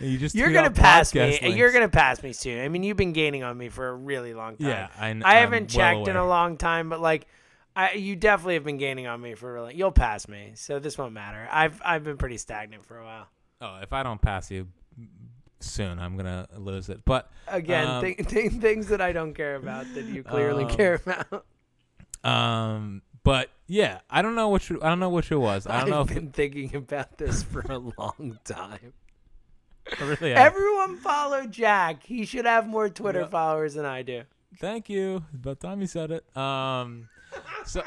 You 0.02 0.18
just 0.18 0.34
You're 0.34 0.52
gonna 0.52 0.72
pass 0.72 1.14
me. 1.14 1.22
podcast 1.22 1.56
You're 1.58 1.72
gonna 1.72 1.90
pass 1.90 2.24
me 2.24 2.34
soon. 2.34 2.64
I 2.64 2.68
mean, 2.70 2.82
you've 2.82 2.98
been 2.98 3.14
gaining 3.14 3.44
on 3.44 3.56
me 3.58 3.70
for 3.70 3.90
a 3.90 3.94
really 3.94 4.34
long 4.34 4.58
time. 4.58 4.68
Yeah, 4.68 4.88
I, 4.98 5.08
I 5.08 5.10
I'm 5.10 5.22
haven't 5.22 5.76
well 5.76 5.96
checked 5.96 6.08
in 6.08 6.16
a 6.16 6.26
long 6.28 6.58
time, 6.58 6.90
but 6.90 7.00
like, 7.00 7.28
I 7.84 7.94
you 7.94 8.16
definitely 8.16 8.56
have 8.56 8.64
been 8.64 8.78
gaining 8.78 9.08
on 9.08 9.22
me 9.22 9.36
for 9.36 9.54
really. 9.54 9.76
You'll 9.76 9.92
pass 9.92 10.28
me, 10.28 10.52
so 10.56 10.80
this 10.80 10.98
won't 10.98 11.14
matter. 11.14 11.48
I've 11.52 11.82
I've 11.86 12.04
been 12.04 12.18
pretty 12.18 12.38
stagnant 12.38 12.86
for 12.86 12.98
a 12.98 13.04
while. 13.06 13.28
Oh, 13.62 13.80
if 13.82 13.94
I 13.94 14.04
don't 14.04 14.22
pass 14.22 14.50
you 14.52 14.68
soon, 15.60 16.00
I'm 16.00 16.16
gonna 16.18 16.48
lose 16.58 16.90
it. 16.90 17.02
But 17.06 17.30
Again, 17.48 17.88
Um, 17.88 18.02
thi- 18.04 18.14
thi- 18.24 18.50
things 18.50 18.88
that 18.88 19.02
I 19.02 19.12
don't 19.12 19.34
care 19.34 19.56
about 19.56 19.86
that 19.94 20.06
you 20.06 20.24
clearly 20.24 20.64
Um, 20.66 20.70
care 20.72 21.02
about. 21.06 21.46
um, 22.24 23.02
but 23.24 23.50
yeah, 23.68 24.00
I 24.10 24.22
don't 24.22 24.36
know 24.36 24.50
which 24.50 24.72
I 24.72 24.76
don't 24.90 25.00
know 25.00 25.10
which 25.10 25.32
it 25.32 25.38
was. 25.38 25.68
I 25.68 25.82
don't 25.82 25.90
know 25.90 26.02
I've 26.02 26.08
been 26.08 26.32
thinking 26.32 26.76
about 26.76 27.18
this 27.18 27.44
for 27.44 27.62
a 27.70 27.78
long 27.78 28.40
time. 28.44 28.94
Really. 30.00 30.34
Everyone 30.34 30.98
follow 30.98 31.48
Jack. 31.48 32.04
He 32.04 32.24
should 32.24 32.46
have 32.46 32.68
more 32.68 32.90
Twitter 32.90 33.22
Yeah. 33.22 33.28
followers 33.30 33.74
than 33.74 33.86
I 33.86 34.04
do. 34.04 34.22
Thank 34.60 34.88
you. 34.88 35.24
About 35.34 35.60
time 35.62 35.82
you 35.82 35.88
said 35.88 36.12
it. 36.12 36.38
Um, 36.38 37.10
so, 37.66 37.84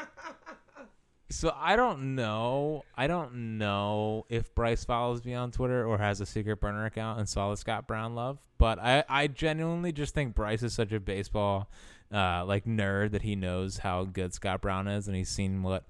so 1.29 1.53
I 1.55 1.75
don't 1.75 2.15
know. 2.15 2.83
I 2.95 3.07
don't 3.07 3.57
know 3.57 4.25
if 4.29 4.53
Bryce 4.53 4.83
follows 4.83 5.25
me 5.25 5.33
on 5.33 5.51
Twitter 5.51 5.85
or 5.85 5.97
has 5.97 6.21
a 6.21 6.25
secret 6.25 6.59
burner 6.59 6.85
account 6.85 7.19
and 7.19 7.27
saw 7.27 7.49
the 7.49 7.57
Scott 7.57 7.87
Brown 7.87 8.15
love. 8.15 8.39
But 8.57 8.79
I, 8.79 9.03
I 9.09 9.27
genuinely 9.27 9.91
just 9.91 10.13
think 10.13 10.35
Bryce 10.35 10.63
is 10.63 10.73
such 10.73 10.91
a 10.91 10.99
baseball, 10.99 11.69
uh, 12.13 12.45
like 12.45 12.65
nerd 12.65 13.11
that 13.11 13.23
he 13.23 13.35
knows 13.35 13.79
how 13.79 14.03
good 14.03 14.33
Scott 14.33 14.61
Brown 14.61 14.87
is, 14.87 15.07
and 15.07 15.17
he's 15.17 15.29
seen 15.29 15.63
what, 15.63 15.85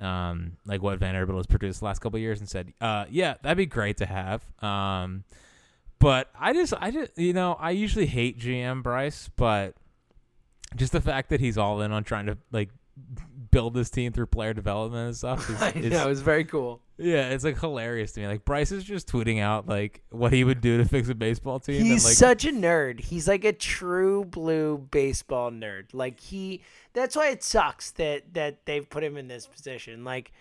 um, 0.00 0.56
like 0.64 0.82
what 0.82 0.98
Vanderbilt 0.98 1.38
has 1.38 1.46
produced 1.46 1.80
the 1.80 1.84
last 1.84 2.00
couple 2.00 2.18
years, 2.18 2.40
and 2.40 2.48
said, 2.48 2.72
uh, 2.80 3.04
yeah, 3.10 3.34
that'd 3.42 3.58
be 3.58 3.66
great 3.66 3.98
to 3.98 4.06
have. 4.06 4.44
Um, 4.62 5.24
but 5.98 6.30
I 6.38 6.52
just, 6.52 6.74
I 6.78 6.90
just, 6.90 7.16
you 7.18 7.32
know, 7.32 7.56
I 7.60 7.70
usually 7.70 8.06
hate 8.06 8.38
GM 8.38 8.82
Bryce, 8.82 9.30
but 9.36 9.74
just 10.74 10.92
the 10.92 11.00
fact 11.00 11.30
that 11.30 11.40
he's 11.40 11.56
all 11.56 11.80
in 11.80 11.92
on 11.92 12.04
trying 12.04 12.26
to 12.26 12.36
like 12.50 12.70
build 13.50 13.74
this 13.74 13.90
team 13.90 14.12
through 14.12 14.26
player 14.26 14.52
development 14.54 15.08
and 15.08 15.16
stuff. 15.16 15.48
Is, 15.50 15.62
I 15.62 15.70
is- 15.70 15.90
know 15.90 16.10
it's 16.10 16.20
very 16.20 16.44
cool. 16.44 16.80
yeah, 16.98 17.28
it's 17.30 17.44
like 17.44 17.58
hilarious 17.58 18.12
to 18.12 18.20
me. 18.20 18.26
Like 18.26 18.44
Bryce 18.44 18.72
is 18.72 18.84
just 18.84 19.08
tweeting 19.08 19.40
out 19.40 19.66
like 19.68 20.02
what 20.10 20.32
he 20.32 20.44
would 20.44 20.60
do 20.60 20.78
to 20.78 20.84
fix 20.84 21.08
a 21.08 21.14
baseball 21.14 21.58
team. 21.60 21.82
He's 21.82 22.04
and, 22.04 22.04
like, 22.04 22.14
such 22.16 22.44
a 22.44 22.50
nerd. 22.50 23.00
He's 23.00 23.28
like 23.28 23.44
a 23.44 23.52
true 23.52 24.24
blue 24.24 24.78
baseball 24.78 25.50
nerd. 25.50 25.86
Like 25.92 26.20
he 26.20 26.62
that's 26.92 27.16
why 27.16 27.28
it 27.28 27.42
sucks 27.42 27.90
that 27.92 28.34
that 28.34 28.66
they've 28.66 28.88
put 28.88 29.04
him 29.04 29.16
in 29.16 29.28
this 29.28 29.46
position. 29.46 30.04
Like 30.04 30.32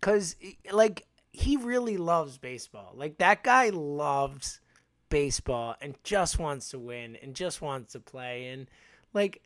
cuz 0.00 0.36
like 0.72 1.06
he 1.32 1.56
really 1.56 1.96
loves 1.96 2.38
baseball. 2.38 2.92
Like 2.94 3.18
that 3.18 3.42
guy 3.42 3.70
loves 3.70 4.60
baseball 5.08 5.76
and 5.80 5.94
just 6.02 6.38
wants 6.38 6.70
to 6.70 6.78
win 6.78 7.16
and 7.22 7.34
just 7.34 7.60
wants 7.62 7.92
to 7.92 8.00
play 8.00 8.48
and 8.48 8.68
like 9.12 9.42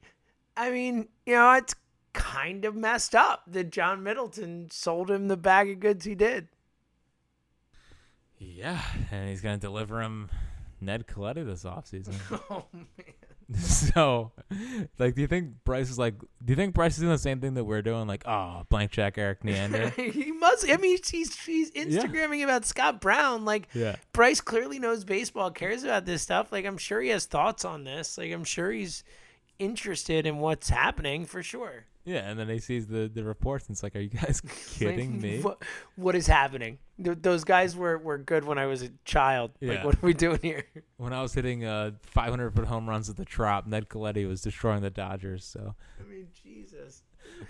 I 0.56 0.70
mean, 0.72 1.08
you 1.24 1.34
know, 1.34 1.52
it's 1.52 1.74
kind 2.18 2.64
of 2.64 2.74
messed 2.74 3.14
up 3.14 3.44
that 3.46 3.70
John 3.70 4.02
Middleton 4.02 4.68
sold 4.70 5.10
him 5.10 5.28
the 5.28 5.36
bag 5.36 5.70
of 5.70 5.80
goods 5.80 6.04
he 6.04 6.16
did. 6.16 6.48
yeah, 8.38 8.82
and 9.10 9.28
he's 9.28 9.40
gonna 9.40 9.56
deliver 9.56 10.02
him 10.02 10.28
Ned 10.80 11.06
Colletti 11.06 11.46
this 11.46 11.64
offseason. 11.64 12.14
Oh 12.50 12.64
man. 12.72 12.84
so, 13.60 14.32
like, 14.98 15.14
do 15.14 15.22
you 15.22 15.26
think 15.26 15.64
Bryce 15.64 15.88
is 15.88 15.98
like? 15.98 16.18
Do 16.18 16.52
you 16.52 16.54
think 16.54 16.74
Bryce 16.74 16.94
is 16.94 16.98
doing 16.98 17.12
the 17.12 17.18
same 17.18 17.40
thing 17.40 17.54
that 17.54 17.64
we're 17.64 17.80
doing? 17.80 18.06
Like, 18.06 18.24
oh, 18.26 18.64
blank 18.68 18.90
check 18.90 19.16
Erik 19.16 19.42
Neander. 19.42 19.88
he 19.96 20.32
must. 20.32 20.68
I 20.68 20.76
mean, 20.76 20.98
he's 21.10 21.34
he's 21.46 21.70
Instagramming 21.70 22.44
about 22.44 22.66
Scott 22.66 23.00
Brown. 23.00 23.46
Like 23.46 23.68
yeah. 23.72 23.96
Bryce 24.12 24.42
clearly 24.42 24.78
knows 24.78 25.04
baseball, 25.04 25.50
cares 25.50 25.82
about 25.82 26.04
this 26.04 26.20
stuff. 26.20 26.52
Like 26.52 26.66
I'm 26.66 26.76
sure 26.76 27.00
he 27.00 27.08
has 27.08 27.24
thoughts 27.24 27.64
on 27.64 27.84
this. 27.84 28.18
Like 28.18 28.32
I'm 28.32 28.44
sure 28.44 28.70
he's 28.70 29.02
interested 29.58 30.26
in 30.26 30.38
what's 30.38 30.68
happening 30.68 31.24
for 31.24 31.42
sure. 31.42 31.86
Yeah, 32.08 32.28
and 32.30 32.38
then 32.38 32.48
he 32.48 32.58
sees 32.58 32.86
the, 32.86 33.10
the 33.12 33.22
reports 33.22 33.66
and 33.66 33.74
it's 33.74 33.82
like, 33.82 33.94
are 33.94 34.00
you 34.00 34.08
guys 34.08 34.40
kidding 34.78 35.20
me? 35.20 35.40
What, 35.42 35.62
what 35.96 36.14
is 36.14 36.26
happening? 36.26 36.78
Th- 37.04 37.18
those 37.20 37.44
guys 37.44 37.76
were, 37.76 37.98
were 37.98 38.16
good 38.16 38.44
when 38.44 38.56
I 38.58 38.64
was 38.66 38.82
a 38.82 38.88
child. 39.04 39.50
Like 39.60 39.78
Yeah. 39.78 39.84
what 39.84 39.96
are 39.96 40.06
we 40.06 40.14
doing 40.14 40.38
here? 40.42 40.64
When 40.96 41.12
I 41.12 41.20
was 41.22 41.34
hitting 41.34 41.64
uh 41.64 41.90
500 42.02 42.54
foot 42.54 42.64
home 42.64 42.88
runs 42.88 43.10
at 43.10 43.16
the 43.16 43.24
Trop, 43.26 43.66
Ned 43.66 43.88
Colletti 43.88 44.26
was 44.26 44.40
destroying 44.40 44.80
the 44.82 44.90
Dodgers. 44.90 45.44
So, 45.44 45.74
I 46.00 46.10
mean, 46.10 46.28
Jesus. 46.42 47.02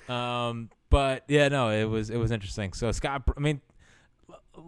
um, 0.09 0.71
but 0.91 1.25
yeah, 1.29 1.49
no, 1.49 1.71
it 1.71 1.85
was 1.85 2.11
it 2.11 2.17
was 2.17 2.31
interesting. 2.31 2.73
So 2.73 2.91
Scott, 2.93 3.27
Br- 3.27 3.33
I 3.37 3.41
mean, 3.41 3.61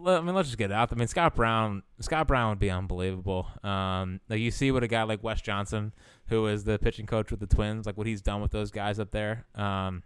I 0.05 0.21
mean, 0.21 0.35
let's 0.35 0.49
just 0.49 0.57
get 0.57 0.71
it 0.71 0.73
out. 0.73 0.91
I 0.91 0.95
mean, 0.95 1.07
Scott 1.07 1.35
Brown, 1.35 1.83
Scott 1.99 2.27
Brown 2.27 2.49
would 2.49 2.59
be 2.59 2.69
unbelievable. 2.69 3.47
Um, 3.63 4.19
like 4.29 4.39
you 4.39 4.51
see 4.51 4.71
what 4.71 4.83
a 4.83 4.87
guy 4.87 5.03
like 5.03 5.23
Wes 5.23 5.41
Johnson, 5.41 5.93
who 6.27 6.47
is 6.47 6.63
the 6.63 6.79
pitching 6.79 7.05
coach 7.05 7.31
with 7.31 7.39
the 7.39 7.47
Twins, 7.47 7.85
like 7.85 7.97
what 7.97 8.07
he's 8.07 8.21
done 8.21 8.41
with 8.41 8.51
those 8.51 8.71
guys 8.71 8.99
up 8.99 9.11
there. 9.11 9.45
Um, 9.55 10.03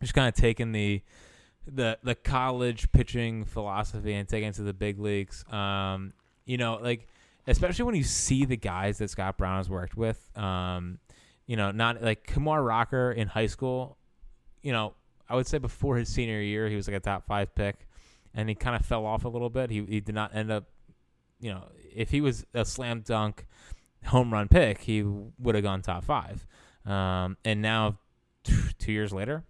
just 0.00 0.14
kind 0.14 0.28
of 0.28 0.34
taking 0.34 0.72
the 0.72 1.02
the 1.66 1.98
the 2.02 2.14
college 2.14 2.90
pitching 2.92 3.44
philosophy 3.44 4.14
and 4.14 4.28
taking 4.28 4.48
it 4.48 4.54
to 4.54 4.62
the 4.62 4.72
big 4.72 4.98
leagues. 4.98 5.44
Um, 5.52 6.12
you 6.44 6.56
know, 6.56 6.78
like 6.82 7.08
especially 7.46 7.84
when 7.84 7.94
you 7.94 8.04
see 8.04 8.44
the 8.44 8.56
guys 8.56 8.98
that 8.98 9.10
Scott 9.10 9.36
Brown 9.38 9.58
has 9.58 9.68
worked 9.68 9.96
with. 9.96 10.30
Um, 10.36 10.98
you 11.46 11.56
know, 11.56 11.70
not 11.70 12.02
like 12.02 12.26
Kumar 12.26 12.62
Rocker 12.62 13.12
in 13.12 13.28
high 13.28 13.46
school. 13.46 13.98
You 14.62 14.72
know, 14.72 14.94
I 15.28 15.34
would 15.34 15.46
say 15.46 15.58
before 15.58 15.96
his 15.96 16.08
senior 16.08 16.40
year, 16.40 16.68
he 16.68 16.76
was 16.76 16.86
like 16.86 16.96
a 16.96 17.00
top 17.00 17.26
five 17.26 17.54
pick, 17.54 17.86
and 18.34 18.48
he 18.48 18.54
kind 18.54 18.76
of 18.76 18.84
fell 18.84 19.06
off 19.06 19.24
a 19.24 19.28
little 19.28 19.50
bit. 19.50 19.70
He 19.70 19.84
he 19.84 20.00
did 20.00 20.14
not 20.14 20.34
end 20.34 20.50
up. 20.50 20.64
You 21.40 21.54
know, 21.54 21.64
if 21.94 22.10
he 22.10 22.20
was 22.20 22.46
a 22.54 22.64
slam 22.64 23.00
dunk 23.00 23.46
home 24.06 24.32
run 24.32 24.48
pick, 24.48 24.82
he 24.82 25.02
would 25.02 25.54
have 25.54 25.64
gone 25.64 25.82
top 25.82 26.04
five. 26.04 26.46
Um, 26.86 27.36
and 27.44 27.60
now, 27.60 27.98
t- 28.44 28.54
two 28.78 28.92
years 28.92 29.12
later, 29.12 29.44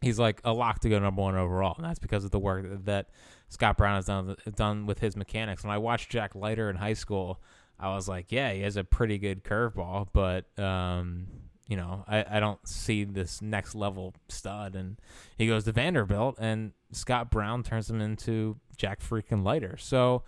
he's 0.00 0.18
like 0.18 0.40
a 0.44 0.52
lock 0.52 0.80
to 0.80 0.88
go 0.88 0.98
number 0.98 1.22
one 1.22 1.36
overall, 1.36 1.74
and 1.76 1.84
that's 1.84 1.98
because 1.98 2.24
of 2.24 2.30
the 2.30 2.38
work 2.38 2.84
that, 2.84 3.08
Scott 3.54 3.76
Brown 3.76 3.96
has 3.96 4.06
done 4.06 4.36
done 4.56 4.86
with 4.86 4.98
his 4.98 5.16
mechanics. 5.16 5.62
When 5.62 5.72
I 5.72 5.78
watched 5.78 6.10
Jack 6.10 6.34
Leiter 6.34 6.68
in 6.70 6.76
high 6.76 6.94
school, 6.94 7.40
I 7.78 7.94
was 7.94 8.08
like, 8.08 8.32
yeah, 8.32 8.52
he 8.52 8.62
has 8.62 8.76
a 8.76 8.82
pretty 8.82 9.18
good 9.18 9.44
curveball, 9.44 10.08
but 10.12 10.46
um, 10.58 11.26
you 11.66 11.76
know, 11.76 12.04
I, 12.06 12.24
I 12.28 12.40
don't 12.40 12.66
see 12.66 13.04
this 13.04 13.40
next 13.40 13.74
level 13.74 14.14
stud. 14.28 14.74
And 14.74 14.98
he 15.38 15.46
goes 15.46 15.64
to 15.64 15.72
Vanderbilt, 15.72 16.36
and 16.38 16.72
Scott 16.92 17.30
Brown 17.30 17.62
turns 17.62 17.88
him 17.88 18.00
into 18.00 18.56
Jack 18.76 19.00
freaking 19.00 19.44
Lighter. 19.44 19.76
So, 19.78 20.22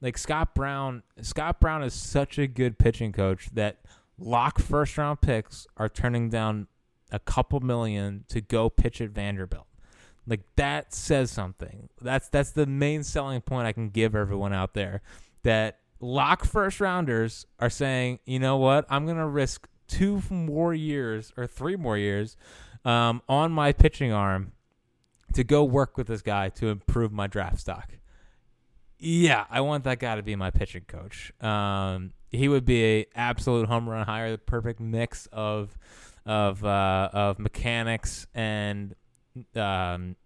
like 0.00 0.18
Scott 0.18 0.54
Brown, 0.54 1.02
Scott 1.22 1.60
Brown 1.60 1.82
is 1.82 1.94
such 1.94 2.38
a 2.38 2.46
good 2.46 2.78
pitching 2.78 3.12
coach 3.12 3.48
that 3.54 3.78
lock 4.18 4.58
first 4.58 4.98
round 4.98 5.20
picks 5.20 5.66
are 5.76 5.88
turning 5.88 6.28
down 6.28 6.68
a 7.10 7.18
couple 7.18 7.60
million 7.60 8.24
to 8.28 8.40
go 8.40 8.68
pitch 8.68 9.00
at 9.00 9.10
Vanderbilt. 9.10 9.66
Like 10.26 10.42
that 10.56 10.92
says 10.92 11.30
something. 11.30 11.88
That's 12.00 12.28
that's 12.28 12.50
the 12.50 12.66
main 12.66 13.02
selling 13.02 13.40
point 13.40 13.66
I 13.66 13.72
can 13.72 13.90
give 13.90 14.14
everyone 14.14 14.52
out 14.52 14.74
there. 14.74 15.02
That 15.42 15.80
lock 16.00 16.44
first 16.44 16.80
rounders 16.80 17.46
are 17.60 17.70
saying, 17.70 18.20
you 18.24 18.38
know 18.38 18.56
what, 18.56 18.86
I'm 18.88 19.06
gonna 19.06 19.28
risk 19.28 19.68
two 19.94 20.22
more 20.28 20.74
years 20.74 21.32
or 21.36 21.46
three 21.46 21.76
more 21.76 21.96
years 21.96 22.36
um, 22.84 23.22
on 23.28 23.52
my 23.52 23.72
pitching 23.72 24.12
arm 24.12 24.52
to 25.32 25.44
go 25.44 25.62
work 25.62 25.96
with 25.96 26.08
this 26.08 26.20
guy 26.20 26.48
to 26.48 26.68
improve 26.68 27.12
my 27.12 27.26
draft 27.26 27.60
stock. 27.60 27.92
Yeah, 28.98 29.44
I 29.50 29.60
want 29.60 29.84
that 29.84 29.98
guy 29.98 30.16
to 30.16 30.22
be 30.22 30.34
my 30.34 30.50
pitching 30.50 30.84
coach. 30.86 31.32
Um, 31.40 32.12
he 32.30 32.48
would 32.48 32.64
be 32.64 32.84
a 32.84 33.06
absolute 33.14 33.68
home 33.68 33.88
run 33.88 34.04
hire, 34.06 34.32
the 34.32 34.38
perfect 34.38 34.80
mix 34.80 35.26
of 35.32 35.76
of 36.26 36.64
uh, 36.64 37.10
of 37.12 37.38
mechanics 37.38 38.26
and 38.34 38.94
um, 39.54 40.16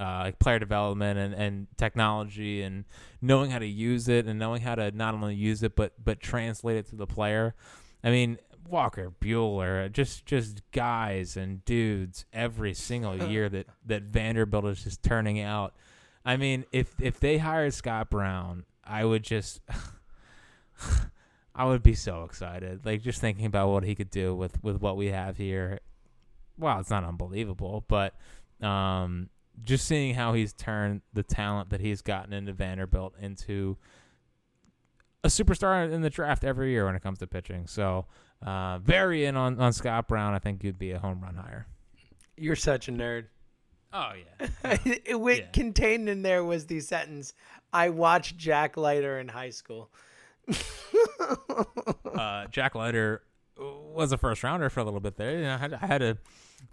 uh, 0.00 0.22
like 0.24 0.38
player 0.38 0.58
development 0.58 1.18
and, 1.18 1.34
and 1.34 1.66
technology 1.76 2.62
and 2.62 2.84
knowing 3.20 3.50
how 3.50 3.58
to 3.58 3.66
use 3.66 4.08
it 4.08 4.26
and 4.26 4.38
knowing 4.38 4.62
how 4.62 4.74
to 4.74 4.90
not 4.92 5.14
only 5.14 5.34
use 5.34 5.62
it 5.62 5.76
but 5.76 5.92
but 6.02 6.18
translate 6.20 6.76
it 6.76 6.88
to 6.88 6.96
the 6.96 7.06
player. 7.06 7.54
I 8.02 8.10
mean, 8.10 8.38
Walker 8.68 9.12
Buehler, 9.20 9.90
just 9.92 10.26
just 10.26 10.62
guys 10.72 11.36
and 11.36 11.64
dudes 11.64 12.24
every 12.32 12.74
single 12.74 13.16
year 13.28 13.48
that 13.48 13.66
that 13.86 14.02
Vanderbilt 14.02 14.64
is 14.66 14.84
just 14.84 15.02
turning 15.02 15.40
out. 15.40 15.74
I 16.24 16.36
mean, 16.36 16.64
if 16.72 16.94
if 17.00 17.20
they 17.20 17.38
hired 17.38 17.74
Scott 17.74 18.10
Brown, 18.10 18.64
I 18.84 19.04
would 19.04 19.22
just 19.22 19.60
I 21.54 21.64
would 21.64 21.82
be 21.82 21.94
so 21.94 22.24
excited. 22.24 22.84
Like 22.84 23.02
just 23.02 23.20
thinking 23.20 23.46
about 23.46 23.68
what 23.68 23.84
he 23.84 23.94
could 23.94 24.10
do 24.10 24.34
with 24.34 24.62
with 24.62 24.80
what 24.80 24.96
we 24.96 25.08
have 25.08 25.36
here. 25.36 25.80
Well, 26.58 26.78
it's 26.80 26.90
not 26.90 27.04
unbelievable, 27.04 27.84
but 27.88 28.14
um, 28.60 29.30
just 29.64 29.86
seeing 29.86 30.14
how 30.14 30.32
he's 30.34 30.52
turned 30.52 31.02
the 31.12 31.22
talent 31.22 31.70
that 31.70 31.80
he's 31.80 32.02
gotten 32.02 32.32
into 32.32 32.52
Vanderbilt 32.52 33.14
into 33.20 33.76
a 35.24 35.28
superstar 35.28 35.90
in 35.90 36.02
the 36.02 36.10
draft 36.10 36.44
every 36.44 36.70
year 36.70 36.84
when 36.84 36.94
it 36.94 37.02
comes 37.02 37.18
to 37.18 37.26
pitching. 37.26 37.66
So, 37.66 38.06
uh, 38.44 38.78
very 38.78 39.24
in 39.24 39.36
on, 39.36 39.58
on 39.60 39.72
Scott 39.72 40.08
Brown. 40.08 40.34
I 40.34 40.38
think 40.38 40.62
you'd 40.64 40.78
be 40.78 40.90
a 40.92 40.98
home 40.98 41.20
run 41.22 41.36
hire. 41.36 41.66
You're 42.36 42.56
such 42.56 42.88
a 42.88 42.92
nerd. 42.92 43.26
Oh 43.92 44.12
yeah, 44.40 44.76
it, 45.04 45.20
went- 45.20 45.38
Yeah. 45.40 45.46
Contained 45.52 46.08
in 46.08 46.22
there 46.22 46.42
was 46.42 46.66
the 46.66 46.80
sentence, 46.80 47.34
"I 47.72 47.90
watched 47.90 48.36
Jack 48.38 48.76
Leiter 48.76 49.18
in 49.20 49.28
high 49.28 49.50
school." 49.50 49.90
uh, 52.14 52.46
Jack 52.50 52.74
Leiter 52.74 53.22
was 53.58 54.12
a 54.12 54.18
first 54.18 54.42
rounder 54.42 54.70
for 54.70 54.80
a 54.80 54.84
little 54.84 55.00
bit 55.00 55.16
there. 55.16 55.36
You 55.36 55.42
know, 55.44 55.54
I 55.54 55.58
had, 55.58 55.74
I 55.74 55.86
had 55.86 55.98
to 55.98 56.18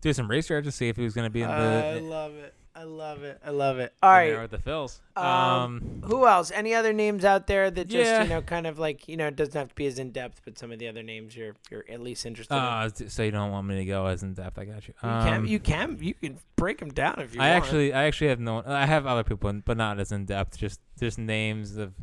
do 0.01 0.13
some 0.13 0.29
research 0.29 0.65
to 0.65 0.71
see 0.71 0.87
if 0.89 0.95
he 0.97 1.03
was 1.03 1.13
going 1.13 1.25
to 1.25 1.29
be 1.29 1.41
in 1.41 1.49
the 1.49 1.53
I 1.55 1.99
love 1.99 2.33
it. 2.35 2.53
I 2.75 2.83
love 2.83 3.23
it. 3.23 3.39
I 3.45 3.49
love 3.49 3.79
it. 3.79 3.93
All 4.01 4.09
right. 4.11 4.27
in 4.27 4.33
there 4.33 4.41
with 4.41 4.51
the 4.51 4.57
Phils. 4.57 4.99
Um, 5.15 5.25
Um, 5.25 6.03
who 6.05 6.25
else? 6.27 6.51
Any 6.51 6.73
other 6.73 6.93
names 6.93 7.25
out 7.25 7.47
there 7.47 7.69
that 7.69 7.87
just 7.87 8.05
Yeah. 8.09 8.23
you 8.23 8.29
know, 8.29 8.41
kind 8.41 8.65
of 8.67 8.79
like 8.79 9.07
you 9.07 9.17
know, 9.17 9.27
it 9.27 9.35
doesn't 9.35 9.55
have 9.55 9.69
to 9.69 9.75
be 9.75 9.85
as 9.87 9.99
in 9.99 10.11
depth, 10.11 10.41
but 10.45 10.57
some 10.57 10.71
of 10.71 10.79
the 10.79 10.87
other 10.87 11.03
names 11.03 11.35
you're 11.35 11.55
you're 11.69 11.83
at 11.89 11.99
least 11.99 12.25
interested 12.25 12.53
in. 12.53 12.59
uh, 12.61 12.89
so 13.07 13.23
you 13.23 13.31
don't 13.31 13.51
want 13.51 13.67
me 13.67 13.75
to 13.77 13.85
go 13.85 14.05
as 14.05 14.23
in 14.23 14.33
depth? 14.33 14.57
I 14.59 14.65
got 14.65 14.87
you. 14.87 14.93
You 15.03 15.09
can 15.09 15.33
Um, 15.33 15.45
you 15.45 15.59
can 15.59 15.97
you 16.01 16.13
can 16.13 16.37
break 16.55 16.77
them 16.79 16.89
down 16.89 17.19
if 17.19 17.35
you 17.35 17.41
I 17.41 17.51
want. 17.51 17.63
actually, 17.63 17.93
I 17.93 18.03
actually 18.05 18.27
have 18.29 18.39
no. 18.39 18.63
I 18.65 18.85
have 18.85 19.05
other 19.05 19.23
people, 19.23 19.51
but 19.65 19.75
not 19.77 19.99
as 19.99 20.11
in 20.11 20.25
depth. 20.25 20.57
Just, 20.57 20.79
just 20.99 21.17
names 21.17 21.75
of 21.75 21.93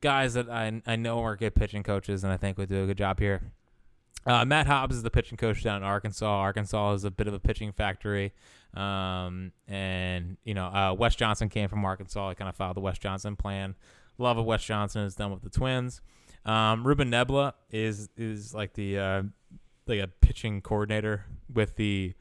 guys 0.00 0.34
that 0.34 0.48
I 0.50 0.82
I 0.86 0.96
know 0.96 1.20
are 1.20 1.36
good 1.36 1.54
pitching 1.54 1.82
coaches, 1.82 2.22
and 2.22 2.32
I 2.32 2.36
think 2.36 2.58
would 2.58 2.68
do 2.68 2.84
a 2.84 2.86
good 2.86 2.98
job 2.98 3.18
here. 3.18 3.52
Uh, 4.24 4.44
Matt 4.44 4.68
Hobbs 4.68 4.94
is 4.94 5.02
the 5.02 5.10
pitching 5.10 5.36
coach 5.36 5.64
down 5.64 5.78
in 5.78 5.82
Arkansas. 5.82 6.26
Arkansas 6.28 6.92
is 6.92 7.02
a 7.04 7.10
bit 7.10 7.26
of 7.26 7.34
a 7.34 7.40
pitching 7.40 7.72
factory, 7.72 8.32
um, 8.74 9.52
and 9.66 10.36
you 10.44 10.54
know 10.54 10.66
uh, 10.66 10.94
Wes 10.98 11.14
Johnson 11.14 11.48
came 11.48 11.68
from 11.68 11.84
Arkansas. 11.84 12.30
I 12.30 12.34
kind 12.34 12.48
of 12.48 12.56
followed 12.56 12.76
the 12.76 12.80
Wes 12.80 12.98
Johnson 12.98 13.36
plan. 13.36 13.74
Love 14.18 14.38
of 14.38 14.44
Wes 14.44 14.62
Johnson 14.62 15.02
is 15.02 15.14
done 15.14 15.30
with 15.30 15.42
the 15.42 15.50
Twins. 15.50 16.00
Um, 16.44 16.86
Ruben 16.86 17.10
Niebla 17.10 17.54
is 17.70 18.08
is 18.16 18.54
like 18.54 18.74
the 18.74 18.98
uh, 18.98 19.22
like 19.86 20.00
a 20.00 20.08
pitching 20.08 20.60
coordinator 20.60 21.24
with 21.52 21.76
the 21.76 22.14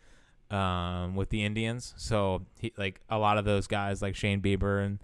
um, 0.49 1.15
with 1.15 1.29
the 1.29 1.43
Indians. 1.43 1.93
So 1.97 2.45
he 2.59 2.73
like 2.77 3.01
a 3.09 3.17
lot 3.17 3.37
of 3.37 3.45
those 3.45 3.67
guys 3.67 4.01
like 4.01 4.15
Shane 4.15 4.41
Bieber 4.41 4.85
and 4.85 4.99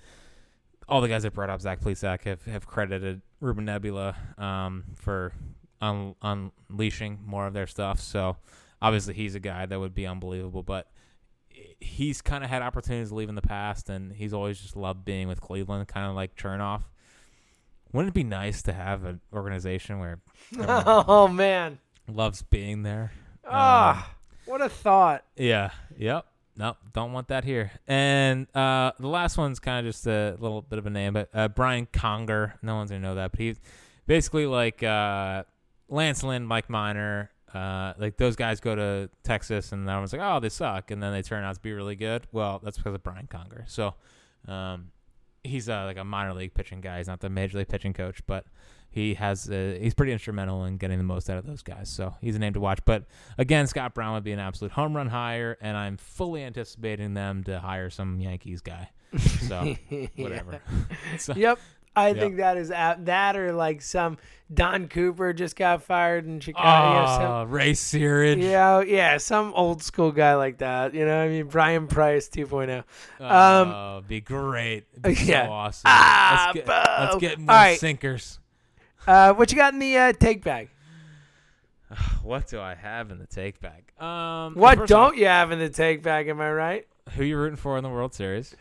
all 0.88 1.02
the 1.02 1.08
guys 1.08 1.24
that 1.24 1.34
brought 1.34 1.50
up 1.50 1.62
Zach 1.62 1.82
Plesac 1.82 2.24
have, 2.24 2.44
have 2.46 2.66
credited 2.66 3.22
Ruben 3.42 3.66
Niebla 3.66 4.16
um, 4.38 4.84
for 4.96 5.34
un- 5.82 6.16
unleashing 6.22 7.20
more 7.26 7.46
of 7.46 7.54
their 7.54 7.68
stuff. 7.68 8.00
So 8.00 8.38
obviously 8.82 9.14
he's 9.14 9.36
a 9.36 9.40
guy 9.40 9.66
that 9.66 9.80
would 9.80 9.94
be 9.94 10.08
unbelievable, 10.08 10.64
but 10.64 10.90
he's 11.80 12.22
kind 12.22 12.44
of 12.44 12.50
had 12.50 12.62
opportunities 12.62 13.10
to 13.10 13.16
leave 13.16 13.30
in 13.30 13.36
the 13.36 13.42
past, 13.42 13.90
and 13.90 14.12
he's 14.14 14.34
always 14.34 14.60
just 14.60 14.76
loved 14.76 15.06
being 15.06 15.28
with 15.28 15.42
Cleveland, 15.42 15.88
kind 15.88 16.08
of 16.10 16.16
like 16.16 16.36
Chernoff. 16.36 16.84
Wouldn't 17.94 18.10
it 18.10 18.14
be 18.14 18.24
nice 18.24 18.62
to 18.64 18.74
have 18.74 19.06
an 19.06 19.22
organization 19.34 20.00
where 20.00 20.20
oh 20.60 21.28
man. 21.28 21.80
loves 22.12 22.42
being 22.42 22.84
there? 22.84 23.12
Um, 23.46 23.52
Ah, 23.54 24.16
what 24.46 24.62
a 24.62 24.70
thought. 24.70 25.24
Yeah. 25.38 25.72
Yep. 25.98 26.26
Nope. 26.58 26.78
don't 26.92 27.14
want 27.14 27.28
that 27.28 27.44
here. 27.44 27.72
And 27.88 28.48
uh, 28.56 28.92
the 29.00 29.08
last 29.08 29.38
one's 29.38 29.60
kind 29.60 29.86
of 29.86 29.94
just 29.94 30.08
a 30.08 30.36
little 30.40 30.62
bit 30.64 30.80
of 30.80 30.86
a 30.88 30.90
name, 30.90 31.14
but 31.14 31.30
uh, 31.34 31.48
Brian 31.48 31.86
Conger. 31.86 32.56
No 32.62 32.76
one's 32.76 32.90
gonna 32.90 33.02
know 33.02 33.16
that, 33.16 33.32
but 33.32 33.40
he's 33.40 33.60
basically 34.08 34.48
like 34.48 34.82
uh, 34.84 35.44
Lance 35.88 36.24
Lynn, 36.24 36.46
Mike 36.46 36.70
Minor. 36.70 37.30
Uh, 37.58 37.94
like 37.98 38.18
those 38.18 38.36
guys 38.36 38.60
go 38.60 38.76
to 38.76 39.10
Texas, 39.24 39.72
and 39.72 39.88
everyone's 39.90 40.14
like, 40.14 40.22
"Oh, 40.24 40.40
they 40.40 40.50
suck," 40.50 40.92
and 40.92 41.02
then 41.02 41.12
they 41.14 41.22
turn 41.22 41.44
out 41.44 41.56
to 41.56 41.62
be 41.62 41.74
really 41.74 41.96
good. 41.96 42.28
Well, 42.32 42.60
that's 42.64 42.78
because 42.78 42.94
of 42.94 43.04
Brian 43.04 43.28
Conger. 43.28 43.66
So, 43.68 43.96
um, 44.48 44.92
he's 45.44 45.68
uh, 45.70 45.86
like 45.86 45.98
a 45.98 46.04
minor 46.04 46.34
league 46.34 46.54
pitching 46.54 46.82
guy. 46.82 46.98
He's 46.98 47.08
not 47.08 47.20
the 47.22 47.30
major 47.30 47.58
league 47.58 47.68
pitching 47.70 47.94
coach, 47.94 48.22
but 48.28 48.46
he 48.90 49.14
has 49.16 49.50
uh, 49.50 49.78
he's 49.80 49.94
pretty 49.94 50.12
instrumental 50.14 50.66
in 50.66 50.78
getting 50.78 50.98
the 50.98 51.04
most 51.04 51.30
out 51.30 51.38
of 51.38 51.46
those 51.46 51.64
guys. 51.64 51.90
So 51.90 52.16
he's 52.22 52.36
a 52.36 52.40
name 52.40 52.54
to 52.54 52.60
watch. 52.60 52.80
But 52.86 53.06
again, 53.38 53.66
Scott 53.68 53.94
Brown 53.94 54.14
would 54.14 54.24
be 54.24 54.32
an 54.32 54.40
absolute 54.40 54.72
home 54.74 54.96
run 54.96 55.08
hire, 55.08 55.58
and 55.62 55.76
I'm 55.78 55.98
fully 55.98 56.44
anticipating 56.44 57.14
them 57.14 57.44
to 57.46 57.60
hire 57.60 57.90
some 57.90 58.20
Yankees 58.20 58.62
guy. 58.62 58.90
So 59.18 59.76
whatever. 60.18 60.62
So- 61.18 61.34
Yep. 61.36 61.60
I 61.98 62.10
Yep. 62.10 62.20
think 62.20 62.38
that 62.38 62.58
is 62.58 62.70
at 62.70 63.06
that 63.08 63.36
or 63.36 63.52
like 63.54 63.82
some 63.82 64.18
Don 64.54 64.88
Cooper 64.88 65.34
just 65.34 65.56
got 65.56 65.82
fired 65.82 66.26
in 66.26 66.40
Chicago. 66.40 67.26
Oh, 67.26 67.44
Ray 67.46 67.72
Searage. 67.74 68.42
Yeah, 68.42 68.82
yeah, 68.82 69.18
some 69.18 69.52
old 69.56 69.82
school 69.82 70.12
guy 70.12 70.36
like 70.36 70.60
that. 70.60 70.94
You 70.94 71.06
know, 71.06 71.18
what 71.18 71.26
I 71.26 71.28
mean, 71.30 71.48
Bryan 71.48 71.88
Price 71.88 72.30
2.0. 72.30 72.78
Um, 73.20 73.70
oh, 73.70 74.04
be 74.08 74.22
great. 74.22 74.86
Be 75.02 75.14
yeah. 75.24 75.48
so 75.48 75.52
awesome. 75.52 75.82
Ah, 75.86 76.52
let's, 76.54 76.66
get, 76.66 76.68
let's 76.68 77.16
get 77.18 77.40
more 77.40 77.48
right. 77.48 77.80
sinkers. 77.80 78.40
Uh, 79.08 79.34
what 79.34 79.52
you 79.52 79.58
got 79.58 79.74
in 79.74 79.80
the 79.80 79.98
uh, 79.98 80.14
take 80.14 80.44
bag? 80.44 80.70
What 82.22 82.48
do 82.48 82.60
I 82.60 82.76
have 82.76 83.10
in 83.12 83.18
the 83.20 83.26
take 83.28 83.60
bag? 83.60 83.92
Um, 84.00 84.54
What 84.56 84.88
don't 84.88 85.14
off, 85.14 85.18
you 85.18 85.26
have 85.26 85.52
in 85.52 85.60
the 85.60 85.70
take 85.70 86.04
bag? 86.04 86.28
Am 86.28 86.40
I 86.42 86.52
right? 86.52 86.88
who 87.16 87.24
you 87.24 87.38
rooting 87.38 87.56
for 87.56 87.78
in 87.78 87.84
the 87.84 87.90
World 87.90 88.14
Series? 88.14 88.56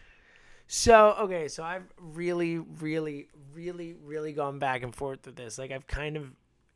So 0.67 1.14
okay, 1.21 1.49
so 1.49 1.62
I've 1.62 1.87
really, 1.99 2.59
really, 2.59 3.29
really, 3.53 3.95
really 3.95 4.33
gone 4.33 4.59
back 4.59 4.83
and 4.83 4.95
forth 4.95 5.25
with 5.27 5.37
this. 5.37 5.59
Like 5.59 5.71
I've 5.71 5.87
kind 5.87 6.17
of 6.17 6.33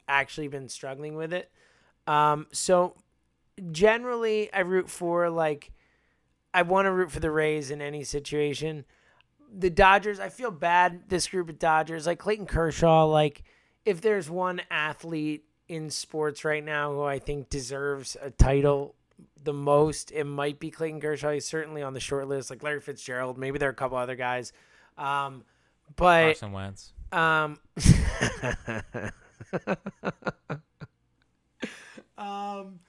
actually 0.06 0.48
been 0.48 0.68
struggling 0.68 1.16
with 1.16 1.32
it. 1.32 1.50
Um, 2.06 2.46
so 2.52 2.96
generally, 3.72 4.52
I 4.52 4.60
root 4.60 4.88
for 4.88 5.28
like 5.28 5.72
I 6.54 6.62
want 6.62 6.86
to 6.86 6.92
root 6.92 7.10
for 7.10 7.20
the 7.20 7.30
Rays 7.30 7.70
in 7.70 7.82
any 7.82 8.04
situation. 8.04 8.84
The 9.52 9.70
Dodgers, 9.70 10.20
I 10.20 10.28
feel 10.28 10.52
bad. 10.52 11.08
This 11.08 11.26
group 11.26 11.48
of 11.48 11.58
Dodgers, 11.58 12.06
like 12.06 12.20
Clayton 12.20 12.46
Kershaw, 12.46 13.06
like 13.06 13.42
if 13.84 14.00
there's 14.00 14.30
one 14.30 14.60
athlete 14.70 15.44
in 15.68 15.90
sports 15.90 16.44
right 16.44 16.64
now 16.64 16.92
who 16.92 17.02
I 17.02 17.18
think 17.18 17.48
deserves 17.48 18.16
a 18.20 18.30
title 18.30 18.94
the 19.42 19.52
most, 19.52 20.12
it 20.12 20.24
might 20.24 20.58
be 20.58 20.70
Clayton 20.70 21.00
Kershaw. 21.00 21.32
He's 21.32 21.46
certainly 21.46 21.82
on 21.82 21.94
the 21.94 22.00
short 22.00 22.28
list, 22.28 22.50
like 22.50 22.62
Larry 22.62 22.80
Fitzgerald. 22.80 23.38
Maybe 23.38 23.58
there 23.58 23.68
are 23.68 23.72
a 23.72 23.74
couple 23.74 23.96
other 23.96 24.16
guys. 24.16 24.52
Um, 24.98 25.44
but 25.96 26.24
Carson 26.24 26.52
Wentz. 26.52 26.92
um, 27.12 27.58
um, 32.18 32.80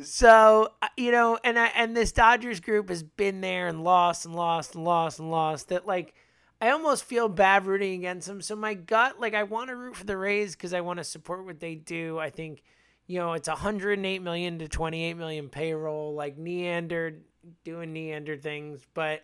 so 0.00 0.68
uh, 0.82 0.88
you 0.96 1.12
know, 1.12 1.38
and 1.44 1.58
I, 1.58 1.66
and 1.76 1.96
this 1.96 2.12
Dodgers 2.12 2.60
group 2.60 2.88
has 2.88 3.02
been 3.02 3.40
there 3.40 3.68
and 3.68 3.84
lost 3.84 4.24
and 4.24 4.34
lost 4.34 4.74
and 4.74 4.84
lost 4.84 5.18
and 5.18 5.30
lost. 5.30 5.68
That 5.68 5.86
like, 5.86 6.14
I 6.60 6.70
almost 6.70 7.04
feel 7.04 7.28
bad 7.28 7.66
rooting 7.66 7.94
against 7.94 8.26
them. 8.26 8.42
So 8.42 8.56
my 8.56 8.74
gut, 8.74 9.20
like, 9.20 9.34
I 9.34 9.44
want 9.44 9.68
to 9.68 9.76
root 9.76 9.96
for 9.96 10.04
the 10.04 10.16
Rays 10.16 10.54
because 10.54 10.74
I 10.74 10.80
want 10.80 10.98
to 10.98 11.04
support 11.04 11.44
what 11.44 11.60
they 11.60 11.74
do. 11.74 12.18
I 12.18 12.30
think, 12.30 12.62
you 13.06 13.18
know, 13.18 13.32
it's 13.32 13.48
108 13.48 14.22
million 14.22 14.58
to 14.58 14.68
28 14.68 15.14
million 15.14 15.48
payroll, 15.48 16.14
like 16.14 16.38
Neander 16.38 17.18
doing 17.64 17.92
Neander 17.92 18.36
things, 18.36 18.86
but. 18.94 19.22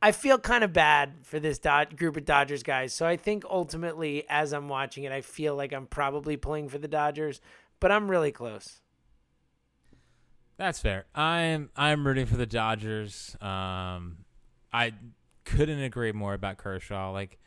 I 0.00 0.12
feel 0.12 0.38
kind 0.38 0.62
of 0.62 0.72
bad 0.72 1.14
for 1.24 1.40
this 1.40 1.58
Dod- 1.58 1.96
group 1.96 2.16
of 2.16 2.24
Dodgers 2.24 2.62
guys. 2.62 2.94
So 2.94 3.04
I 3.04 3.16
think 3.16 3.44
ultimately, 3.44 4.24
as 4.28 4.52
I'm 4.52 4.68
watching 4.68 5.02
it, 5.02 5.10
I 5.10 5.22
feel 5.22 5.56
like 5.56 5.72
I'm 5.72 5.86
probably 5.86 6.36
pulling 6.36 6.68
for 6.68 6.78
the 6.78 6.86
Dodgers, 6.86 7.40
but 7.80 7.90
I'm 7.90 8.08
really 8.08 8.30
close. 8.30 8.80
That's 10.58 10.80
fair. 10.80 11.06
I'm 11.14 11.70
I'm 11.76 12.06
rooting 12.06 12.26
for 12.26 12.36
the 12.36 12.46
Dodgers. 12.46 13.36
Um, 13.40 14.18
I 14.72 14.92
couldn't 15.44 15.80
agree 15.80 16.12
more 16.12 16.34
about 16.34 16.58
Kershaw. 16.58 17.12
Like 17.12 17.38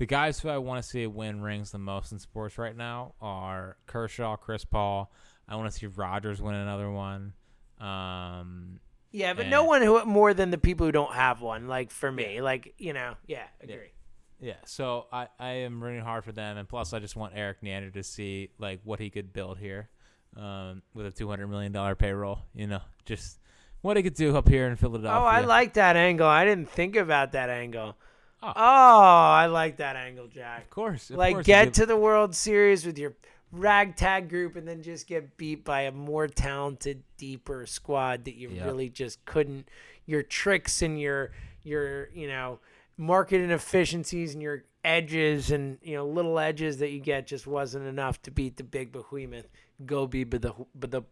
the 0.00 0.06
guys 0.06 0.40
who 0.40 0.48
I 0.48 0.56
want 0.56 0.82
to 0.82 0.88
see 0.88 1.06
win 1.06 1.42
rings 1.42 1.72
the 1.72 1.78
most 1.78 2.10
in 2.10 2.18
sports 2.18 2.56
right 2.56 2.74
now 2.74 3.12
are 3.20 3.76
Kershaw, 3.86 4.34
Chris 4.36 4.64
Paul. 4.64 5.12
I 5.46 5.56
want 5.56 5.70
to 5.70 5.78
see 5.78 5.86
Rogers 5.88 6.40
win 6.40 6.54
another 6.54 6.90
one. 6.90 7.34
Um, 7.78 8.80
Yeah, 9.12 9.34
but 9.34 9.44
Yeah. 9.44 9.50
no 9.50 9.64
one 9.64 9.82
who 9.82 10.02
more 10.06 10.32
than 10.32 10.50
the 10.50 10.56
people 10.56 10.86
who 10.86 10.92
don't 10.92 11.12
have 11.12 11.42
one. 11.42 11.68
Like 11.68 11.90
for 11.90 12.10
me, 12.10 12.40
like 12.40 12.72
you 12.78 12.94
know, 12.94 13.14
yeah, 13.26 13.44
agree. 13.60 13.92
yeah, 14.40 14.54
so 14.64 15.06
I, 15.12 15.28
I 15.38 15.50
am 15.66 15.84
rooting 15.84 16.00
hard 16.02 16.24
for 16.24 16.32
them, 16.32 16.56
and 16.56 16.66
plus 16.66 16.94
I 16.94 16.98
just 16.98 17.14
want 17.14 17.34
Erik 17.36 17.62
Neander 17.62 17.90
to 17.90 18.02
see 18.02 18.52
like 18.58 18.80
what 18.84 19.00
he 19.00 19.10
could 19.10 19.34
build 19.34 19.58
here, 19.58 19.90
um, 20.34 20.80
with 20.94 21.04
a 21.04 21.10
two 21.10 21.28
hundred 21.28 21.48
million 21.48 21.72
dollar 21.72 21.94
payroll. 21.94 22.38
You 22.54 22.68
know, 22.68 22.80
just 23.04 23.38
what 23.82 23.98
he 23.98 24.02
could 24.02 24.14
do 24.14 24.34
up 24.34 24.48
here 24.48 24.66
in 24.66 24.76
Philadelphia. 24.76 25.20
Oh, 25.20 25.24
I 25.24 25.40
like 25.40 25.74
that 25.74 25.96
angle. 25.96 26.26
I 26.26 26.46
didn't 26.46 26.70
think 26.70 26.96
about 26.96 27.32
that 27.32 27.50
angle. 27.50 27.96
Oh. 28.42 28.52
Oh, 28.56 29.00
I 29.36 29.46
like 29.46 29.76
that 29.78 29.96
angle, 29.96 30.26
Jack. 30.28 30.62
Of 30.64 30.70
course, 30.70 31.10
of 31.10 31.16
like 31.16 31.34
course, 31.34 31.46
get 31.46 31.74
to 31.74 31.86
the 31.86 31.96
World 31.96 32.34
Series 32.34 32.86
with 32.86 32.98
your 32.98 33.14
ragtag 33.52 34.28
group 34.28 34.56
and 34.56 34.66
then 34.66 34.82
just 34.82 35.06
get 35.06 35.36
beat 35.36 35.64
by 35.64 35.82
a 35.82 35.92
more 35.92 36.26
talented, 36.28 37.02
deeper 37.16 37.66
squad 37.66 38.24
that 38.24 38.36
you 38.36 38.48
Yep. 38.50 38.64
really 38.66 38.88
just 38.88 39.24
couldn't. 39.24 39.68
Your 40.06 40.22
tricks 40.22 40.80
and 40.82 40.98
your 41.00 41.32
your 41.62 42.08
you 42.14 42.26
know 42.28 42.60
market 42.96 43.40
inefficiencies 43.42 44.32
and 44.34 44.42
your 44.42 44.64
edges 44.84 45.50
and 45.50 45.76
you 45.82 45.94
know 45.96 46.06
little 46.06 46.38
edges 46.38 46.78
that 46.78 46.90
you 46.90 47.00
get 47.00 47.26
just 47.26 47.46
wasn't 47.46 47.86
enough 47.86 48.22
to 48.22 48.30
beat 48.30 48.56
the 48.56 48.64
big 48.64 48.90
behemoth. 48.92 49.48
Go 49.84 50.06
be 50.06 50.24
but 50.24 50.40
the 50.42 50.52
but 50.74 50.90
the 50.90 51.02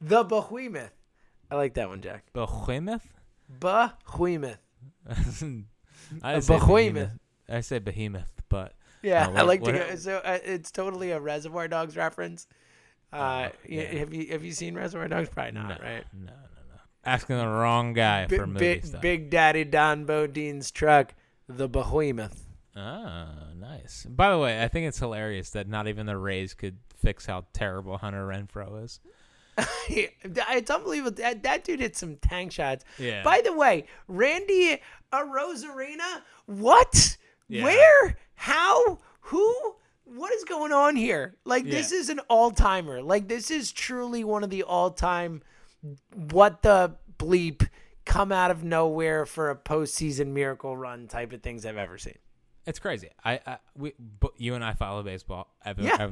the 0.00 0.22
behemoth. 0.24 0.92
I 1.50 1.56
like 1.56 1.74
that 1.74 1.88
one, 1.88 2.00
Jack. 2.00 2.24
Behemoth? 2.32 3.12
Behemoth. 3.60 4.58
I 6.22 6.34
A 6.34 6.40
behemoth. 6.42 7.10
I 7.48 7.60
say 7.60 7.78
behemoth, 7.78 8.42
but 8.48 8.74
Yeah, 9.02 9.28
Uh, 9.28 9.32
I 9.36 9.42
like 9.42 9.62
what- 9.62 9.72
to 9.72 9.78
go. 9.78 9.96
So 9.96 10.16
uh, 10.24 10.38
it's 10.44 10.70
totally 10.70 11.10
a 11.12 11.20
Reservoir 11.20 11.68
Dogs 11.68 11.96
reference. 11.96 12.46
Uh, 13.12 13.16
y- 13.18 13.50
yeah. 13.68 13.82
Have 14.00 14.12
you 14.12 14.26
have 14.32 14.44
you 14.44 14.52
seen 14.52 14.74
Reservoir 14.74 15.08
Dogs? 15.08 15.28
Probably 15.30 15.52
not, 15.52 15.80
no, 15.80 15.86
right? 15.86 16.04
no, 16.12 16.26
no, 16.26 16.32
no. 16.32 16.80
Asking 17.04 17.38
the 17.38 17.46
wrong 17.48 17.94
guy 17.94 18.26
Bi- 18.26 18.36
for 18.36 18.46
movie 18.46 18.58
Big, 18.58 18.84
stuff. 18.86 19.00
Big 19.00 19.30
Daddy 19.30 19.64
Don 19.64 20.04
Bodine's 20.04 20.70
truck, 20.70 21.14
the 21.48 21.68
Behemoth. 21.68 22.44
Ah, 22.76 23.46
nice. 23.56 24.06
By 24.08 24.30
the 24.30 24.38
way, 24.38 24.62
I 24.62 24.68
think 24.68 24.86
it's 24.86 24.98
hilarious 24.98 25.50
that 25.50 25.68
not 25.68 25.88
even 25.88 26.04
the 26.06 26.16
Rays 26.18 26.52
could 26.54 26.76
fix 26.96 27.24
how 27.26 27.46
terrible 27.54 27.96
Hunter 27.98 28.26
Renfroe 28.26 28.84
is. 28.84 29.00
it's 29.88 30.70
unbelievable. 30.70 31.16
That, 31.16 31.42
that 31.42 31.64
dude 31.64 31.80
hit 31.80 31.96
some 31.96 32.16
tank 32.16 32.52
shots. 32.52 32.84
Yeah. 32.98 33.22
By 33.24 33.40
the 33.42 33.52
way, 33.52 33.86
Randy 34.06 34.80
Arozarena, 35.12 36.22
what? 36.46 37.16
Yeah. 37.48 37.64
Where? 37.64 38.16
How? 38.34 38.98
Who? 39.22 39.74
What 40.04 40.32
is 40.32 40.44
going 40.44 40.72
on 40.72 40.96
here? 40.96 41.36
Like 41.44 41.64
this 41.64 41.92
is 41.92 42.08
an 42.08 42.20
all 42.28 42.50
timer. 42.50 43.02
Like 43.02 43.28
this 43.28 43.50
is 43.50 43.72
truly 43.72 44.24
one 44.24 44.42
of 44.44 44.50
the 44.50 44.62
all 44.62 44.90
time. 44.90 45.42
What 46.30 46.62
the 46.62 46.94
bleep? 47.18 47.68
Come 48.04 48.32
out 48.32 48.50
of 48.50 48.64
nowhere 48.64 49.26
for 49.26 49.50
a 49.50 49.56
postseason 49.56 50.28
miracle 50.28 50.74
run 50.74 51.08
type 51.08 51.32
of 51.34 51.42
things 51.42 51.66
I've 51.66 51.76
ever 51.76 51.98
seen. 51.98 52.16
It's 52.66 52.78
crazy. 52.78 53.10
I, 53.22 53.40
I 53.46 53.58
we, 53.76 53.92
but 54.20 54.32
you 54.38 54.54
and 54.54 54.64
I 54.64 54.72
follow 54.72 55.02
baseball. 55.02 55.48
I've, 55.62 55.78
Yeah. 55.78 55.96
I 56.00 56.10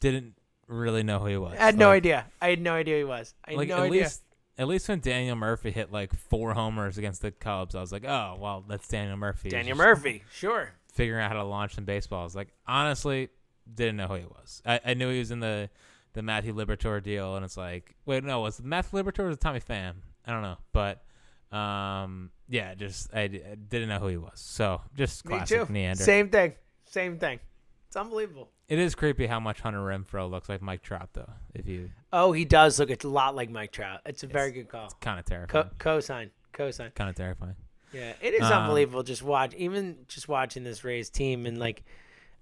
didn't 0.00 0.34
really 0.68 1.02
know 1.02 1.18
who 1.20 1.26
he 1.26 1.36
was. 1.38 1.54
I 1.58 1.62
had 1.64 1.78
no 1.78 1.90
idea. 1.90 2.26
I 2.42 2.50
had 2.50 2.60
no 2.60 2.74
idea 2.74 2.94
who 2.96 2.98
he 2.98 3.04
was. 3.04 3.34
I 3.46 3.52
had 3.52 3.58
Like 3.58 3.68
no 3.68 3.76
at 3.76 3.82
idea. 3.84 4.02
least, 4.02 4.22
at 4.58 4.68
least 4.68 4.88
when 4.88 5.00
Daniel 5.00 5.36
Murphy 5.36 5.70
hit 5.70 5.92
like 5.92 6.14
four 6.14 6.54
homers 6.54 6.98
against 6.98 7.22
the 7.22 7.30
Cubs, 7.30 7.74
I 7.74 7.80
was 7.80 7.92
like, 7.92 8.04
oh 8.04 8.36
well, 8.40 8.64
that's 8.66 8.88
Daniel 8.88 9.16
Murphy. 9.16 9.50
Daniel 9.50 9.76
Murphy, 9.76 10.22
sure. 10.32 10.70
figuring 10.92 11.22
out 11.22 11.30
how 11.30 11.36
to 11.36 11.44
launch 11.44 11.74
some 11.74 11.84
baseballs. 11.84 12.34
Like, 12.34 12.48
honestly, 12.66 13.28
didn't 13.72 13.96
know 13.96 14.06
who 14.06 14.14
he 14.14 14.24
was. 14.24 14.62
I, 14.64 14.80
I 14.84 14.94
knew 14.94 15.10
he 15.10 15.18
was 15.18 15.30
in 15.30 15.40
the 15.40 15.70
the 16.14 16.22
Matthew 16.22 16.54
Liberatore 16.54 17.02
deal, 17.02 17.36
and 17.36 17.44
it's 17.44 17.56
like, 17.56 17.94
wait, 18.06 18.24
no, 18.24 18.40
was 18.40 18.62
Matthew 18.62 18.98
Liberatore 18.98 19.20
or 19.20 19.26
was 19.26 19.36
it 19.36 19.40
Tommy 19.40 19.60
Pham? 19.60 19.96
I 20.26 20.32
don't 20.32 20.42
know, 20.42 20.56
but 20.72 21.02
um, 21.56 22.30
yeah, 22.48 22.74
just 22.74 23.14
I 23.14 23.26
didn't 23.26 23.88
know 23.88 23.98
who 23.98 24.08
he 24.08 24.16
was. 24.16 24.40
So 24.40 24.80
just 24.96 25.26
Me 25.26 25.40
too. 25.44 25.66
Neander. 25.68 26.02
Same 26.02 26.30
thing. 26.30 26.54
Same 26.86 27.18
thing. 27.18 27.40
It's 27.88 27.96
unbelievable. 27.96 28.50
It 28.68 28.78
is 28.78 28.94
creepy 28.94 29.26
how 29.26 29.38
much 29.38 29.60
Hunter 29.60 29.78
Renfroe 29.78 30.28
looks 30.28 30.48
like 30.48 30.60
Mike 30.60 30.82
Trout, 30.82 31.10
though. 31.12 31.30
If 31.54 31.68
you 31.68 31.90
Oh, 32.18 32.32
he 32.32 32.44
does 32.46 32.78
look 32.78 32.90
a 33.04 33.08
lot 33.08 33.34
like 33.36 33.50
Mike 33.50 33.72
Trout. 33.72 34.00
It's 34.06 34.22
a 34.22 34.26
very 34.26 34.50
good 34.50 34.68
call. 34.68 34.86
It's 34.86 34.94
kind 34.94 35.18
of 35.18 35.26
terrifying. 35.26 35.64
Co- 35.64 35.70
terrifying, 35.78 36.30
cosign, 36.54 36.88
cosign. 36.88 36.94
kind 36.94 37.10
of 37.10 37.16
terrifying. 37.16 37.56
Yeah, 37.92 38.14
it 38.22 38.32
is 38.34 38.42
Um, 38.42 38.62
unbelievable. 38.62 39.02
Just 39.02 39.22
watch, 39.22 39.54
even 39.54 39.98
just 40.08 40.26
watching 40.28 40.64
this 40.64 40.82
Rays 40.82 41.10
team, 41.10 41.44
and 41.46 41.58
like, 41.58 41.84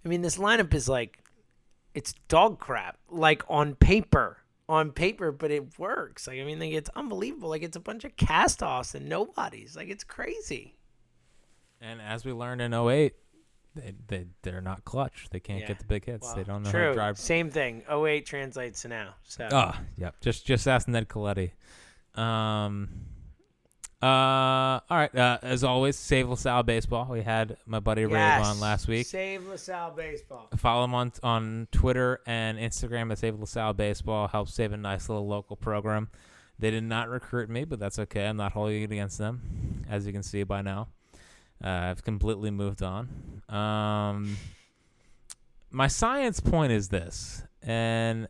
I 0.04 0.08
mean, 0.08 0.22
this 0.22 0.36
lineup 0.38 0.72
is 0.74 0.88
like, 0.88 1.18
it's 1.92 2.14
dog 2.28 2.60
crap. 2.60 2.98
Like 3.08 3.42
on 3.48 3.74
paper, 3.74 4.38
on 4.68 4.92
paper, 4.92 5.32
but 5.32 5.50
it 5.50 5.78
works. 5.78 6.26
Like, 6.28 6.38
I 6.38 6.44
mean, 6.44 6.60
like 6.60 6.72
it's 6.72 6.90
unbelievable. 6.94 7.48
Like 7.48 7.62
it's 7.64 7.76
a 7.76 7.80
bunch 7.80 8.04
of 8.04 8.16
cast-offs 8.16 8.94
and 8.94 9.08
nobodies. 9.08 9.74
Like 9.76 9.88
it's 9.88 10.04
crazy. 10.04 10.76
And 11.80 12.00
as 12.00 12.24
we 12.24 12.32
learned 12.32 12.60
in 12.62 12.72
08, 12.72 13.14
they, 13.74 13.94
they, 14.06 14.26
they're 14.42 14.60
not 14.60 14.84
clutch. 14.84 15.26
They 15.30 15.40
can't 15.40 15.60
Yeah. 15.60 15.68
get 15.68 15.78
the 15.80 15.84
big 15.84 16.04
hits. 16.04 16.32
they 16.34 16.44
don't 16.44 16.62
know 16.62 16.68
how 16.68 16.72
True. 16.78 16.88
to 16.88 16.94
drive. 16.94 17.18
Same 17.18 17.50
thing. 17.50 17.82
08 17.90 18.24
translates 18.26 18.82
to 18.82 18.88
now. 18.88 19.14
So 19.24 19.48
Oh, 19.50 19.72
yep. 19.96 20.14
Just 20.20 20.46
just 20.46 20.66
ask 20.68 20.86
Ned 20.88 21.08
Colletti. 21.08 21.50
Um. 22.14 22.88
Uh. 24.02 24.06
All 24.06 24.82
right. 24.90 25.14
Uh, 25.14 25.38
as 25.42 25.64
always, 25.64 25.96
save 25.96 26.28
LaSalle 26.28 26.62
baseball. 26.62 27.06
We 27.10 27.22
had 27.22 27.56
my 27.66 27.80
buddy 27.80 28.04
Ray 28.04 28.18
yes. 28.20 28.46
on 28.46 28.60
last 28.60 28.86
week. 28.86 29.06
Save 29.06 29.46
LaSalle 29.46 29.92
baseball. 29.92 30.48
Follow 30.56 30.84
him 30.84 30.94
on 30.94 31.12
on 31.22 31.68
Twitter 31.72 32.20
and 32.26 32.58
Instagram 32.58 33.10
at 33.12 33.18
Save 33.18 33.40
LaSalle 33.40 33.72
Baseball. 33.72 34.28
Help 34.28 34.48
save 34.48 34.72
a 34.72 34.76
nice 34.76 35.08
little 35.08 35.26
local 35.26 35.56
program. 35.56 36.08
They 36.58 36.70
did 36.70 36.84
not 36.84 37.08
recruit 37.08 37.48
me, 37.48 37.64
but 37.64 37.78
that's 37.80 37.98
okay. 37.98 38.26
I'm 38.26 38.36
not 38.36 38.52
holding 38.52 38.82
it 38.82 38.92
against 38.92 39.18
them, 39.18 39.84
as 39.88 40.06
you 40.06 40.12
can 40.12 40.22
see 40.22 40.42
by 40.44 40.60
now. 40.62 40.88
Uh, 41.64 41.68
I've 41.90 42.04
completely 42.04 42.50
moved 42.50 42.82
on. 42.82 43.08
Um, 43.48 44.36
my 45.70 45.88
science 45.88 46.38
point 46.40 46.72
is 46.72 46.88
this, 46.88 47.42
and 47.62 48.28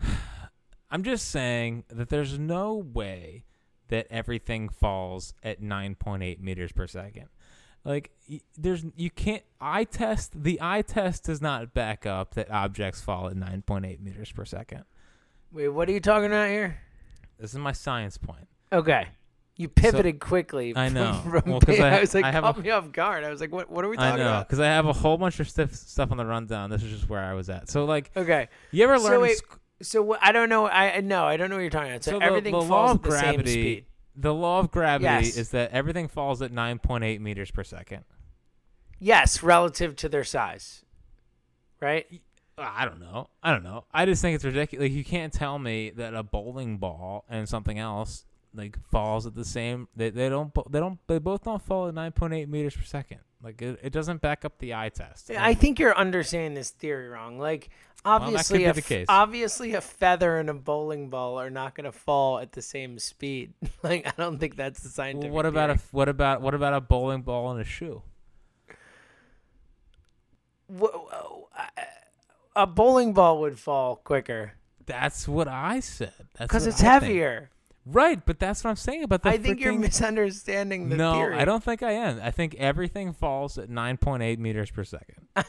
I'm 0.90 1.02
just 1.02 1.28
saying 1.30 1.84
that 1.88 2.08
there's 2.08 2.38
no 2.38 2.74
way 2.74 3.44
that 3.88 4.06
everything 4.10 4.68
falls 4.68 5.34
at 5.42 5.60
9.8 5.60 6.40
meters 6.40 6.72
per 6.72 6.86
second. 6.86 7.26
Like 7.84 8.10
y- 8.28 8.40
there's 8.56 8.84
you 8.96 9.10
can't 9.10 9.42
eye 9.60 9.84
test 9.84 10.42
the 10.42 10.58
eye 10.60 10.82
test 10.82 11.24
does 11.24 11.40
not 11.40 11.72
back 11.72 12.04
up 12.04 12.34
that 12.34 12.50
objects 12.50 13.00
fall 13.00 13.28
at 13.28 13.34
9.8 13.34 14.00
meters 14.00 14.32
per 14.32 14.44
second. 14.44 14.84
Wait, 15.52 15.68
what 15.68 15.88
are 15.88 15.92
you 15.92 16.00
talking 16.00 16.26
about 16.26 16.48
here? 16.48 16.80
This 17.38 17.52
is 17.52 17.58
my 17.58 17.72
science 17.72 18.16
point. 18.18 18.48
Okay. 18.72 19.08
You 19.58 19.68
pivoted 19.68 20.20
quickly. 20.20 20.74
I 20.76 20.90
know. 20.90 21.14
From, 21.22 21.42
Well, 21.46 21.60
'cause 21.60 21.80
I- 21.80 22.00
was 22.00 22.14
like, 22.14 22.24
I 22.24 22.30
have 22.32 22.44
caught 22.44 22.58
a- 22.58 22.60
me 22.60 22.70
off 22.70 22.92
guard. 22.92 23.24
I 23.24 23.30
was 23.30 23.40
like, 23.40 23.52
what? 23.52 23.70
What 23.70 23.84
are 23.84 23.88
we 23.88 23.96
I 23.96 24.10
talking 24.10 24.18
know 24.24 24.28
about? 24.28 24.46
because 24.48 24.60
I 24.60 24.66
have 24.66 24.84
a 24.86 24.92
whole 24.92 25.16
bunch 25.16 25.40
of 25.40 25.48
stuff 25.48 25.72
stuff 25.72 26.10
on 26.10 26.18
the 26.18 26.26
rundown. 26.26 26.68
This 26.70 26.82
is 26.82 26.90
just 26.90 27.08
where 27.08 27.22
I 27.22 27.32
was 27.32 27.48
at. 27.48 27.70
So 27.70 27.84
like, 27.86 28.10
Okay. 28.16 28.48
you 28.70 28.84
ever 28.84 28.98
learned 28.98 29.06
So 29.14 29.20
wait, 29.20 29.36
sc- 29.38 29.58
So 29.82 30.16
I 30.20 30.32
don't 30.32 30.48
know. 30.50 30.66
I 30.68 31.00
no, 31.00 31.24
I 31.24 31.36
don't 31.38 31.48
know 31.48 31.56
what 31.56 31.62
you're 31.62 31.70
talking 31.70 31.90
about. 31.90 32.04
So, 32.04 32.12
so 32.12 32.18
the, 32.18 32.24
everything 32.24 32.52
the 32.52 32.58
falls 32.60 32.70
law 32.70 32.92
at 32.94 33.02
the 33.02 33.10
same 33.18 33.40
speed. 33.46 33.86
The 34.14 34.32
law 34.34 34.58
of 34.60 34.70
gravity 34.70 35.04
Yes. 35.04 35.36
is 35.36 35.50
that 35.50 35.70
everything 35.72 36.08
falls 36.08 36.40
at 36.42 36.50
9.8 36.52 37.20
meters 37.20 37.50
per 37.50 37.62
second. 37.64 38.04
Yes, 38.98 39.42
relative 39.42 39.94
to 39.96 40.08
their 40.08 40.24
size. 40.24 40.84
Right. 41.80 42.06
I 42.58 42.86
don't 42.86 43.00
know. 43.00 43.28
I 43.42 43.50
don't 43.52 43.62
know. 43.62 43.84
I 43.92 44.06
just 44.06 44.22
think 44.22 44.34
it's 44.36 44.44
ridiculous. 44.44 44.84
Like, 44.88 44.92
you 44.96 45.04
can't 45.04 45.32
tell 45.32 45.58
me 45.58 45.90
that 45.96 46.14
a 46.14 46.22
bowling 46.22 46.78
ball 46.78 47.26
and 47.28 47.46
something 47.46 47.78
else 47.78 48.24
like 48.56 48.78
falls 48.90 49.26
at 49.26 49.34
the 49.34 49.44
same. 49.44 49.88
They, 49.94 50.10
they 50.10 50.28
don't. 50.28 50.52
They 50.70 50.80
don't. 50.80 50.98
They 51.06 51.18
both 51.18 51.44
don't 51.44 51.62
fall 51.62 51.88
at 51.88 51.94
nine 51.94 52.12
point 52.12 52.34
eight 52.34 52.48
meters 52.48 52.74
per 52.76 52.82
second. 52.82 53.18
Like 53.42 53.60
it, 53.62 53.78
it 53.82 53.92
doesn't 53.92 54.20
back 54.22 54.44
up 54.44 54.58
the 54.58 54.74
eye 54.74 54.88
test. 54.88 55.30
I 55.30 55.54
think 55.54 55.78
you're 55.78 55.96
understanding 55.96 56.54
this 56.54 56.70
theory 56.70 57.08
wrong. 57.08 57.38
Like 57.38 57.68
obviously, 58.04 58.58
be 58.58 58.64
a 58.64 59.04
obviously 59.08 59.74
a 59.74 59.80
feather 59.80 60.38
and 60.38 60.48
a 60.48 60.54
bowling 60.54 61.10
ball 61.10 61.38
are 61.38 61.50
not 61.50 61.74
going 61.74 61.84
to 61.84 61.92
fall 61.92 62.38
at 62.38 62.52
the 62.52 62.62
same 62.62 62.98
speed. 62.98 63.52
like 63.82 64.06
I 64.06 64.12
don't 64.16 64.38
think 64.38 64.56
that's 64.56 64.80
the 64.80 64.90
Well, 65.12 65.22
scientific. 65.22 65.32
what 65.32 65.46
about 65.46 65.70
a 65.70 65.80
what 65.92 66.08
about 66.08 66.40
what 66.40 66.54
about 66.54 66.72
a 66.74 66.80
bowling 66.80 67.22
ball 67.22 67.50
and 67.52 67.60
a 67.60 67.64
shoe? 67.64 68.02
A 72.54 72.66
bowling 72.66 73.12
ball 73.12 73.40
would 73.40 73.58
fall 73.58 73.96
quicker 73.96 74.54
That's 74.86 75.28
what 75.28 75.48
I 75.48 75.80
said. 75.80 76.28
That's 76.38 76.48
because 76.48 76.66
it's 76.66 76.82
I 76.82 76.98
think. 77.00 77.48
Right, 77.88 78.24
but 78.26 78.40
that's 78.40 78.64
what 78.64 78.70
I'm 78.70 78.76
saying 78.76 79.04
about 79.04 79.22
the. 79.22 79.28
I 79.28 79.38
think 79.38 79.60
you're 79.60 79.72
misunderstanding 79.72 80.88
the 80.88 80.96
no, 80.96 81.14
theory. 81.14 81.36
I 81.36 81.44
don't 81.44 81.62
think 81.62 81.84
I 81.84 81.92
am. 81.92 82.20
I 82.20 82.32
think 82.32 82.56
everything 82.56 83.12
falls 83.12 83.58
at 83.58 83.68
9.8 83.68 84.38
meters 84.38 84.72
per 84.72 84.82
second. 84.82 85.26
I, 85.36 85.44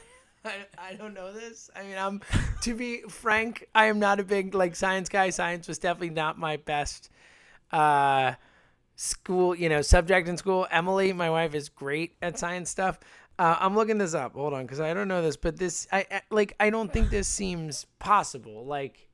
I 0.78 0.94
don't 0.94 1.16
know 1.16 1.34
this. 1.34 1.72
I 1.76 1.82
mean, 1.82 1.98
I'm 1.98 2.22
to 2.62 2.76
be 2.76 3.02
frank, 3.10 3.68
I 3.74 3.86
am 3.86 3.98
not 3.98 4.20
a 4.20 4.24
big 4.24 4.54
like 4.54 4.76
science 4.76 5.10
guy. 5.10 5.32
Science 5.32 5.68
was 5.68 5.80
definitely 5.80 6.12
not 6.12 6.38
my 6.38 6.58
best 6.58 7.10
uh 7.72 8.34
school, 8.96 9.56
you 9.56 9.70
know, 9.70 9.82
subject 9.82 10.28
in 10.28 10.38
school. 10.38 10.68
Emily, 10.70 11.14
my 11.14 11.30
wife 11.30 11.56
is 11.56 11.70
great 11.70 12.16
at 12.22 12.38
science 12.38 12.70
stuff. 12.70 13.00
Uh, 13.40 13.56
I'm 13.60 13.76
looking 13.76 14.00
this 14.00 14.14
up. 14.14 14.34
Hold 14.34 14.54
on, 14.54 14.64
because 14.64 14.80
I 14.80 14.94
don't 14.94 15.08
know 15.08 15.22
this, 15.22 15.38
but 15.38 15.58
this, 15.58 15.88
I, 15.92 16.06
I 16.12 16.22
like, 16.32 16.56
I 16.60 16.72
don't 16.72 16.92
think 16.92 17.12
this 17.12 17.28
seems 17.28 17.86
possible. 18.00 18.66
Like, 18.66 19.10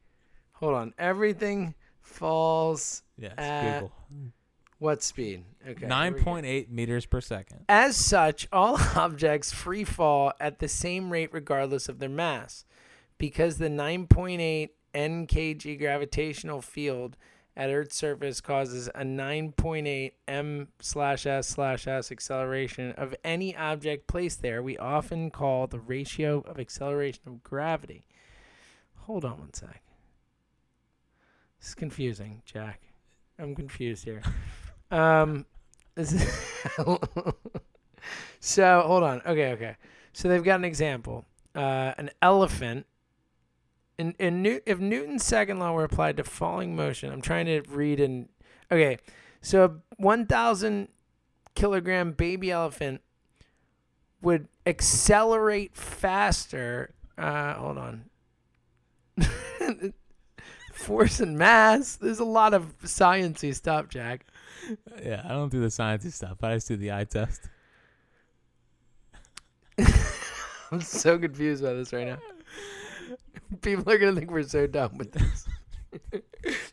hold 0.54 0.76
on, 0.76 0.94
everything 0.98 1.76
falls 2.14 3.04
Yes, 3.18 3.34
at 3.38 3.80
Google. 3.82 3.92
what 4.80 5.04
speed? 5.04 5.44
Okay, 5.68 5.86
Nine 5.88 6.14
here 6.14 6.14
we 6.14 6.20
go. 6.20 6.24
point 6.24 6.46
eight 6.46 6.72
meters 6.72 7.06
per 7.06 7.22
second. 7.22 7.66
As 7.70 7.96
such, 7.98 8.48
all 8.52 8.78
objects 8.96 9.52
free 9.52 9.84
fall 9.84 10.34
at 10.40 10.60
the 10.60 10.68
same 10.68 11.10
rate 11.12 11.30
regardless 11.34 11.90
of 11.90 12.00
their 12.00 12.10
mass. 12.10 12.66
Because 13.18 13.58
the 13.58 13.70
9.8 13.70 14.70
nkg 14.94 15.80
gravitational 15.80 16.62
field 16.62 17.18
at 17.56 17.70
Earth's 17.70 17.96
surface 17.96 18.42
causes 18.42 18.88
a 18.96 19.04
9.8 19.04 20.12
m 20.28 20.68
slash 20.80 21.26
s 21.26 21.48
slash 21.48 21.88
s 21.88 22.12
acceleration 22.12 22.92
of 22.94 23.16
any 23.24 23.56
object 23.56 24.08
placed 24.08 24.42
there, 24.42 24.62
we 24.64 24.78
often 24.78 25.30
call 25.32 25.68
the 25.68 25.80
ratio 25.80 26.44
of 26.48 26.60
acceleration 26.60 27.22
of 27.28 27.44
gravity 27.44 28.06
Hold 29.06 29.26
on 29.26 29.38
one 29.40 29.54
sec. 29.54 29.82
This 31.64 31.70
is 31.70 31.76
confusing, 31.76 32.42
Jack. 32.44 32.82
I'm 33.40 33.56
confused 33.56 34.04
here. 34.04 34.22
um, 34.92 35.46
so 38.42 38.82
hold 38.82 39.04
on. 39.04 39.22
Okay, 39.26 39.54
okay. 39.54 39.78
So 40.12 40.28
they've 40.28 40.44
got 40.44 40.60
an 40.60 40.66
example. 40.66 41.24
Uh, 41.56 41.94
an 41.98 42.10
elephant. 42.22 42.86
In 43.98 44.14
in 44.20 44.42
New, 44.42 44.60
if 44.66 44.80
Newton's 44.80 45.24
second 45.24 45.60
law 45.60 45.72
were 45.72 45.86
applied 45.86 46.18
to 46.18 46.26
falling 46.26 46.76
motion, 46.76 47.14
I'm 47.14 47.22
trying 47.22 47.46
to 47.46 47.62
read 47.70 48.02
and 48.02 48.28
okay. 48.70 48.98
So 49.40 49.64
a 49.64 49.72
1,000 49.96 50.90
kilogram 51.56 52.12
baby 52.12 52.52
elephant 52.52 53.00
would 54.22 54.50
accelerate 54.66 55.78
faster. 55.78 56.94
Uh, 57.18 57.54
hold 57.54 57.78
on. 57.78 58.10
Force 60.74 61.20
and 61.20 61.38
mass. 61.38 61.96
There's 61.96 62.20
a 62.20 62.26
lot 62.26 62.54
of 62.54 62.78
sciencey 62.82 63.54
stuff, 63.56 63.88
Jack. 63.90 64.26
Yeah, 65.04 65.22
I 65.24 65.30
don't 65.30 65.52
do 65.52 65.60
the 65.62 65.68
sciencey 65.68 66.12
stuff. 66.12 66.44
I 66.44 66.56
just 66.56 66.68
do 66.68 66.76
the 66.78 66.92
eye 66.92 67.06
test. 67.06 67.48
I'm 70.72 70.82
so 70.82 71.18
confused 71.20 71.64
by 71.64 71.74
this 71.74 71.94
right 71.94 72.08
now. 72.08 72.18
People 73.62 73.92
are 73.92 73.98
gonna 73.98 74.16
think 74.16 74.32
we're 74.32 74.44
so 74.44 74.66
dumb 74.68 74.98
with 74.98 75.12
this. 75.12 75.48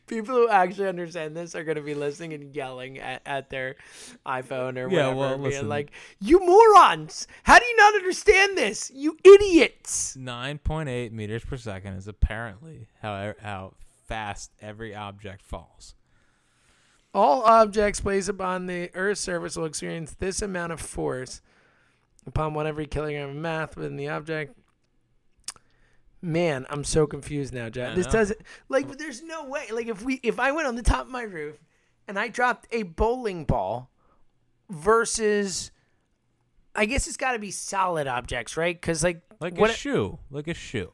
People 0.06 0.34
who 0.34 0.48
actually 0.48 0.88
understand 0.88 1.36
this 1.36 1.54
are 1.54 1.62
gonna 1.62 1.82
be 1.82 1.94
listening 1.94 2.32
and 2.32 2.54
yelling 2.54 2.98
at, 2.98 3.20
at 3.26 3.50
their 3.50 3.76
iPhone 4.24 4.76
or 4.78 4.88
Yeah, 4.90 5.08
whatever, 5.08 5.14
well, 5.16 5.30
being 5.36 5.42
listen. 5.50 5.68
like, 5.68 5.90
"You 6.20 6.40
morons! 6.40 7.26
How 7.42 7.58
do 7.58 7.64
you 7.66 7.76
not 7.76 7.94
understand 7.96 8.56
this? 8.56 8.90
You 8.94 9.18
idiots!" 9.22 10.16
9.8 10.18 11.12
meters 11.12 11.44
per 11.44 11.58
second 11.58 11.94
is 11.94 12.08
apparently 12.08 12.86
how 13.02 13.34
how 13.42 13.74
fast 14.10 14.50
every 14.60 14.92
object 14.92 15.40
falls. 15.40 15.94
All 17.14 17.42
objects 17.42 18.00
placed 18.00 18.28
upon 18.28 18.66
the 18.66 18.90
Earth's 18.94 19.20
surface 19.20 19.56
will 19.56 19.66
experience 19.66 20.14
this 20.14 20.42
amount 20.42 20.72
of 20.72 20.80
force 20.80 21.40
upon 22.26 22.52
one 22.52 22.66
every 22.66 22.86
kilogram 22.86 23.30
of 23.30 23.36
mass 23.36 23.76
within 23.76 23.96
the 23.96 24.08
object. 24.08 24.56
Man, 26.20 26.66
I'm 26.70 26.82
so 26.82 27.06
confused 27.06 27.54
now, 27.54 27.68
Jack. 27.68 27.94
This 27.94 28.08
doesn't 28.08 28.40
like. 28.68 28.98
There's 28.98 29.22
no 29.22 29.46
way. 29.46 29.66
Like, 29.72 29.86
if 29.86 30.02
we, 30.02 30.20
if 30.22 30.38
I 30.40 30.52
went 30.52 30.66
on 30.66 30.74
the 30.74 30.82
top 30.82 31.06
of 31.06 31.10
my 31.10 31.22
roof 31.22 31.56
and 32.08 32.18
I 32.18 32.28
dropped 32.28 32.66
a 32.72 32.82
bowling 32.82 33.44
ball 33.44 33.90
versus, 34.68 35.70
I 36.74 36.84
guess 36.84 37.06
it's 37.06 37.16
got 37.16 37.32
to 37.32 37.38
be 37.38 37.52
solid 37.52 38.06
objects, 38.06 38.56
right? 38.56 38.78
Because 38.78 39.02
like, 39.02 39.22
Like 39.40 39.56
what? 39.56 39.70
a 39.70 39.72
shoe, 39.72 40.18
like 40.30 40.48
a 40.48 40.54
shoe. 40.54 40.92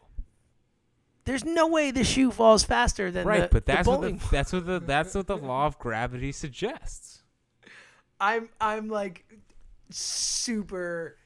There's 1.27 1.45
no 1.45 1.67
way 1.67 1.91
the 1.91 2.05
shoe 2.05 2.31
falls 2.31 2.65
faster 2.65 3.11
than 3.11 3.27
Right, 3.27 3.43
the, 3.43 3.49
but 3.49 3.67
the 3.67 3.73
that's 3.73 3.87
what 3.89 4.01
the, 4.01 4.19
that's 4.31 4.53
what 4.53 4.67
the 4.67 4.81
that's 4.87 5.15
what 5.15 5.27
the 5.27 5.37
law 5.37 5.67
of 5.67 5.79
gravity 5.79 6.33
suggests. 6.33 7.23
I'm 8.19 8.49
I'm 8.61 8.89
like 8.89 9.25
super. 9.91 11.17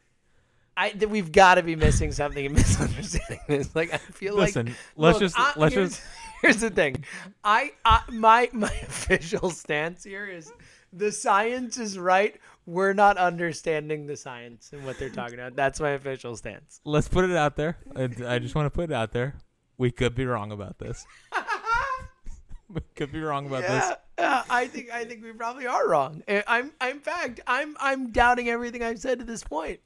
I 0.76 0.90
that 0.92 1.10
we've 1.10 1.30
got 1.30 1.56
to 1.56 1.62
be 1.62 1.76
missing 1.76 2.12
something 2.12 2.44
and 2.46 2.54
misunderstanding 2.56 3.40
this. 3.48 3.74
Like 3.76 3.92
I 3.92 3.98
feel 3.98 4.34
Listen, 4.36 4.66
like 4.66 4.76
let's 4.96 5.14
look, 5.14 5.20
just- 5.20 5.38
I- 5.38 5.52
let's 5.56 5.74
here's, 5.74 5.90
just- 5.90 6.02
here's 6.42 6.56
the 6.60 6.70
thing. 6.70 7.04
I, 7.44 7.72
I 7.84 8.02
my 8.10 8.48
my 8.52 8.72
official 8.82 9.50
stance 9.50 10.04
here 10.04 10.26
is 10.26 10.52
the 10.92 11.12
science 11.12 11.78
is 11.78 11.98
right. 11.98 12.40
We're 12.66 12.92
not 12.92 13.16
understanding 13.16 14.06
the 14.06 14.16
science 14.16 14.70
and 14.72 14.84
what 14.84 14.98
they're 14.98 15.08
talking 15.10 15.34
about. 15.34 15.56
That's 15.56 15.80
my 15.80 15.90
official 15.90 16.36
stance. 16.36 16.80
Let's 16.84 17.08
put 17.08 17.24
it 17.28 17.36
out 17.36 17.56
there. 17.56 17.78
I, 17.96 18.08
I 18.26 18.38
just 18.38 18.54
want 18.54 18.66
to 18.66 18.70
put 18.70 18.90
it 18.90 18.92
out 18.92 19.12
there. 19.12 19.34
We 19.80 19.90
could 19.90 20.14
be 20.14 20.26
wrong 20.26 20.52
about 20.52 20.78
this. 20.78 21.06
we 22.68 22.82
could 22.94 23.10
be 23.10 23.20
wrong 23.22 23.46
about 23.46 23.62
Yeah, 23.62 23.88
this. 23.88 23.96
yeah, 24.18 24.42
I 24.50 24.66
think 24.66 24.90
I 24.92 25.06
think 25.06 25.24
we 25.24 25.32
probably 25.32 25.66
are 25.66 25.88
wrong. 25.88 26.22
I- 26.28 26.44
I'm, 26.46 26.72
I'm 26.82 26.96
in 26.96 27.00
fact, 27.00 27.40
I'm 27.46 27.74
I'm 27.80 28.10
doubting 28.12 28.50
everything 28.50 28.82
I've 28.82 28.98
said 28.98 29.20
to 29.20 29.24
this 29.24 29.42
point. 29.42 29.80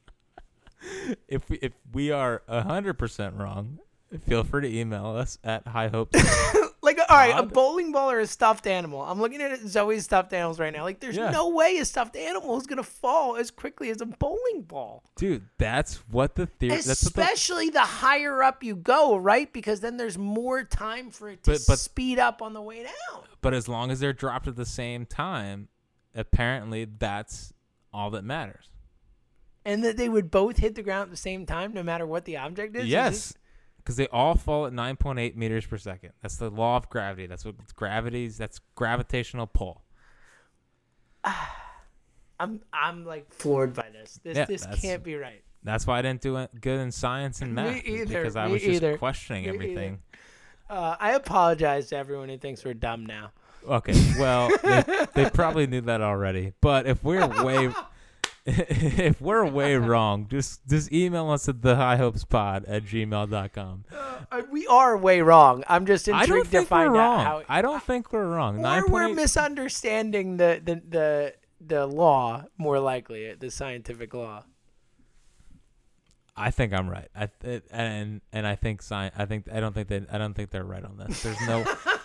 If 1.29 1.49
we, 1.49 1.59
if 1.61 1.71
we 1.93 2.11
are 2.11 2.41
hundred 2.49 2.95
percent 2.95 3.35
wrong, 3.37 3.79
feel 4.27 4.43
free 4.43 4.63
to 4.63 4.77
email 4.79 5.07
us 5.15 5.39
at 5.45 5.65
high 5.65 5.87
hope. 5.87 6.13
All 7.09 7.17
right, 7.17 7.37
a 7.37 7.43
bowling 7.43 7.91
ball 7.91 8.09
or 8.11 8.19
a 8.19 8.27
stuffed 8.27 8.65
animal. 8.67 9.01
I'm 9.01 9.19
looking 9.19 9.41
at 9.41 9.59
Zoe's 9.61 10.05
stuffed 10.05 10.33
animals 10.33 10.59
right 10.59 10.73
now. 10.73 10.83
Like, 10.83 10.99
there's 10.99 11.15
Yeah. 11.15 11.29
no 11.29 11.49
way 11.49 11.77
a 11.77 11.85
stuffed 11.85 12.15
animal 12.15 12.57
is 12.57 12.65
gonna 12.65 12.83
fall 12.83 13.35
as 13.35 13.51
quickly 13.51 13.89
as 13.89 14.01
a 14.01 14.05
bowling 14.05 14.63
ball. 14.63 15.03
Dude, 15.15 15.47
that's 15.57 15.97
what 16.09 16.35
the 16.35 16.45
theory. 16.47 16.75
That's 16.77 16.87
what 17.03 17.13
the, 17.13 17.21
Especially 17.21 17.69
the 17.69 17.81
higher 17.81 18.41
up 18.41 18.63
you 18.63 18.75
go, 18.75 19.17
right? 19.17 19.51
Because 19.51 19.81
then 19.81 19.97
there's 19.97 20.17
more 20.17 20.63
time 20.63 21.11
for 21.11 21.29
it 21.29 21.43
to 21.43 21.51
But- 21.51 21.61
but- 21.67 21.79
speed 21.79 22.17
up 22.19 22.41
on 22.41 22.53
the 22.53 22.61
way 22.61 22.83
down. 22.83 23.23
but 23.41 23.53
as 23.53 23.67
long 23.67 23.91
as 23.91 23.99
they're 23.99 24.13
dropped 24.13 24.47
at 24.47 24.55
the 24.55 24.65
same 24.65 25.05
time, 25.05 25.67
apparently 26.15 26.85
that's 26.85 27.53
all 27.93 28.09
that 28.11 28.23
matters. 28.23 28.69
And 29.63 29.83
that 29.83 29.97
they 29.97 30.09
would 30.09 30.29
both 30.29 30.57
hit 30.57 30.75
the 30.75 30.83
ground 30.83 31.03
at 31.07 31.09
the 31.11 31.17
same 31.17 31.45
time, 31.45 31.73
no 31.73 31.81
matter 31.81 32.05
what 32.05 32.25
the 32.25 32.37
object 32.37 32.75
is. 32.75 32.83
Is 32.83 32.89
Yes, 32.89 33.33
because 33.85 33.95
they 33.97 34.07
all 34.07 34.33
fall 34.35 34.65
at 34.65 34.73
9.8 34.73 35.35
meters 35.35 35.65
per 35.65 35.77
second. 35.77 36.11
That's 36.23 36.37
the 36.37 36.49
law 36.49 36.75
of 36.75 36.89
gravity. 36.89 37.27
That's 37.27 37.45
what 37.45 37.55
gravity's. 37.75 38.37
That's 38.37 38.59
gravitational 38.75 39.45
pull. 39.47 39.83
I'm 42.39 42.61
I'm 42.73 43.05
like 43.05 43.31
floored 43.33 43.73
by 43.73 43.87
this. 43.91 44.19
This 44.23 44.37
Yeah, 44.37 44.45
this 44.45 44.61
that's- 44.61 44.81
can't 44.81 45.03
be 45.03 45.15
right. 45.15 45.41
That's 45.63 45.87
why 45.87 45.97
I 45.97 46.01
didn't 46.03 46.21
do 46.21 46.37
it 46.37 46.51
good 46.61 46.79
in 46.79 46.91
science 46.91 47.41
and 47.41 47.55
Me 47.55 47.63
math. 47.63 47.83
is 47.85 48.01
either, 48.01 48.19
Because 48.21 48.35
I 48.35 48.45
me 48.47 48.53
was 48.53 48.61
just 48.61 48.75
either, 48.75 48.97
questioning 48.99 49.43
me 49.43 49.49
either. 49.49 49.55
everything. 49.55 49.99
Uh, 50.69 50.95
I 50.99 51.13
apologize 51.13 51.87
to 51.89 51.97
everyone 51.97 52.29
who 52.29 52.37
thinks 52.37 52.63
we're 52.63 52.73
dumb 52.75 53.05
now. 53.05 53.31
Okay, 53.67 53.93
well, 54.19 54.51
they, 54.63 54.83
they 55.15 55.29
probably 55.31 55.65
knew 55.65 55.81
that 55.81 56.01
already. 56.01 56.53
But 56.61 56.85
if 56.85 57.03
we're 57.03 57.25
way, 57.43 57.69
if 58.47 59.19
we're 59.19 59.43
way 59.45 59.75
wrong, 59.75 60.27
just 60.29 60.67
just 60.67 60.93
email 60.93 61.31
us 61.31 61.49
at 61.49 61.63
the 61.63 61.75
high 61.75 61.97
hopes 61.97 62.23
pod 62.23 62.63
at 62.65 62.85
gmail.com. 62.85 63.85
Uh, 64.31 64.41
we 64.51 64.67
are 64.67 64.95
way 64.95 65.21
wrong. 65.21 65.63
I'm 65.67 65.87
just 65.87 66.07
I 66.07 66.21
intrigued 66.21 66.51
don't 66.51 66.61
to 66.61 66.67
find 66.67 66.93
we're 66.93 66.99
out 66.99 67.23
how. 67.23 67.43
I 67.49 67.63
don't 67.63 67.81
think 67.81 68.13
we're 68.13 68.27
wrong. 68.27 68.63
or 68.63 68.87
we're 68.87 69.07
9.8 69.07 69.15
misunderstanding 69.15 70.37
the, 70.37 70.61
the 70.63 70.81
the 70.87 71.33
the 71.59 71.87
law 71.87 72.45
more 72.57 72.79
likely 72.79 73.33
the 73.33 73.49
scientific 73.49 74.13
law. 74.13 74.43
I 76.37 76.51
think 76.51 76.73
I'm 76.73 76.87
right. 76.87 77.07
I 77.15 77.29
th- 77.41 77.63
and 77.71 78.21
and 78.31 78.45
I 78.45 78.55
think 78.55 78.83
science. 78.83 79.15
I 79.17 79.25
think 79.25 79.47
I 79.51 79.59
don't 79.59 79.73
think 79.73 79.87
they. 79.87 80.05
I 80.11 80.19
don't 80.19 80.35
think 80.35 80.51
they're 80.51 80.63
right 80.63 80.83
on 80.83 80.97
this. 80.97 81.23
There's 81.23 81.41
no. 81.47 81.63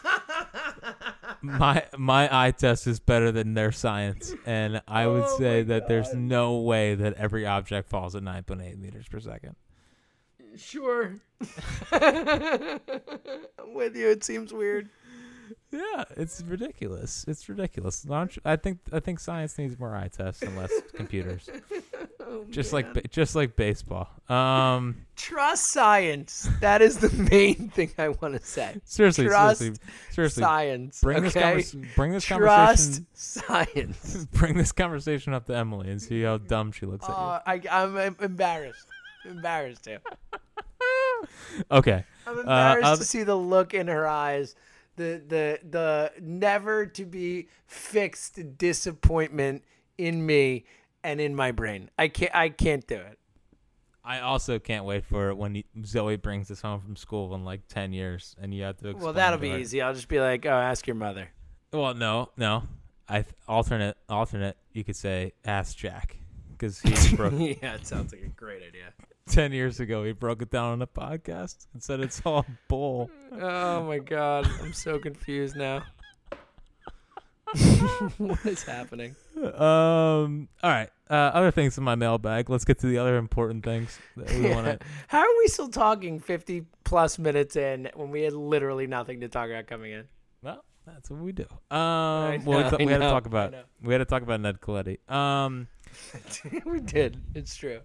my 1.42 1.84
my 1.96 2.28
eye 2.30 2.50
test 2.50 2.86
is 2.86 3.00
better 3.00 3.32
than 3.32 3.54
their 3.54 3.72
science, 3.72 4.34
and 4.46 4.82
I 4.86 5.06
would 5.06 5.24
Oh 5.24 5.38
say 5.38 5.62
my 5.62 5.74
that 5.74 5.88
there's 5.88 6.14
no 6.14 6.58
way 6.58 6.94
that 6.94 7.14
every 7.14 7.46
object 7.46 7.88
falls 7.88 8.14
at 8.14 8.22
9.8 8.22 8.78
meters 8.78 9.08
per 9.08 9.20
second. 9.20 9.56
Sure. 10.56 11.14
I'm 11.92 12.80
with 13.74 13.96
you. 13.96 14.10
It 14.10 14.24
seems 14.24 14.52
weird. 14.52 14.90
Yeah, 15.70 16.04
it's 16.16 16.42
ridiculous. 16.42 17.24
It's 17.28 17.48
ridiculous. 17.48 18.06
I 18.44 18.56
think 18.56 18.78
I 18.92 19.00
think 19.00 19.20
science 19.20 19.56
needs 19.58 19.78
more 19.78 19.94
eye 19.94 20.08
tests 20.08 20.42
and 20.42 20.56
less 20.56 20.72
computers. 20.94 21.48
Oh, 22.32 22.44
Just 22.48 22.72
like 22.72 23.10
just 23.10 23.34
like 23.34 23.56
baseball. 23.56 24.08
Um, 24.28 25.04
Trust 25.16 25.72
science. 25.72 26.48
That 26.60 26.80
is 26.80 26.98
the 26.98 27.10
main 27.30 27.70
thing 27.70 27.90
I 27.98 28.10
want 28.10 28.34
to 28.38 28.46
say. 28.46 28.76
seriously, 28.84 29.26
Trust 29.26 29.58
seriously, 29.58 29.84
seriously. 30.12 30.40
Science. 30.42 31.00
Bring 31.00 31.22
this 31.24 31.36
okay? 31.36 31.64
bring 31.96 32.12
this 32.12 32.24
Trust 32.24 33.02
conversation 33.02 33.06
science. 33.14 34.26
bring 34.32 34.56
this 34.56 34.70
conversation 34.70 35.34
up 35.34 35.46
to 35.46 35.56
Emily 35.56 35.90
and 35.90 36.00
see 36.00 36.22
how 36.22 36.38
dumb 36.38 36.70
she 36.70 36.86
looks 36.86 37.08
Uh, 37.08 37.40
I, 37.44 37.60
I'm, 37.68 37.96
I'm 37.96 38.16
embarrassed. 38.20 38.86
embarrassed 39.24 39.82
too. 39.84 39.94
at 39.94 40.02
you. 40.32 41.28
Okay. 41.72 42.04
I'm 42.28 42.36
Uh, 42.36 42.40
embarrassed 42.42 42.86
I'll- 42.86 42.96
to 42.98 43.04
see 43.04 43.22
the 43.24 43.34
look 43.36 43.74
in 43.74 43.88
her 43.88 44.06
eyes, 44.06 44.54
the 45.00 45.22
the 45.26 45.58
the 45.68 46.12
never 46.20 46.86
to 46.86 47.04
be 47.04 47.48
fixed 47.66 48.38
disappointment 48.58 49.64
in 49.98 50.24
me 50.24 50.64
and 51.02 51.20
in 51.20 51.34
my 51.34 51.50
brain. 51.52 51.90
I 51.98 52.08
can't 52.08 52.34
I 52.34 52.48
can't 52.50 52.86
do 52.86 52.96
it. 52.96 53.18
I 54.04 54.20
also 54.20 54.58
can't 54.58 54.84
wait 54.84 55.04
for 55.04 55.34
when 55.34 55.62
Zoe 55.84 56.16
brings 56.16 56.48
this 56.48 56.62
home 56.62 56.80
from 56.80 56.96
school 56.96 57.34
in 57.34 57.44
like 57.44 57.68
10 57.68 57.92
years 57.92 58.34
and 58.40 58.54
you 58.54 58.62
have 58.62 58.78
to 58.78 58.88
explain 58.88 59.04
Well, 59.04 59.12
that'll 59.12 59.38
to 59.38 59.42
be 59.42 59.50
her- 59.50 59.58
easy. 59.58 59.82
I'll 59.82 59.92
just 59.94 60.08
be 60.08 60.18
like, 60.20 60.46
"Oh, 60.46 60.50
ask 60.50 60.86
your 60.86 60.96
mother." 60.96 61.28
Well, 61.72 61.94
no, 61.94 62.30
no. 62.36 62.64
I 63.08 63.22
th- 63.22 63.34
alternate 63.48 63.96
alternate 64.08 64.56
you 64.72 64.84
could 64.84 64.96
say 64.96 65.32
ask 65.44 65.76
Jack 65.76 66.16
cuz 66.60 66.80
he 66.80 67.16
broke 67.16 67.32
yeah, 67.36 67.74
it 67.74 67.86
sounds 67.86 68.12
like 68.12 68.22
a 68.22 68.28
great 68.28 68.62
idea. 68.62 68.92
10 69.28 69.52
years 69.52 69.80
ago 69.80 70.04
he 70.04 70.12
broke 70.12 70.42
it 70.42 70.50
down 70.50 70.72
on 70.72 70.82
a 70.82 70.86
podcast 70.86 71.66
and 71.72 71.82
said 71.82 72.00
it's 72.00 72.20
all 72.24 72.44
bull. 72.68 73.10
Oh 73.32 73.82
my 73.84 73.98
god, 73.98 74.46
I'm 74.62 74.72
so 74.72 74.98
confused 74.98 75.56
now. 75.56 75.82
what 78.18 78.44
is 78.46 78.62
happening? 78.62 79.16
Um 79.36 80.48
all 80.62 80.70
right. 80.70 80.88
uh, 81.08 81.14
other 81.34 81.50
things 81.50 81.76
in 81.78 81.82
my 81.82 81.96
mailbag. 81.96 82.48
Let's 82.48 82.64
get 82.64 82.78
to 82.80 82.86
the 82.86 82.98
other 82.98 83.16
important 83.16 83.64
things 83.64 83.98
that 84.16 84.30
we 84.32 84.50
want 84.50 84.66
to. 84.66 84.78
How 85.08 85.20
are 85.20 85.38
we 85.38 85.48
still 85.48 85.68
talking 85.68 86.20
50 86.20 86.66
plus 86.84 87.18
minutes 87.18 87.56
in 87.56 87.88
when 87.94 88.10
we 88.10 88.22
had 88.22 88.34
literally 88.34 88.86
nothing 88.86 89.20
to 89.20 89.28
talk 89.28 89.48
about 89.50 89.66
coming 89.66 89.90
in? 89.92 90.04
Well, 90.42 90.62
that's 90.86 91.10
what 91.10 91.20
we 91.20 91.32
do. 91.32 91.46
Um, 91.74 92.44
well, 92.44 92.62
we, 92.62 92.70
th- 92.70 92.86
we 92.86 92.92
had 92.92 92.98
to 92.98 93.10
talk 93.10 93.26
about 93.26 93.52
we 93.82 93.92
had 93.94 93.98
to 93.98 94.04
talk 94.04 94.22
about 94.22 94.40
Ned 94.40 94.60
Colletti. 94.60 94.98
Um, 95.10 95.66
we 96.64 96.80
did. 96.80 97.20
It's 97.34 97.54
true. 97.56 97.80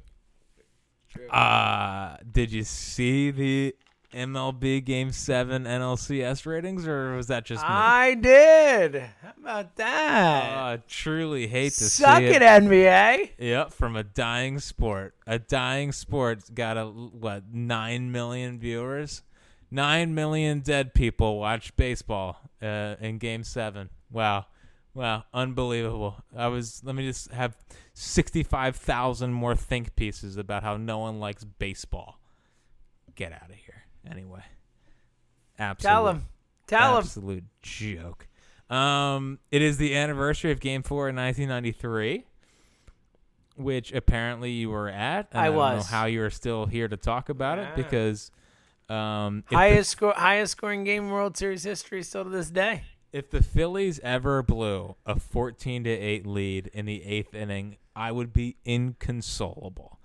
uh, 1.29 2.17
did 2.31 2.51
you 2.51 2.63
see 2.63 3.31
the 3.31 3.75
MLB 4.15 4.83
Game 4.83 5.11
Seven 5.11 5.65
NLCS 5.65 6.45
ratings, 6.45 6.87
or 6.87 7.15
was 7.15 7.27
that 7.27 7.43
just 7.43 7.61
me? 7.61 7.67
I 7.69 8.13
did. 8.15 8.95
How 9.21 9.33
about 9.37 9.75
that? 9.75 10.57
Uh, 10.57 10.77
truly 10.87 11.47
hate 11.47 11.73
to 11.73 11.83
Suck 11.83 12.19
see 12.19 12.25
it, 12.27 12.41
NBA. 12.41 13.31
Yep, 13.37 13.73
from 13.73 13.97
a 13.97 14.03
dying 14.03 14.59
sport. 14.59 15.15
A 15.27 15.37
dying 15.37 15.91
sport's 15.91 16.49
got 16.49 16.77
a 16.77 16.85
what 16.85 17.43
nine 17.51 18.11
million 18.11 18.57
viewers. 18.57 19.21
Nine 19.69 20.15
million 20.15 20.61
dead 20.61 20.93
people 20.93 21.37
watch 21.39 21.75
baseball 21.75 22.37
uh, 22.61 22.95
in 23.01 23.17
Game 23.17 23.43
Seven. 23.43 23.89
Wow, 24.09 24.45
wow, 24.95 25.25
unbelievable. 25.33 26.15
I 26.35 26.47
was. 26.47 26.81
Let 26.83 26.95
me 26.95 27.05
just 27.05 27.31
have 27.31 27.55
sixty-five 27.93 28.75
thousand 28.75 29.33
more 29.33 29.55
think 29.55 29.95
pieces 29.95 30.37
about 30.37 30.63
how 30.63 30.77
no 30.77 30.99
one 30.99 31.19
likes 31.19 31.43
baseball. 31.43 32.19
Get 33.13 33.31
out 33.31 33.49
of 33.49 33.55
here. 33.55 33.83
Anyway, 34.09 34.43
absolute. 35.59 35.91
Tell 35.91 36.07
him. 36.07 36.25
Tell 36.67 36.97
him. 36.97 37.03
absolute 37.03 37.43
joke. 37.61 38.27
Um, 38.69 39.39
it 39.51 39.61
is 39.61 39.77
the 39.77 39.95
anniversary 39.95 40.51
of 40.51 40.59
Game 40.59 40.81
Four 40.81 41.09
in 41.09 41.15
1993, 41.15 42.25
which 43.57 43.93
apparently 43.93 44.51
you 44.51 44.69
were 44.71 44.89
at. 44.89 45.27
I 45.33 45.45
don't 45.45 45.53
know 45.53 45.59
was. 45.59 45.89
how 45.89 46.05
you 46.05 46.23
are 46.23 46.31
still 46.31 46.65
here 46.65 46.87
to 46.87 46.97
talk 46.97 47.29
about 47.29 47.59
it 47.59 47.75
because 47.75 48.31
um, 48.89 49.43
if 49.45 49.49
the, 49.49 49.55
Highest 49.55 49.89
score, 49.91 50.13
highest 50.15 50.53
scoring 50.53 50.83
game 50.83 51.05
in 51.05 51.11
World 51.11 51.37
Series 51.37 51.63
history 51.63 52.03
still 52.03 52.23
to 52.23 52.29
this 52.29 52.49
day. 52.49 52.83
If 53.15 53.29
the 53.29 53.41
Phillies 53.41 53.97
ever 54.03 54.43
blew 54.43 54.97
a 55.05 55.17
14 55.17 55.85
to 55.85 55.89
eight 55.89 56.27
lead 56.27 56.69
in 56.73 56.85
the 56.85 57.01
eighth 57.05 57.33
inning, 57.33 57.77
I 57.95 58.11
would 58.11 58.33
be 58.33 58.57
inconsolable. 58.65 60.01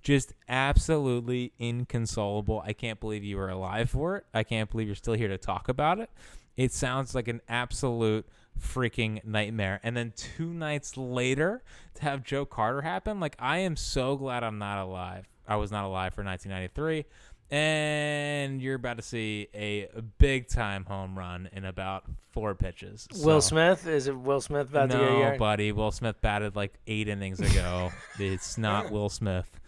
Just 0.00 0.32
absolutely 0.48 1.54
inconsolable. 1.58 2.62
I 2.64 2.72
can't 2.72 3.00
believe 3.00 3.24
you 3.24 3.36
were 3.36 3.48
alive 3.48 3.90
for 3.90 4.18
it. 4.18 4.26
I 4.32 4.44
can't 4.44 4.70
believe 4.70 4.86
you're 4.86 4.94
still 4.94 5.14
here 5.14 5.26
to 5.26 5.38
talk 5.38 5.68
about 5.68 5.98
it. 5.98 6.08
It 6.56 6.72
sounds 6.72 7.16
like 7.16 7.26
an 7.26 7.40
absolute 7.48 8.28
freaking 8.56 9.24
nightmare. 9.24 9.80
And 9.82 9.96
then 9.96 10.12
two 10.14 10.54
nights 10.54 10.96
later 10.96 11.64
to 11.94 12.02
have 12.02 12.22
Joe 12.22 12.44
Carter 12.44 12.82
happen, 12.82 13.18
like 13.18 13.34
I 13.40 13.58
am 13.58 13.74
so 13.74 14.16
glad 14.16 14.44
I'm 14.44 14.58
not 14.58 14.80
alive. 14.80 15.28
I 15.48 15.56
was 15.56 15.72
not 15.72 15.84
alive 15.84 16.14
for 16.14 16.22
1993. 16.22 17.06
And 17.52 18.62
you're 18.62 18.76
about 18.76 18.96
to 18.96 19.02
see 19.02 19.48
a 19.54 19.86
big 20.18 20.48
time 20.48 20.86
home 20.86 21.18
run 21.18 21.50
in 21.52 21.66
about 21.66 22.04
four 22.30 22.54
pitches. 22.54 23.06
Will 23.22 23.42
Smith 23.42 23.86
is 23.86 24.08
it 24.08 24.16
Will 24.16 24.40
Smith 24.40 24.70
about 24.70 24.90
to 24.90 24.96
get 24.96 25.02
a 25.06 25.10
no, 25.12 25.18
yard? 25.20 25.38
buddy. 25.38 25.70
Will 25.70 25.90
Smith 25.90 26.16
batted 26.22 26.56
like 26.56 26.72
eight 26.86 27.08
innings 27.08 27.40
ago. 27.40 27.90
it's 28.18 28.56
not 28.56 28.90
Will 28.90 29.10
Smith. 29.10 29.60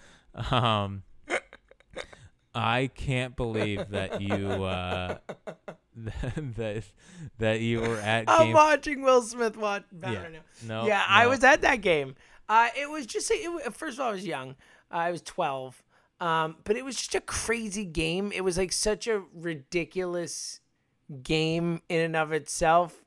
Um, 0.51 1.03
I 2.55 2.89
can't 2.95 3.37
believe 3.37 3.91
that 3.91 4.21
you 4.23 4.65
uh, 4.65 5.19
that 5.97 6.85
that 7.39 7.61
you 7.61 7.81
were 7.81 7.99
at 7.99 8.25
I'm 8.29 8.47
game. 8.47 8.55
watching 8.55 9.03
Will 9.03 9.21
Smith 9.23 9.57
watch 9.59 9.85
bat 9.93 10.13
Yeah. 10.13 10.23
right 10.23 10.33
now. 10.33 10.39
No, 10.67 10.87
yeah, 10.87 11.03
I 11.07 11.27
was 11.27 11.45
at 11.45 11.61
that 11.61 11.83
game. 11.83 12.15
Uh, 12.49 12.69
it 12.79 12.89
was 12.89 13.05
just 13.07 13.31
it, 13.31 13.75
first 13.75 13.99
of 13.99 14.05
all, 14.05 14.09
I 14.11 14.13
was 14.13 14.27
young. 14.27 14.51
Uh, 14.91 14.97
I 14.97 15.11
was 15.11 15.21
12, 15.23 15.83
um, 16.25 16.57
but 16.65 16.77
it 16.77 16.85
was 16.85 16.97
just 16.97 17.15
a 17.15 17.21
crazy 17.21 17.85
game. 17.85 18.33
It 18.33 18.43
was 18.43 18.57
like 18.57 18.73
such 18.73 19.07
a 19.07 19.23
ridiculous 19.35 20.61
game 21.23 21.83
in 21.89 22.01
and 22.01 22.17
of 22.17 22.33
itself. 22.33 23.05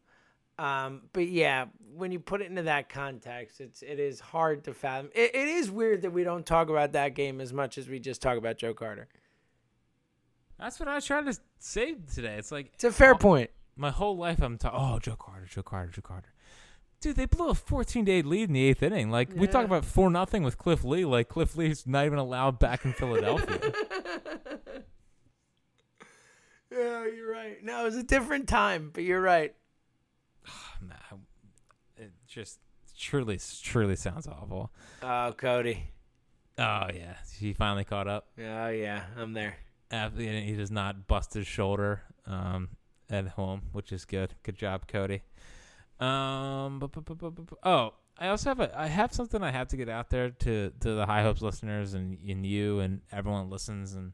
Um, 0.60 1.04
but 1.14 1.28
yeah, 1.28 1.66
when 1.96 2.12
you 2.12 2.20
put 2.20 2.42
it 2.42 2.50
into 2.50 2.64
that 2.64 2.90
context, 2.90 3.62
it's 3.62 3.82
it 3.82 4.00
is 4.00 4.20
hard 4.20 4.64
to 4.66 4.74
fathom. 4.74 5.10
It, 5.16 5.36
it 5.36 5.48
is 5.48 5.70
weird 5.70 6.02
that 6.04 6.12
we 6.12 6.24
don't 6.24 6.46
talk 6.46 6.70
about 6.70 6.94
that 6.94 7.14
game 7.16 7.42
as 7.42 7.54
much 7.54 7.78
as 7.78 7.88
we 7.88 8.00
just 8.00 8.22
talk 8.22 8.38
about 8.38 8.58
Joe 8.58 8.74
Carter. 8.74 9.08
That's 10.60 10.80
what 10.80 10.90
I 10.90 10.96
was 10.96 11.06
trying 11.06 11.26
to 11.26 11.38
say 11.60 11.96
today. 12.14 12.36
It's 12.36 12.52
like 12.52 12.72
It's 12.74 12.84
a 12.84 12.92
fair 12.92 13.14
all- 13.14 13.20
point. 13.20 13.52
My 13.80 13.92
whole 13.92 14.18
life, 14.18 14.42
I'm 14.42 14.58
talking. 14.58 14.80
Oh, 14.82 14.98
Joe 14.98 15.16
Carter, 15.16 15.46
Joe 15.46 15.62
Carter, 15.62 15.92
Joe 15.92 16.02
Carter. 16.02 16.30
Dude, 17.00 17.16
they 17.16 17.26
blew 17.26 17.50
a 17.50 17.54
14 17.54 18.06
to 18.06 18.12
8 18.12 18.26
lead 18.26 18.50
in 18.50 18.54
the 18.54 18.64
eighth 18.64 18.82
inning. 18.82 19.12
Like 19.12 19.30
we 19.36 19.48
talk 19.48 19.66
about 19.66 19.86
four 19.86 20.10
nothing 20.10 20.44
with 20.44 20.58
Cliff 20.58 20.84
Lee. 20.84 21.06
Like 21.06 21.30
Cliff 21.30 21.56
Lee's 21.56 21.86
not 21.86 22.06
even 22.06 22.18
allowed 22.18 22.58
back 22.60 22.86
in 22.86 22.94
Philadelphia. 22.94 23.60
Yeah, 26.70 27.06
you're 27.08 27.32
right. 27.32 27.64
No, 27.64 27.82
it 27.82 27.86
was 27.86 27.96
a 27.96 28.04
different 28.04 28.48
time, 28.48 28.92
but 28.94 29.04
you're 29.04 29.22
right. 29.22 29.56
Nah, 30.82 31.18
it 31.98 32.12
just 32.28 32.60
truly, 32.98 33.40
truly 33.64 33.96
sounds 33.96 34.28
awful. 34.28 34.72
Oh, 35.02 35.34
Cody. 35.36 35.92
Oh 36.60 36.88
yeah, 36.94 37.16
he 37.40 37.54
finally 37.54 37.84
caught 37.84 38.08
up. 38.08 38.28
Oh 38.40 38.70
yeah, 38.70 39.04
I'm 39.18 39.34
there. 39.34 39.58
After 39.90 40.22
he 40.22 40.54
does 40.56 40.72
not 40.72 41.08
bust 41.08 41.34
his 41.34 41.48
shoulder 41.48 42.02
um, 42.26 42.70
at 43.10 43.28
home, 43.30 43.64
which 43.72 43.92
is 43.92 44.06
good. 44.06 44.36
Good 44.44 44.56
job, 44.56 44.88
Cody. 44.88 45.24
Um, 46.00 46.80
bu- 46.80 46.88
bu- 46.90 47.02
bu- 47.32 47.46
oh, 47.64 47.94
I 48.20 48.28
also 48.30 48.50
have 48.50 48.60
a 48.60 48.80
I 48.80 48.88
have 48.88 49.14
something 49.14 49.42
I 49.44 49.52
have 49.52 49.68
to 49.70 49.78
get 49.78 49.90
out 49.90 50.10
there 50.10 50.30
to 50.30 50.72
to 50.82 50.94
the 50.96 51.06
High 51.06 51.24
Hopes 51.24 51.42
listeners 51.42 51.94
and 51.94 52.18
and 52.28 52.46
you 52.46 52.80
and 52.80 53.02
everyone 53.12 53.50
listens 53.50 53.94
and 53.94 54.14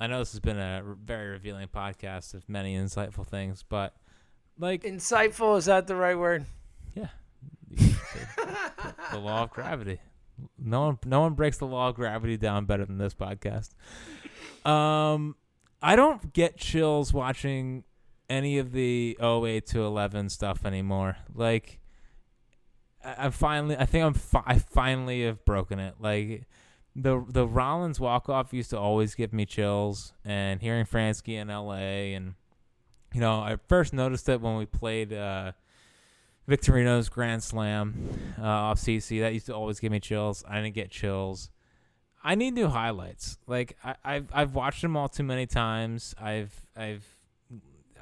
I 0.00 0.06
know 0.06 0.18
this 0.18 0.32
has 0.32 0.40
been 0.40 0.58
a 0.58 0.82
very 1.02 1.28
revealing 1.30 1.68
podcast 1.68 2.34
of 2.34 2.48
many 2.48 2.76
insightful 2.76 3.26
things, 3.26 3.64
but 3.68 3.94
like 4.58 4.82
Insightful 4.82 5.56
is 5.58 5.64
that 5.66 5.86
the 5.86 5.96
right 5.96 6.18
word? 6.18 6.44
Yeah. 6.94 7.08
The, 7.70 7.76
the- 7.86 8.94
the 9.12 9.18
law 9.18 9.42
of 9.44 9.50
gravity. 9.50 10.00
No 10.58 10.86
one 10.86 10.98
no 11.06 11.20
one 11.20 11.34
breaks 11.34 11.58
the 11.58 11.66
law 11.66 11.88
of 11.88 11.94
gravity 11.94 12.36
down 12.36 12.64
better 12.66 12.84
than 12.84 12.98
this 12.98 13.14
podcast. 13.14 13.70
Um 14.68 15.36
I 15.82 15.96
don't 15.96 16.32
get 16.32 16.56
chills 16.56 17.12
watching 17.12 17.84
any 18.28 18.58
of 18.58 18.72
the 18.72 19.16
08 19.20 19.66
to 19.66 19.82
11 19.82 20.28
stuff 20.30 20.64
anymore. 20.64 21.16
Like 21.34 21.80
I, 23.04 23.26
I 23.26 23.30
finally 23.30 23.76
I 23.76 23.86
think 23.86 24.04
I'm 24.04 24.14
fi- 24.14 24.44
I 24.46 24.58
finally 24.58 25.24
have 25.24 25.44
broken 25.44 25.78
it. 25.78 25.94
Like 26.00 26.44
the 26.96 27.24
the 27.28 27.46
Rollins 27.46 28.00
walk 28.00 28.28
off 28.28 28.52
used 28.52 28.70
to 28.70 28.78
always 28.78 29.14
give 29.14 29.32
me 29.32 29.46
chills 29.46 30.12
and 30.24 30.60
hearing 30.60 30.84
Franzke 30.86 31.34
in 31.34 31.48
LA 31.48 32.14
and 32.16 32.34
you 33.12 33.20
know, 33.20 33.40
I 33.40 33.58
first 33.68 33.92
noticed 33.92 34.28
it 34.28 34.40
when 34.40 34.56
we 34.56 34.66
played 34.66 35.12
uh 35.12 35.52
Victorino's 36.48 37.08
Grand 37.08 37.42
Slam 37.42 37.94
uh, 38.38 38.44
off 38.44 38.78
CC. 38.78 39.20
That 39.20 39.32
used 39.32 39.46
to 39.46 39.54
always 39.54 39.80
give 39.80 39.90
me 39.90 40.00
chills. 40.00 40.44
I 40.46 40.60
didn't 40.60 40.74
get 40.74 40.90
chills. 40.90 41.50
I 42.22 42.34
need 42.34 42.54
new 42.54 42.68
highlights. 42.68 43.38
Like 43.46 43.76
I, 43.84 43.94
I've 44.04 44.28
I've 44.32 44.54
watched 44.54 44.82
them 44.82 44.96
all 44.96 45.08
too 45.08 45.22
many 45.22 45.46
times. 45.46 46.14
I've 46.20 46.66
I've 46.76 47.04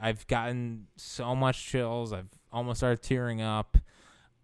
I've 0.03 0.27
gotten 0.27 0.89
so 0.97 1.35
much 1.35 1.65
chills. 1.65 2.13
I've 2.13 2.29
almost 2.53 2.81
started 2.81 3.03
tearing 3.03 3.41
up. 3.41 3.79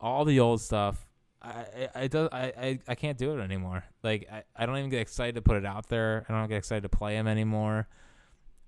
All 0.00 0.24
the 0.24 0.38
old 0.38 0.60
stuff. 0.60 1.08
I 1.42 1.88
I, 1.94 2.08
I, 2.12 2.28
I, 2.32 2.78
I 2.86 2.94
can't 2.94 3.18
do 3.18 3.36
it 3.36 3.42
anymore. 3.42 3.84
Like 4.04 4.28
I, 4.32 4.44
I 4.54 4.66
don't 4.66 4.78
even 4.78 4.90
get 4.90 5.00
excited 5.00 5.34
to 5.34 5.42
put 5.42 5.56
it 5.56 5.66
out 5.66 5.88
there. 5.88 6.24
I 6.28 6.32
don't 6.32 6.48
get 6.48 6.58
excited 6.58 6.82
to 6.82 6.88
play 6.88 7.14
them 7.16 7.26
anymore. 7.26 7.88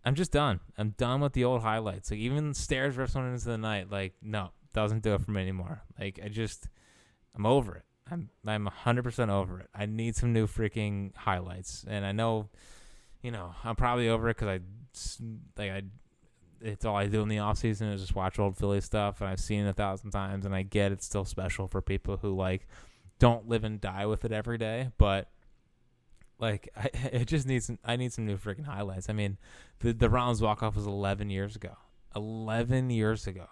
I'm 0.04 0.14
just 0.16 0.32
done. 0.32 0.60
I'm 0.76 0.90
done 0.90 1.20
with 1.20 1.32
the 1.32 1.44
old 1.44 1.62
highlights. 1.62 2.10
Like 2.10 2.20
even 2.20 2.54
stairs 2.54 2.96
rips 2.96 3.14
one 3.14 3.32
into 3.32 3.44
the 3.44 3.58
night. 3.58 3.90
Like 3.90 4.14
no, 4.20 4.50
doesn't 4.72 5.02
do 5.02 5.14
it 5.14 5.22
for 5.22 5.30
me 5.30 5.42
anymore. 5.42 5.82
Like 5.98 6.18
I 6.24 6.28
just, 6.28 6.68
I'm 7.36 7.46
over 7.46 7.76
it. 7.76 7.84
I'm 8.10 8.30
I'm 8.46 8.68
100% 8.68 9.28
over 9.28 9.60
it. 9.60 9.68
I 9.74 9.86
need 9.86 10.16
some 10.16 10.32
new 10.32 10.46
freaking 10.46 11.14
highlights. 11.14 11.84
And 11.88 12.04
I 12.04 12.12
know, 12.12 12.48
you 13.22 13.30
know, 13.30 13.54
I'm 13.62 13.76
probably 13.76 14.08
over 14.08 14.28
it 14.28 14.36
because 14.36 14.48
I 14.48 15.60
like 15.60 15.70
I. 15.70 15.82
It's 16.60 16.84
all 16.84 16.96
I 16.96 17.06
do 17.06 17.22
in 17.22 17.28
the 17.28 17.38
off 17.38 17.58
season 17.58 17.88
is 17.88 18.00
just 18.00 18.14
watch 18.14 18.38
old 18.38 18.56
Philly 18.56 18.80
stuff, 18.80 19.20
and 19.20 19.30
I've 19.30 19.40
seen 19.40 19.64
it 19.64 19.70
a 19.70 19.72
thousand 19.72 20.10
times, 20.10 20.44
and 20.44 20.54
I 20.54 20.62
get 20.62 20.92
it's 20.92 21.06
still 21.06 21.24
special 21.24 21.66
for 21.66 21.80
people 21.80 22.18
who 22.18 22.34
like 22.36 22.66
don't 23.18 23.48
live 23.48 23.64
and 23.64 23.80
die 23.80 24.06
with 24.06 24.24
it 24.24 24.32
every 24.32 24.58
day, 24.58 24.90
but 24.98 25.28
like 26.40 26.68
I, 26.76 26.90
it 27.12 27.26
just 27.26 27.46
needs 27.46 27.66
some, 27.66 27.78
I 27.84 27.96
need 27.96 28.12
some 28.12 28.26
new 28.26 28.36
freaking 28.36 28.66
highlights. 28.66 29.08
I 29.08 29.12
mean, 29.12 29.38
the 29.80 29.92
the 29.92 30.10
Rollins 30.10 30.42
walk 30.42 30.62
off 30.62 30.74
was 30.74 30.86
11 30.86 31.30
years 31.30 31.56
ago. 31.56 31.76
11 32.16 32.90
years 32.90 33.26
ago. 33.26 33.46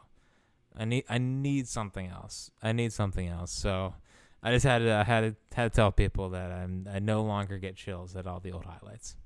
I 0.76 0.84
need 0.84 1.04
I 1.08 1.18
need 1.18 1.68
something 1.68 2.06
else. 2.08 2.50
I 2.62 2.72
need 2.72 2.92
something 2.92 3.28
else. 3.28 3.52
So 3.52 3.94
I 4.42 4.52
just 4.52 4.64
had 4.64 4.78
to 4.80 4.92
I 4.92 5.04
had 5.04 5.20
to 5.20 5.56
had 5.56 5.72
to 5.72 5.76
tell 5.76 5.92
people 5.92 6.30
that 6.30 6.50
I'm 6.50 6.88
I 6.92 6.98
no 6.98 7.22
longer 7.22 7.58
get 7.58 7.76
chills 7.76 8.16
at 8.16 8.26
all 8.26 8.40
the 8.40 8.52
old 8.52 8.64
highlights. 8.64 9.16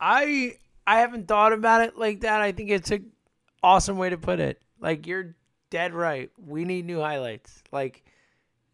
I 0.00 0.58
I 0.88 1.00
haven't 1.00 1.28
thought 1.28 1.52
about 1.52 1.82
it 1.82 1.98
like 1.98 2.22
that. 2.22 2.40
I 2.40 2.52
think 2.52 2.70
it's 2.70 2.90
a 2.90 3.00
awesome 3.62 3.98
way 3.98 4.08
to 4.08 4.16
put 4.16 4.40
it. 4.40 4.62
Like 4.80 5.06
you're 5.06 5.36
dead 5.68 5.92
right. 5.92 6.30
We 6.38 6.64
need 6.64 6.86
new 6.86 7.00
highlights. 7.00 7.62
Like 7.70 8.02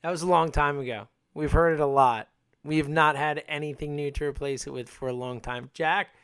that 0.03 0.11
was 0.11 0.23
a 0.23 0.29
long 0.29 0.53
time 0.53 0.79
ago. 0.79 1.09
We've 1.35 1.51
heard 1.51 1.75
it 1.75 1.81
a 1.81 1.87
lot. 1.87 2.29
We 2.63 2.77
have 2.77 2.89
not 2.89 3.17
had 3.17 3.43
anything 3.49 3.97
new 3.97 4.13
to 4.13 4.27
replace 4.27 4.69
it 4.69 4.73
with 4.73 4.89
for 4.89 5.09
a 5.09 5.13
long 5.13 5.41
time. 5.41 5.71
Jack, 5.75 6.15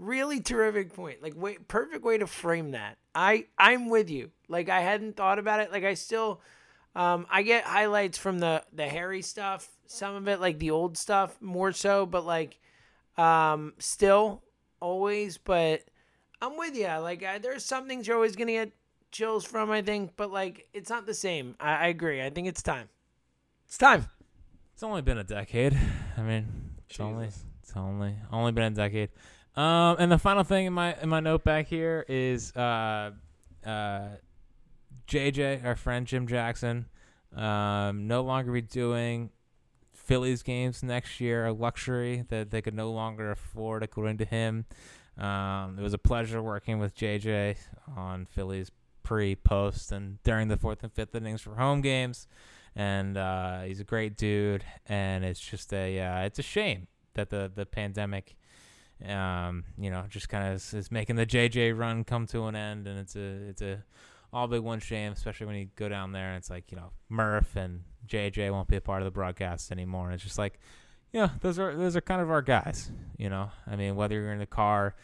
really 0.00 0.40
terrific 0.40 0.92
point. 0.92 1.22
Like, 1.22 1.34
wait, 1.36 1.68
perfect 1.68 2.02
way 2.02 2.18
to 2.18 2.26
frame 2.26 2.72
that. 2.72 2.98
I 3.14 3.46
I'm 3.56 3.88
with 3.88 4.10
you. 4.10 4.32
Like, 4.48 4.68
I 4.68 4.80
hadn't 4.80 5.16
thought 5.16 5.38
about 5.38 5.60
it. 5.60 5.70
Like, 5.70 5.84
I 5.84 5.94
still, 5.94 6.40
um, 6.96 7.24
I 7.30 7.42
get 7.42 7.62
highlights 7.62 8.18
from 8.18 8.40
the 8.40 8.64
the 8.72 8.88
Harry 8.88 9.22
stuff. 9.22 9.68
Some 9.86 10.16
of 10.16 10.26
it, 10.26 10.40
like 10.40 10.58
the 10.58 10.72
old 10.72 10.98
stuff, 10.98 11.40
more 11.40 11.70
so. 11.70 12.04
But 12.04 12.26
like, 12.26 12.58
um, 13.16 13.74
still, 13.78 14.42
always. 14.80 15.38
But 15.38 15.82
I'm 16.40 16.56
with 16.56 16.76
you. 16.76 16.86
Like, 16.86 17.22
I, 17.22 17.38
there's 17.38 17.64
some 17.64 17.88
things 17.88 18.06
you're 18.06 18.16
always 18.16 18.36
gonna 18.36 18.52
get 18.52 18.72
chills 19.12 19.44
from. 19.44 19.70
I 19.70 19.82
think, 19.82 20.12
but 20.16 20.30
like, 20.30 20.68
it's 20.72 20.90
not 20.90 21.06
the 21.06 21.14
same. 21.14 21.56
I, 21.60 21.74
I 21.74 21.86
agree. 21.88 22.22
I 22.22 22.30
think 22.30 22.48
it's 22.48 22.62
time. 22.62 22.88
It's 23.66 23.78
time. 23.78 24.06
It's 24.72 24.82
only 24.82 25.02
been 25.02 25.18
a 25.18 25.24
decade. 25.24 25.78
I 26.16 26.22
mean, 26.22 26.46
it's 26.88 27.00
only 27.00 27.26
it's 27.26 27.72
only 27.74 28.14
only 28.30 28.52
been 28.52 28.64
a 28.72 28.76
decade. 28.76 29.10
Um, 29.56 29.96
and 29.98 30.12
the 30.12 30.18
final 30.18 30.44
thing 30.44 30.66
in 30.66 30.72
my 30.72 30.94
in 31.00 31.08
my 31.08 31.20
note 31.20 31.42
back 31.44 31.66
here 31.66 32.04
is 32.08 32.54
uh, 32.54 33.12
uh, 33.64 34.08
JJ, 35.08 35.64
our 35.64 35.76
friend 35.76 36.06
Jim 36.06 36.26
Jackson, 36.26 36.86
um, 37.34 38.06
no 38.06 38.22
longer 38.22 38.52
be 38.52 38.60
doing 38.60 39.30
Phillies 40.06 40.42
games 40.42 40.82
next 40.82 41.20
year, 41.20 41.46
a 41.46 41.52
luxury 41.52 42.24
that 42.28 42.50
they 42.50 42.62
could 42.62 42.74
no 42.74 42.90
longer 42.90 43.30
afford, 43.30 43.82
according 43.82 44.18
to 44.18 44.24
him. 44.24 44.64
Um, 45.18 45.76
it 45.78 45.82
was 45.82 45.94
a 45.94 45.98
pleasure 45.98 46.42
working 46.42 46.78
with 46.78 46.96
JJ 46.96 47.56
on 47.96 48.26
Phillies 48.26 48.70
pre, 49.02 49.34
post, 49.34 49.92
and 49.92 50.22
during 50.22 50.48
the 50.48 50.56
fourth 50.56 50.82
and 50.82 50.92
fifth 50.92 51.14
innings 51.14 51.40
for 51.40 51.56
home 51.56 51.80
games 51.80 52.26
and 52.76 53.16
uh, 53.16 53.62
he's 53.62 53.80
a 53.80 53.84
great 53.84 54.16
dude. 54.16 54.62
And 54.86 55.24
it's 55.24 55.40
just 55.40 55.72
a 55.72 55.98
uh, 55.98 56.20
it's 56.20 56.38
a 56.38 56.42
shame 56.42 56.86
that 57.14 57.30
the 57.30 57.50
the 57.52 57.66
pandemic, 57.66 58.36
um, 59.08 59.64
you 59.78 59.90
know, 59.90 60.04
just 60.08 60.28
kind 60.28 60.46
of 60.46 60.56
is, 60.56 60.74
is, 60.74 60.92
making 60.92 61.16
the 61.16 61.26
JJ 61.26 61.76
run 61.76 62.04
come 62.04 62.26
to 62.28 62.44
an 62.44 62.54
end. 62.54 62.86
And 62.86 62.98
it's 62.98 63.16
a 63.16 63.48
it's 63.48 63.62
a 63.62 63.82
all 64.32 64.46
big 64.46 64.60
one 64.60 64.80
shame, 64.80 65.12
especially 65.12 65.46
when 65.46 65.56
you 65.56 65.68
go 65.76 65.88
down 65.88 66.12
there 66.12 66.28
and 66.28 66.36
it's 66.36 66.50
like 66.50 66.70
you 66.70 66.76
know 66.76 66.90
Murph 67.08 67.56
and 67.56 67.82
JJ 68.06 68.50
won't 68.50 68.68
be 68.68 68.76
a 68.76 68.80
part 68.80 69.02
of 69.02 69.04
the 69.04 69.10
broadcast 69.10 69.72
anymore. 69.72 70.06
And 70.06 70.14
it's 70.14 70.22
just 70.22 70.38
like, 70.38 70.60
you 71.12 71.20
know, 71.20 71.30
those 71.40 71.58
are 71.58 71.74
those 71.76 71.96
are 71.96 72.00
kind 72.00 72.20
of 72.20 72.30
our 72.30 72.42
guys. 72.42 72.90
You 73.16 73.30
know, 73.30 73.50
I 73.66 73.76
mean, 73.76 73.96
whether 73.96 74.14
you're 74.14 74.32
in 74.32 74.38
the 74.38 74.46
car 74.46 74.94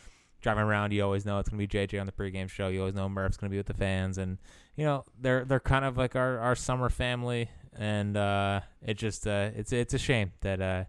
driving 0.40 0.64
around, 0.64 0.92
you 0.92 1.02
always 1.02 1.24
know 1.24 1.38
it's 1.38 1.48
gonna 1.48 1.58
be 1.58 1.68
JJ 1.68 2.00
on 2.00 2.06
the 2.06 2.12
pregame 2.12 2.48
show. 2.48 2.68
You 2.68 2.80
always 2.80 2.94
know 2.94 3.08
Murph's 3.08 3.36
gonna 3.36 3.50
be 3.50 3.56
with 3.56 3.66
the 3.66 3.74
fans, 3.74 4.18
and 4.18 4.38
you 4.76 4.84
know 4.84 5.04
they're 5.20 5.44
they're 5.44 5.60
kind 5.60 5.84
of 5.84 5.96
like 5.96 6.16
our, 6.16 6.38
our 6.38 6.54
summer 6.54 6.88
family 6.88 7.48
and 7.74 8.16
uh, 8.16 8.60
it 8.82 8.94
just 8.94 9.26
uh, 9.26 9.50
it's 9.54 9.72
it's 9.72 9.94
a 9.94 9.98
shame 9.98 10.32
that 10.40 10.60
uh, 10.60 10.84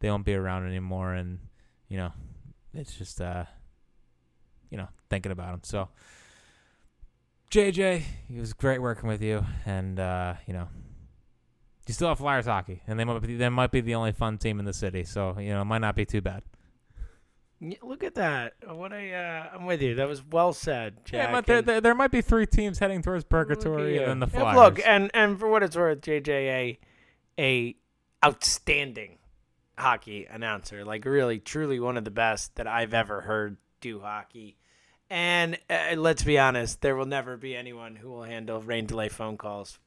they 0.00 0.10
won't 0.10 0.24
be 0.24 0.34
around 0.34 0.66
anymore, 0.66 1.14
and 1.14 1.38
you 1.88 1.96
know, 1.96 2.12
it's 2.74 2.94
just 2.94 3.20
uh, 3.20 3.44
you 4.70 4.78
know 4.78 4.88
thinking 5.10 5.32
about 5.32 5.50
them. 5.50 5.60
So, 5.64 5.88
JJ, 7.50 8.02
it 8.34 8.40
was 8.40 8.52
great 8.52 8.82
working 8.82 9.08
with 9.08 9.22
you, 9.22 9.44
and 9.64 9.98
uh, 9.98 10.34
you 10.46 10.52
know, 10.52 10.68
you 11.86 11.94
still 11.94 12.08
have 12.08 12.18
Flyers 12.18 12.44
hockey, 12.44 12.82
and 12.86 13.00
they 13.00 13.04
might 13.04 13.22
be 13.22 13.36
they 13.36 13.48
might 13.48 13.70
be 13.70 13.80
the 13.80 13.94
only 13.94 14.12
fun 14.12 14.36
team 14.36 14.58
in 14.58 14.66
the 14.66 14.74
city, 14.74 15.04
so 15.04 15.38
you 15.38 15.50
know, 15.50 15.62
it 15.62 15.64
might 15.64 15.80
not 15.80 15.96
be 15.96 16.04
too 16.04 16.20
bad. 16.20 16.42
Look 17.82 18.04
at 18.04 18.14
that! 18.16 18.54
What 18.66 18.92
a 18.92 19.14
uh, 19.14 19.56
I'm 19.56 19.64
with 19.64 19.80
you. 19.80 19.94
That 19.94 20.08
was 20.08 20.22
well 20.22 20.52
said, 20.52 21.04
Jack. 21.04 21.28
Yeah, 21.28 21.32
but 21.32 21.46
there, 21.46 21.62
there, 21.62 21.80
there, 21.80 21.94
might 21.94 22.10
be 22.10 22.20
three 22.20 22.46
teams 22.46 22.78
heading 22.78 23.02
towards 23.02 23.24
purgatory 23.24 23.98
and 23.98 24.22
the 24.22 24.26
Flyers. 24.26 24.56
look, 24.56 24.80
and 24.86 25.10
and 25.14 25.38
for 25.38 25.48
what 25.48 25.62
it's 25.62 25.76
worth, 25.76 26.02
JJ 26.02 26.28
a 26.28 26.78
a 27.38 27.76
outstanding 28.24 29.18
hockey 29.78 30.26
announcer, 30.30 30.84
like 30.84 31.04
really, 31.06 31.38
truly 31.38 31.80
one 31.80 31.96
of 31.96 32.04
the 32.04 32.10
best 32.10 32.54
that 32.56 32.66
I've 32.66 32.94
ever 32.94 33.22
heard 33.22 33.56
do 33.80 34.00
hockey. 34.00 34.58
And 35.10 35.58
uh, 35.70 35.94
let's 35.96 36.22
be 36.22 36.38
honest, 36.38 36.80
there 36.80 36.94
will 36.94 37.06
never 37.06 37.36
be 37.36 37.56
anyone 37.56 37.96
who 37.96 38.10
will 38.10 38.24
handle 38.24 38.60
rain 38.60 38.86
delay 38.86 39.08
phone 39.08 39.38
calls 39.38 39.78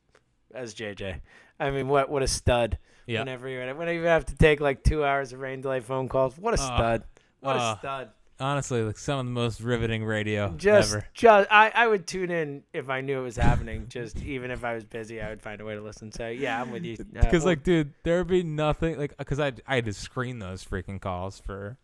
as 0.54 0.74
JJ. 0.74 1.22
I 1.60 1.70
mean, 1.70 1.88
what 1.88 2.10
what 2.10 2.24
a 2.24 2.28
stud! 2.28 2.80
Yeah. 3.06 3.20
Whenever 3.20 3.48
you 3.48 3.60
whenever 3.60 3.94
you 3.94 4.04
have 4.04 4.26
to 4.26 4.36
take 4.36 4.60
like 4.60 4.84
two 4.84 5.06
hours 5.06 5.32
of 5.32 5.40
rain 5.40 5.62
delay 5.62 5.80
phone 5.80 6.10
calls, 6.10 6.38
what 6.38 6.60
a 6.60 6.62
uh, 6.62 6.66
stud! 6.66 7.04
What 7.40 7.56
uh, 7.56 7.60
a 7.60 7.80
stud. 7.80 8.10
Honestly, 8.40 8.82
like 8.82 8.98
some 8.98 9.20
of 9.20 9.26
the 9.28 9.32
most 9.32 9.62
riveting 9.62 10.04
radio 10.04 10.52
just, 10.58 10.92
ever. 10.92 11.08
Just, 11.14 11.48
I, 11.52 11.72
I 11.76 11.88
would 11.88 12.08
tune 12.08 12.32
in 12.32 12.64
if 12.74 12.90
I 12.90 13.02
knew 13.02 13.20
it 13.20 13.24
was 13.24 13.36
happening. 13.36 13.86
just 13.88 14.18
even 14.24 14.50
if 14.50 14.64
I 14.64 14.74
was 14.74 14.84
busy, 14.84 15.22
I 15.22 15.30
would 15.30 15.44
find 15.44 15.62
a 15.62 15.66
way 15.66 15.76
to 15.76 15.82
listen. 15.82 16.12
So 16.12 16.28
yeah, 16.28 16.60
I'm 16.60 16.72
with 16.72 16.84
you. 16.84 16.98
Because 16.98 17.44
uh, 17.44 17.50
like, 17.50 17.62
dude, 17.62 17.94
there 18.02 18.18
would 18.18 18.28
be 18.28 18.42
nothing 18.42 18.98
like 18.98 19.16
because 19.18 19.40
I 19.40 19.54
I 19.68 19.76
had 19.76 19.86
to 19.86 19.94
screen 19.94 20.40
those 20.40 20.66
freaking 20.66 21.00
calls 21.00 21.40
for 21.40 21.78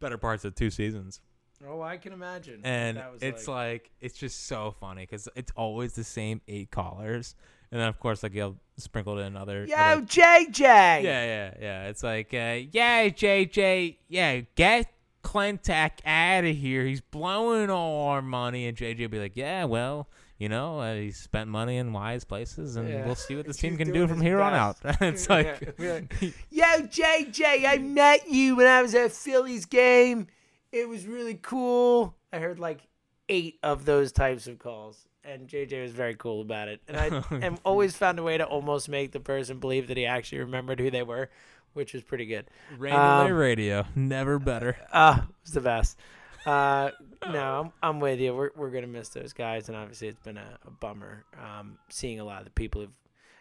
better 0.00 0.18
parts 0.18 0.44
of 0.44 0.56
two 0.56 0.70
seasons. 0.70 1.20
Oh, 1.66 1.82
I 1.82 1.96
can 1.96 2.12
imagine. 2.12 2.60
And 2.64 3.00
it's 3.20 3.48
like. 3.48 3.82
like. 3.82 3.90
it's 4.00 4.18
just 4.18 4.46
so 4.46 4.74
funny 4.78 5.02
because 5.02 5.28
it's 5.34 5.52
always 5.56 5.94
the 5.94 6.04
same 6.04 6.40
eight 6.46 6.70
callers, 6.70 7.34
and 7.72 7.80
then 7.80 7.88
of 7.88 7.98
course 7.98 8.22
like 8.22 8.34
you'll 8.34 8.56
sprinkle 8.76 9.18
in 9.18 9.36
other. 9.36 9.64
Yo, 9.64 9.74
other, 9.74 10.02
JJ. 10.02 10.60
Yeah, 10.60 11.02
yeah, 11.02 11.54
yeah. 11.60 11.88
It's 11.88 12.02
like, 12.02 12.32
uh, 12.32 12.60
yeah, 12.70 13.08
JJ, 13.08 13.96
yeah, 14.08 14.40
get 14.54 14.92
Klentak 15.24 15.98
out 16.06 16.44
of 16.44 16.56
here. 16.56 16.84
He's 16.84 17.00
blowing 17.00 17.70
all 17.70 18.08
our 18.08 18.22
money, 18.22 18.66
and 18.66 18.76
JJ 18.76 19.00
will 19.00 19.08
be 19.08 19.18
like, 19.18 19.36
yeah, 19.36 19.64
well. 19.64 20.08
You 20.38 20.48
know, 20.48 20.78
uh, 20.78 20.94
he 20.94 21.10
spent 21.10 21.50
money 21.50 21.78
in 21.78 21.92
wise 21.92 22.22
places, 22.22 22.76
and 22.76 22.88
yeah. 22.88 23.04
we'll 23.04 23.16
see 23.16 23.34
what 23.34 23.44
this 23.44 23.56
team 23.60 23.76
can 23.76 23.92
do 23.92 24.06
from 24.06 24.20
here 24.20 24.38
best. 24.38 24.84
on 24.84 24.94
out. 24.94 25.00
it's 25.00 25.28
like, 25.28 25.74
yeah. 25.80 25.98
yo, 26.50 26.86
JJ, 26.86 27.66
I 27.66 27.78
met 27.78 28.28
you 28.28 28.54
when 28.54 28.68
I 28.68 28.80
was 28.80 28.94
at 28.94 29.10
Phillies 29.10 29.66
game. 29.66 30.28
It 30.72 30.88
was 30.88 31.06
really 31.06 31.34
cool. 31.34 32.14
I 32.32 32.38
heard 32.38 32.58
like 32.58 32.86
eight 33.28 33.58
of 33.62 33.84
those 33.84 34.12
types 34.12 34.46
of 34.46 34.58
calls 34.58 35.08
and 35.28 35.46
JJ 35.46 35.82
was 35.82 35.92
very 35.92 36.14
cool 36.14 36.40
about 36.40 36.68
it. 36.68 36.80
And 36.88 36.96
I 36.96 37.22
and 37.30 37.60
always 37.64 37.96
found 37.96 38.18
a 38.18 38.22
way 38.22 38.38
to 38.38 38.44
almost 38.44 38.88
make 38.88 39.12
the 39.12 39.20
person 39.20 39.58
believe 39.58 39.88
that 39.88 39.96
he 39.96 40.06
actually 40.06 40.38
remembered 40.38 40.80
who 40.80 40.90
they 40.90 41.02
were, 41.02 41.30
which 41.74 41.92
was 41.92 42.02
pretty 42.02 42.26
good. 42.26 42.46
Radio 42.76 42.98
um, 42.98 43.32
radio, 43.32 43.86
never 43.94 44.38
better. 44.38 44.76
Ah, 44.92 45.22
uh, 45.22 45.26
it's 45.42 45.52
the 45.52 45.60
best. 45.60 45.98
Uh, 46.46 46.90
no, 47.30 47.60
I'm, 47.60 47.72
I'm 47.82 48.00
with 48.00 48.20
you. 48.20 48.34
We're 48.34 48.50
we're 48.56 48.70
gonna 48.70 48.86
miss 48.86 49.10
those 49.10 49.32
guys, 49.32 49.68
and 49.68 49.76
obviously 49.76 50.08
it's 50.08 50.20
been 50.20 50.38
a, 50.38 50.58
a 50.66 50.70
bummer 50.70 51.24
um, 51.38 51.78
seeing 51.90 52.20
a 52.20 52.24
lot 52.24 52.38
of 52.38 52.44
the 52.44 52.50
people 52.52 52.80
who've. 52.82 52.90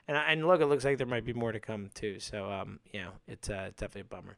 And, 0.10 0.16
and 0.16 0.48
look, 0.48 0.62
it 0.62 0.68
looks 0.68 0.86
like 0.86 0.98
there 0.98 1.08
might 1.08 1.26
be 1.26 1.34
more 1.34 1.52
to 1.52 1.60
come 1.60 1.90
too. 1.94 2.20
So 2.20 2.50
um, 2.50 2.80
you 2.92 3.02
know, 3.02 3.12
it's 3.28 3.50
uh, 3.50 3.72
definitely 3.78 4.02
a 4.02 4.06
bummer. 4.06 4.38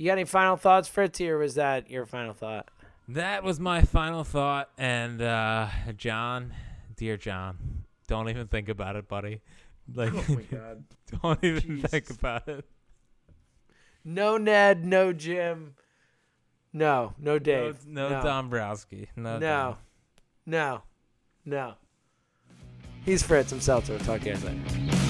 You 0.00 0.06
got 0.06 0.12
any 0.12 0.24
final 0.24 0.56
thoughts, 0.56 0.88
Fritzy, 0.88 1.28
or 1.28 1.36
was 1.36 1.56
that 1.56 1.90
your 1.90 2.06
final 2.06 2.32
thought? 2.32 2.68
That 3.08 3.44
was 3.44 3.60
my 3.60 3.82
final 3.82 4.24
thought, 4.24 4.70
and 4.78 5.20
uh, 5.20 5.68
John, 5.94 6.54
dear 6.96 7.18
John, 7.18 7.84
don't 8.08 8.30
even 8.30 8.46
think 8.46 8.70
about 8.70 8.96
it, 8.96 9.08
buddy. 9.08 9.42
Like, 9.94 10.14
oh 10.14 10.24
my 10.30 10.42
god, 10.50 10.84
don't 11.22 11.44
even 11.44 11.76
Jesus. 11.76 11.90
think 11.90 12.08
about 12.08 12.48
it. 12.48 12.64
No 14.02 14.38
Ned, 14.38 14.86
no 14.86 15.12
Jim, 15.12 15.74
no, 16.72 17.12
no 17.18 17.38
Dave, 17.38 17.86
no, 17.86 18.08
no, 18.08 18.16
no. 18.16 18.24
Dombrowski, 18.24 19.10
no, 19.16 19.34
no, 19.34 19.38
Dom. 19.38 19.76
no, 20.46 20.82
no. 21.44 21.74
He's 23.04 23.22
Fritz 23.22 23.50
himself. 23.50 23.84
So 23.84 23.92
we'll 23.92 24.02
talk 24.02 24.22
to 24.22 24.28
you 24.28 24.32
guys 24.34 24.44
later. 24.44 25.09